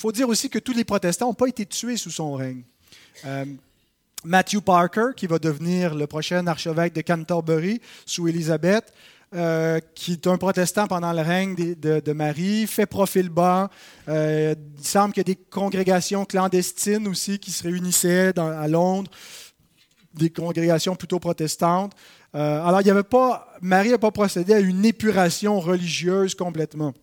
Il 0.00 0.02
faut 0.02 0.12
dire 0.12 0.30
aussi 0.30 0.48
que 0.48 0.58
tous 0.58 0.72
les 0.72 0.84
protestants 0.84 1.26
n'ont 1.26 1.34
pas 1.34 1.48
été 1.48 1.66
tués 1.66 1.98
sous 1.98 2.10
son 2.10 2.32
règne. 2.32 2.62
Matthew 4.24 4.60
Parker, 4.60 5.08
qui 5.14 5.26
va 5.26 5.38
devenir 5.38 5.94
le 5.94 6.06
prochain 6.06 6.46
archevêque 6.46 6.94
de 6.94 7.02
Canterbury 7.02 7.82
sous 8.06 8.26
Élisabeth, 8.26 8.94
euh, 9.34 9.78
qui 9.94 10.12
est 10.12 10.26
un 10.26 10.38
protestant 10.38 10.86
pendant 10.86 11.12
le 11.12 11.20
règne 11.20 11.54
de, 11.54 12.12
Marie, 12.14 12.66
fait 12.66 12.86
profil 12.86 13.28
bas. 13.28 13.68
Euh, 14.08 14.54
il 14.78 14.86
semble 14.86 15.12
qu'il 15.12 15.20
y 15.20 15.30
a 15.30 15.34
des 15.34 15.36
congrégations 15.36 16.24
clandestines 16.24 17.06
aussi 17.06 17.38
qui 17.38 17.52
se 17.52 17.62
réunissaient 17.62 18.32
à 18.38 18.68
Londres, 18.68 19.10
des 20.14 20.30
congrégations 20.30 20.96
plutôt 20.96 21.18
protestantes. 21.18 21.92
Euh, 22.34 22.64
alors, 22.64 22.80
il 22.80 22.86
y 22.86 22.90
avait 22.90 23.02
pas, 23.02 23.52
Marie 23.60 23.90
n'a 23.90 23.98
pas 23.98 24.10
procédé 24.10 24.54
à 24.54 24.60
une 24.60 24.86
épuration 24.86 25.60
religieuse 25.60 26.34
complètement. 26.34 26.94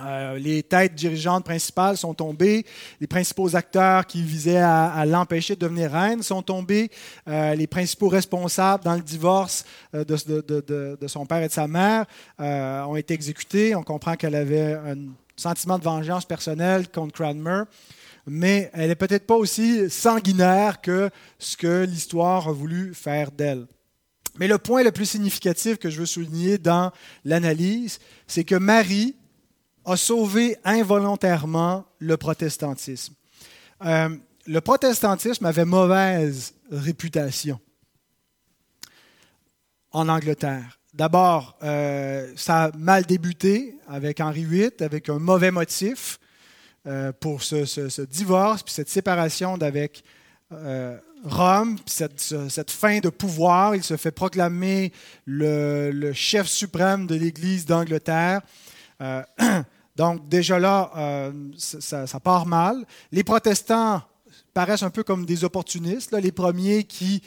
Euh, 0.00 0.38
les 0.38 0.62
têtes 0.62 0.94
dirigeantes 0.94 1.44
principales 1.44 1.96
sont 1.96 2.14
tombées, 2.14 2.66
les 3.00 3.06
principaux 3.06 3.56
acteurs 3.56 4.06
qui 4.06 4.22
visaient 4.22 4.58
à, 4.58 5.04
l'empêcher 5.06 5.54
de 5.54 5.60
devenir 5.60 5.92
reine 5.92 6.22
sont 6.22 6.42
tombés, 6.42 6.90
euh, 7.28 7.54
les 7.54 7.66
principaux 7.66 8.08
responsables 8.08 8.84
dans 8.84 8.94
le 8.94 9.02
divorce 9.02 9.64
euh, 9.94 10.04
de, 10.04 11.06
son 11.06 11.24
père 11.24 11.42
et 11.42 11.48
de 11.48 11.52
sa 11.52 11.66
mère 11.66 12.06
ont 12.38 12.96
été 12.96 13.14
exécutés. 13.14 13.74
On 13.74 13.82
comprend 13.82 14.16
qu'elle 14.16 14.34
avait 14.34 14.74
un 14.74 14.96
sentiment 15.36 15.78
de 15.78 15.84
vengeance 15.84 16.24
personnelle 16.24 16.88
contre 16.90 17.14
Cranmer, 17.14 17.64
mais 18.26 18.70
elle 18.74 18.88
n'est 18.88 18.96
peut-être 18.96 19.26
pas 19.26 19.36
aussi 19.36 19.88
sanguinaire 19.88 20.80
que 20.80 21.10
ce 21.38 21.56
que 21.56 21.84
l'histoire 21.84 22.48
a 22.48 22.52
voulu 22.52 22.92
faire 22.94 23.30
d'elle. 23.30 23.66
Mais 24.38 24.48
le 24.48 24.58
point 24.58 24.82
le 24.82 24.92
plus 24.92 25.06
significatif 25.06 25.78
que 25.78 25.88
je 25.88 25.98
veux 25.98 26.06
souligner 26.06 26.58
dans 26.58 26.92
l'analyse, 27.24 27.98
c'est 28.26 28.44
que 28.44 28.54
Marie, 28.54 29.16
a 29.86 29.96
sauvé 29.96 30.58
involontairement 30.64 31.84
le 32.00 32.16
protestantisme. 32.16 33.14
Euh, 33.84 34.08
le 34.46 34.60
protestantisme 34.60 35.46
avait 35.46 35.64
mauvaise 35.64 36.54
réputation 36.70 37.60
en 39.92 40.08
Angleterre. 40.08 40.78
D'abord, 40.92 41.56
euh, 41.62 42.32
ça 42.36 42.64
a 42.64 42.70
mal 42.76 43.04
débuté 43.04 43.78
avec 43.86 44.20
Henri 44.20 44.44
VIII, 44.44 44.72
avec 44.80 45.08
un 45.08 45.18
mauvais 45.18 45.50
motif 45.50 46.18
euh, 46.86 47.12
pour 47.12 47.42
ce, 47.42 48.02
divorce, 48.02 48.62
puis 48.62 48.74
cette 48.74 48.88
séparation 48.88 49.56
d'avec 49.56 50.02
Rome, 51.24 51.76
puis 51.76 51.94
cette, 52.48 52.70
fin 52.70 53.00
de 53.00 53.08
pouvoir. 53.08 53.74
Il 53.74 53.82
se 53.82 53.96
fait 53.96 54.12
proclamer 54.12 54.92
le 55.26 56.12
chef 56.12 56.46
suprême 56.46 57.06
de 57.06 57.14
l'Église 57.14 57.66
d'Angleterre. 57.66 58.42
Donc 59.96 60.28
déjà 60.28 60.58
là, 60.58 60.90
euh, 60.96 61.32
ça, 61.56 62.20
part 62.20 62.46
mal. 62.46 62.84
Les 63.12 63.24
protestants 63.24 64.02
paraissent 64.52 64.82
un 64.82 64.90
peu 64.90 65.02
comme 65.02 65.24
des 65.24 65.44
opportunistes, 65.44 66.12
les 66.12 66.32
premiers 66.32 66.84
qui 66.84 67.22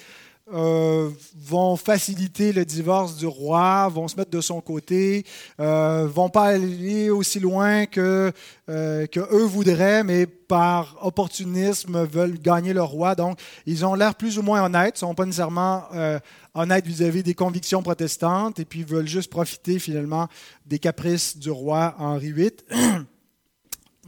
euh, 0.54 1.10
vont 1.38 1.76
faciliter 1.76 2.54
le 2.54 2.66
divorce 2.66 3.18
du 3.18 3.26
roi, 3.26 3.88
vont 3.89 4.08
se 4.08 4.16
mettre 4.16 4.32
de 4.32 4.41
son 4.41 4.62
côté, 4.62 5.26
euh, 5.60 6.08
vont 6.08 6.30
pas 6.30 6.45
aller 6.45 7.10
aussi 7.10 7.39
loin 7.39 7.86
que, 7.86 8.32
euh, 8.70 9.08
eux 9.16 9.45
voudraient, 9.45 10.04
mais 10.04 10.26
par 10.26 10.97
opportunisme 11.02 12.06
veulent 12.06 12.39
gagner 12.39 12.74
le 12.74 12.82
roi. 12.82 13.16
Donc, 13.16 13.39
ils 13.66 13.86
ont 13.86 13.93
l'air 13.93 14.16
plus 14.16 14.38
ou 14.38 14.41
moins 14.41 14.64
honnêtes, 14.64 14.95
ne 14.95 15.00
sont 15.00 15.16
pas 15.16 15.26
nécessairement 15.26 15.84
euh, 15.93 16.20
honnêtes 16.54 16.86
vis-à-vis 16.86 17.24
des 17.24 17.36
convictions 17.36 17.84
protestantes, 17.84 18.60
et 18.60 18.66
puis 18.66 18.84
veulent 18.84 19.08
juste 19.08 19.30
profiter 19.30 19.80
finalement 19.80 20.28
des 20.66 20.80
caprices 20.80 21.38
du 21.38 21.52
roi 21.52 21.95
Henri 22.00 22.32
VIII. 22.32 22.52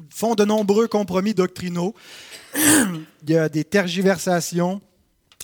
font 0.09 0.35
de 0.35 0.45
nombreux 0.45 0.87
compromis 0.87 1.33
doctrinaux. 1.33 1.93
Il 2.55 3.29
y 3.29 3.37
a 3.37 3.49
des 3.49 3.63
tergiversations 3.63 4.81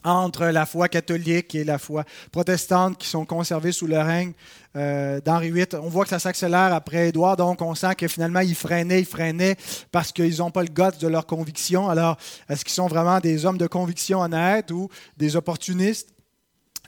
entre 0.08 0.46
la 0.46 0.66
foi 0.66 0.88
catholique 0.88 1.54
et 1.54 1.64
la 1.64 1.78
foi 1.78 2.06
protestante 2.32 2.98
qui 2.98 3.08
sont 3.08 3.26
conservées 3.26 3.74
sous 3.74 3.88
le 3.88 4.00
règne 4.00 4.32
euh, 4.76 5.20
d'Henri 5.20 5.52
VIII. 5.52 5.68
On 5.74 5.90
voit 5.90 6.06
que 6.06 6.10
ça 6.10 6.20
s'accélère 6.20 6.74
après 6.74 7.10
Édouard, 7.10 7.36
donc 7.36 7.62
on 7.62 7.76
sent 7.76 7.96
que 7.96 8.08
finalement 8.08 8.40
ils 8.40 8.56
freinaient, 8.56 9.02
ils 9.02 9.06
freinaient 9.06 9.58
parce 9.92 10.14
qu'ils 10.14 10.38
n'ont 10.38 10.52
pas 10.52 10.64
le 10.64 10.70
goût 10.70 10.98
de 10.98 11.08
leur 11.08 11.26
conviction. 11.26 11.90
Alors, 11.90 12.18
est-ce 12.48 12.64
qu'ils 12.64 12.74
sont 12.74 12.88
vraiment 12.88 13.20
des 13.20 13.46
hommes 13.46 13.58
de 13.58 13.68
conviction 13.68 14.22
honnêtes 14.22 14.72
ou 14.72 14.90
des 15.18 15.36
opportunistes? 15.36 16.10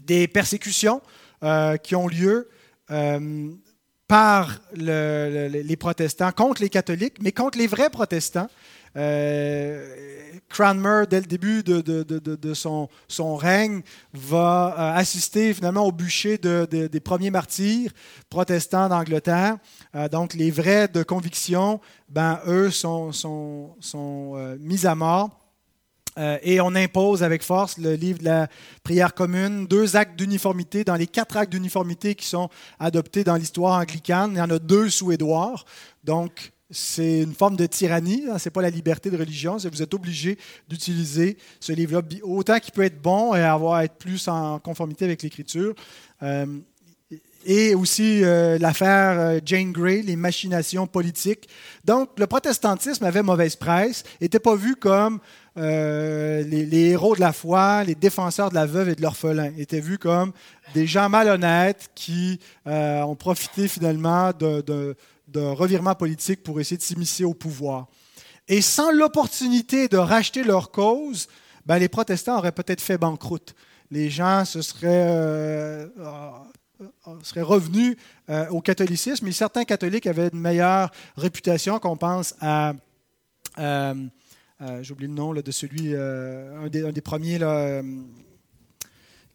Des 0.04 0.30
persécutions 0.30 1.02
euh, 1.44 1.76
qui 1.76 1.96
ont 1.96 2.08
lieu 2.08 2.50
euh, 2.90 3.50
par 4.08 4.60
les 4.74 5.76
protestants 5.78 6.32
contre 6.32 6.62
les 6.62 6.70
catholiques, 6.70 7.18
mais 7.22 7.34
contre 7.34 7.58
les 7.58 7.68
vrais 7.68 7.90
protestants. 7.90 8.50
Cranmer, 10.50 11.04
dès 11.08 11.20
le 11.20 11.28
début 11.28 11.64
de, 11.64 12.54
son, 12.54 12.90
son, 13.08 13.36
règne, 13.36 13.82
va 14.14 14.76
euh, 14.78 15.00
assister 15.00 15.54
finalement 15.54 15.86
au 15.86 15.92
bûcher 15.92 16.38
des 16.38 17.00
premiers 17.00 17.30
martyrs 17.30 17.92
protestants 18.30 18.90
d'Angleterre. 18.90 19.58
Euh, 19.96 20.10
donc, 20.10 20.34
les 20.34 20.50
vrais 20.50 20.88
de 20.88 21.04
conviction, 21.04 21.80
ben, 22.10 22.40
eux, 22.48 22.72
sont, 22.72 23.12
sont, 23.12 23.76
sont 23.80 24.34
euh, 24.36 24.58
mis 24.60 24.86
à 24.88 24.96
mort. 24.96 25.30
et 26.42 26.60
on 26.60 26.76
impose 26.76 27.24
avec 27.24 27.44
force 27.44 27.78
le 27.78 27.94
livre 27.94 28.20
de 28.20 28.26
la 28.26 28.48
prière 28.84 29.14
commune, 29.14 29.68
deux 29.68 29.96
actes 29.96 30.18
d'uniformité. 30.18 30.84
Dans 30.84 30.96
les 30.96 31.08
quatre 31.08 31.38
actes 31.38 31.52
d'uniformité 31.52 32.16
qui 32.16 32.26
sont 32.26 32.50
adoptés 32.80 33.24
dans 33.24 33.36
l'histoire 33.36 33.80
anglicane, 33.80 34.32
il 34.34 34.38
y 34.40 34.42
en 34.42 34.50
a 34.50 34.60
deux 34.60 34.90
sous 34.90 35.12
Édouard. 35.12 35.64
Donc, 36.04 36.52
c'est 36.72 37.22
une 37.22 37.34
forme 37.34 37.56
de 37.56 37.66
tyrannie, 37.66 38.24
hein, 38.30 38.38
ce 38.38 38.48
n'est 38.48 38.52
pas 38.52 38.62
la 38.62 38.70
liberté 38.70 39.10
de 39.10 39.18
religion, 39.18 39.58
vous 39.58 39.82
êtes 39.82 39.94
obligé 39.94 40.38
d'utiliser 40.68 41.38
ce 41.60 41.74
livre-là, 41.74 42.02
autant 42.24 42.60
qu'il 42.60 42.74
peut 42.74 42.84
être 42.84 43.02
bon 43.02 43.34
et 43.34 43.42
avoir 43.42 43.82
être 43.82 43.96
plus 43.96 44.28
en 44.28 44.60
conformité 44.60 45.06
avec 45.06 45.24
l'Écriture. 45.24 45.74
Euh, 46.22 46.46
et 47.46 47.74
aussi 47.74 48.24
euh, 48.24 48.60
l'affaire 48.60 49.18
euh, 49.18 49.40
Jane 49.44 49.72
Grey, 49.72 50.04
les 50.04 50.18
machinations 50.18 50.86
politiques. 50.86 51.48
Donc, 51.86 52.10
le 52.20 52.28
protestantisme 52.28 53.04
avait 53.06 53.24
mauvaise 53.24 53.56
presse, 53.56 54.04
n'était 54.22 54.40
pas 54.40 54.56
vu 54.56 54.76
comme 54.76 55.20
les, 55.56 56.90
héros 56.92 57.16
de 57.16 57.20
la 57.20 57.34
foi, 57.34 57.84
les 57.84 57.96
défenseurs 57.96 58.50
de 58.50 58.56
la 58.56 58.66
veuve 58.66 58.90
et 58.90 58.96
de 58.96 59.02
l'orphelin, 59.02 59.52
était 59.58 59.82
vu 59.82 59.98
comme 59.98 60.32
des 60.74 60.88
gens 60.88 61.10
malhonnêtes 61.10 61.90
qui 61.96 62.40
ont 62.66 63.16
profité 63.16 63.68
finalement 63.68 64.32
de 64.32 64.62
de 64.62 64.96
revirement 65.38 65.96
politique 65.96 66.44
pour 66.44 66.60
essayer 66.60 66.78
de 66.78 66.82
s'immiscer 66.82 67.24
au 67.24 67.34
pouvoir. 67.34 67.88
Et 68.48 68.62
sans 68.62 68.92
l'opportunité 68.92 69.88
de 69.88 69.98
racheter 69.98 70.44
leur 70.44 70.72
cause, 70.72 71.28
ben, 71.68 71.78
les 71.78 71.88
protestants 71.88 72.38
auraient 72.40 72.52
peut-être 72.52 72.82
fait 72.82 72.98
banqueroute. 72.98 73.54
Les 73.92 74.10
gens 74.10 74.44
se 74.44 74.64
seraient, 74.64 75.08
euh, 75.10 75.88
euh, 76.00 77.20
seraient 77.22 77.44
revenus 77.44 77.96
euh, 78.30 78.48
au 78.50 78.62
catholicisme, 78.62 79.26
mais 79.26 79.32
certains 79.32 79.66
catholiques 79.66 80.08
avaient 80.08 80.30
une 80.34 80.40
meilleure 80.40 80.92
réputation, 81.16 81.80
qu'on 81.80 81.98
pense 81.98 82.36
à... 82.42 82.74
J'oublie 84.82 85.08
le 85.08 85.14
nom 85.14 85.34
de 85.34 85.52
celui, 85.52 85.96
un 85.96 86.68
des, 86.68 87.02
premiers, 87.02 87.38
là, 87.38 87.82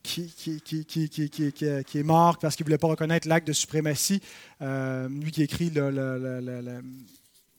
qui, 0.05 1.99
est 1.99 2.03
mort 2.03 2.39
parce 2.39 2.55
qu'il 2.55 2.65
ne 2.65 2.69
voulait 2.69 2.79
pas 2.79 2.89
reconnaître 2.89 3.27
l'acte 3.27 3.49
de 3.49 3.53
suprématie. 3.53 4.21
Euh, 4.63 5.09
lui 5.09 5.33
qui 5.33 5.43
écrit 5.43 5.73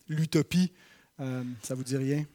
l'Utopie, 0.08 0.72
euh, 1.20 1.44
ça 1.64 1.76
vous 1.76 1.84
dit 1.84 1.98
rien? 1.98 2.26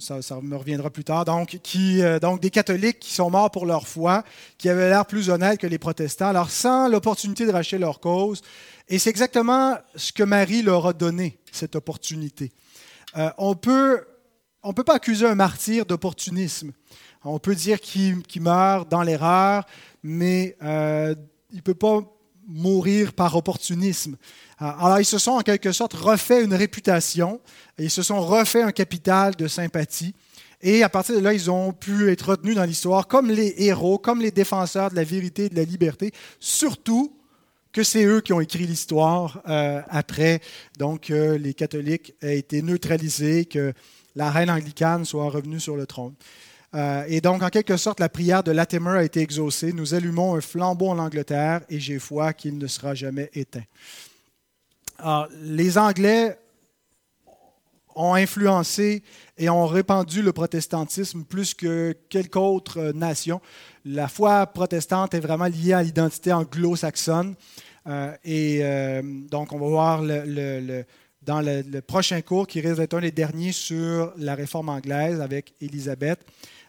ça, 0.00 0.18
me 0.42 0.56
reviendra 0.56 0.90
plus 0.90 1.04
tard, 1.04 1.24
donc, 1.24 1.60
qui, 1.62 2.00
donc 2.20 2.40
des 2.40 2.50
catholiques 2.50 2.98
qui 2.98 3.14
sont 3.14 3.30
morts 3.30 3.52
pour 3.52 3.64
leur 3.64 3.86
foi, 3.86 4.24
qui 4.58 4.68
avaient 4.68 4.88
l'air 4.88 5.06
plus 5.06 5.30
honnêtes 5.30 5.60
que 5.60 5.68
les 5.68 5.78
protestants, 5.78 6.26
alors 6.26 6.50
sans 6.50 6.88
l'opportunité 6.88 7.46
de 7.46 7.52
racheter 7.52 7.78
leur 7.78 8.00
cause. 8.00 8.42
Et 8.88 8.98
c'est 8.98 9.10
exactement 9.10 9.76
ce 9.94 10.12
que 10.12 10.24
Marie 10.24 10.62
leur 10.62 10.88
a 10.88 10.92
donné, 10.92 11.38
cette 11.52 11.76
opportunité. 11.76 12.50
on 13.38 13.54
peut 13.54 14.04
on 14.64 14.68
ne 14.68 14.72
peut 14.72 14.82
pas 14.82 14.94
accuser 14.94 15.26
un 15.26 15.34
martyr 15.34 15.84
d'opportunisme. 15.84 16.72
On 17.24 17.38
peut 17.38 17.54
dire 17.54 17.80
qu'il 17.80 18.22
meurt 18.40 18.90
dans 18.90 19.02
l'erreur, 19.02 19.64
mais 20.02 20.56
euh, 20.62 21.14
il 21.50 21.56
ne 21.56 21.62
peut 21.62 21.74
pas 21.74 22.00
mourir 22.46 23.14
par 23.14 23.34
opportunisme. 23.34 24.16
Euh, 24.60 24.66
alors, 24.78 25.00
ils 25.00 25.06
se 25.06 25.18
sont 25.18 25.32
en 25.32 25.40
quelque 25.40 25.72
sorte 25.72 25.94
refait 25.94 26.44
une 26.44 26.52
réputation, 26.52 27.40
ils 27.78 27.90
se 27.90 28.02
sont 28.02 28.20
refait 28.20 28.62
un 28.62 28.72
capital 28.72 29.34
de 29.36 29.48
sympathie. 29.48 30.14
Et 30.60 30.82
à 30.82 30.88
partir 30.88 31.14
de 31.14 31.20
là, 31.20 31.32
ils 31.32 31.50
ont 31.50 31.72
pu 31.72 32.10
être 32.10 32.30
retenus 32.30 32.56
dans 32.56 32.64
l'histoire 32.64 33.06
comme 33.06 33.30
les 33.30 33.54
héros, 33.58 33.98
comme 33.98 34.20
les 34.20 34.30
défenseurs 34.30 34.90
de 34.90 34.96
la 34.96 35.04
vérité 35.04 35.46
et 35.46 35.48
de 35.48 35.56
la 35.56 35.64
liberté, 35.64 36.12
surtout 36.40 37.16
que 37.72 37.82
c'est 37.82 38.04
eux 38.04 38.20
qui 38.20 38.32
ont 38.32 38.40
écrit 38.40 38.66
l'histoire 38.66 39.42
euh, 39.48 39.80
après. 39.88 40.40
Donc, 40.78 41.08
les 41.08 41.54
catholiques 41.54 42.14
ont 42.22 42.28
été 42.28 42.62
neutralisés, 42.62 43.46
que 43.46 43.72
la 44.14 44.30
reine 44.30 44.50
anglicane 44.50 45.04
soit 45.04 45.28
revenue 45.28 45.58
sur 45.58 45.76
le 45.76 45.86
trône. 45.86 46.14
Euh, 46.74 47.04
et 47.08 47.20
donc, 47.20 47.42
en 47.42 47.48
quelque 47.48 47.76
sorte, 47.76 48.00
la 48.00 48.08
prière 48.08 48.42
de 48.42 48.50
Latimer 48.50 48.90
a 48.90 49.04
été 49.04 49.20
exaucée. 49.20 49.72
Nous 49.72 49.94
allumons 49.94 50.34
un 50.34 50.40
flambeau 50.40 50.88
en 50.88 50.98
Angleterre 50.98 51.62
et 51.68 51.78
j'ai 51.78 51.98
foi 51.98 52.32
qu'il 52.32 52.58
ne 52.58 52.66
sera 52.66 52.94
jamais 52.94 53.30
éteint. 53.34 53.64
Alors, 54.98 55.28
les 55.42 55.78
Anglais 55.78 56.38
ont 57.96 58.14
influencé 58.14 59.02
et 59.38 59.48
ont 59.48 59.66
répandu 59.66 60.22
le 60.22 60.32
protestantisme 60.32 61.24
plus 61.24 61.54
que 61.54 61.96
quelque 62.08 62.38
autre 62.38 62.92
nation. 62.92 63.40
La 63.84 64.08
foi 64.08 64.46
protestante 64.46 65.14
est 65.14 65.20
vraiment 65.20 65.46
liée 65.46 65.74
à 65.74 65.82
l'identité 65.82 66.32
anglo-saxonne. 66.32 67.34
Euh, 67.86 68.12
et 68.24 68.60
euh, 68.62 69.02
donc, 69.30 69.52
on 69.52 69.58
va 69.58 69.66
voir 69.66 70.02
dans 71.22 71.40
le, 71.40 71.80
prochain 71.80 72.20
cours 72.22 72.46
qui 72.46 72.60
risque 72.60 72.78
d'être 72.78 72.94
un 72.94 73.00
des 73.00 73.12
derniers 73.12 73.52
sur 73.52 74.12
la 74.16 74.34
réforme 74.34 74.70
anglaise 74.70 75.20
avec 75.20 75.54
Élisabeth, 75.60 76.24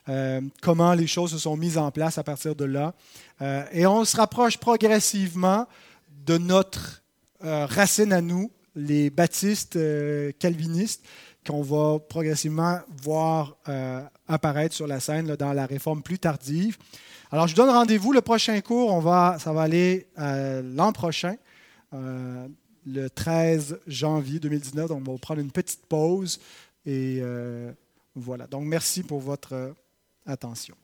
euh, 0.08 0.42
comment 0.62 0.94
les 0.94 1.08
choses 1.08 1.32
se 1.32 1.40
sont 1.40 1.58
mises 1.58 1.78
en 1.78 1.90
place 1.92 2.18
à 2.18 2.24
partir 2.24 2.56
de 2.56 2.66
là. 2.66 2.94
Euh, 3.42 3.64
et 3.72 3.88
on 3.88 4.06
se 4.06 4.16
rapproche 4.18 4.58
progressivement 4.58 5.68
de 6.26 6.38
notre 6.38 7.02
euh, 7.44 7.66
racine 7.66 8.14
à 8.14 8.22
nous, 8.22 8.52
les 8.76 9.10
baptistes 9.10 9.80
calvinistes, 10.38 11.04
qu'on 11.48 11.62
va 11.62 12.00
progressivement 12.00 12.80
voir 13.04 13.56
apparaître 14.28 14.76
sur 14.76 14.88
la 14.88 15.00
scène 15.00 15.36
dans 15.36 15.54
la 15.54 15.66
réforme 15.66 16.02
plus 16.02 16.20
tardive. 16.20 16.78
Alors, 17.32 17.48
je 17.48 17.56
donne 17.56 17.70
rendez-vous. 17.70 18.12
Le 18.12 18.22
prochain 18.22 18.60
cours, 18.62 18.92
on 18.92 19.00
va, 19.00 19.38
ça 19.40 19.54
va 19.54 19.62
aller 19.62 20.08
l'an 20.18 20.92
prochain 20.92 21.36
le 21.94 23.08
13 23.10 23.80
janvier 23.88 24.40
2019. 24.40 24.90
Donc, 24.90 25.08
on 25.08 25.14
va 25.14 25.18
prendre 25.20 25.40
une 25.40 25.52
petite 25.52 25.86
pause. 25.86 26.40
Et 26.86 27.22
voilà. 28.16 28.48
Donc, 28.48 28.66
merci 28.66 29.04
pour 29.04 29.22
votre 29.22 29.74
attention. 30.26 30.76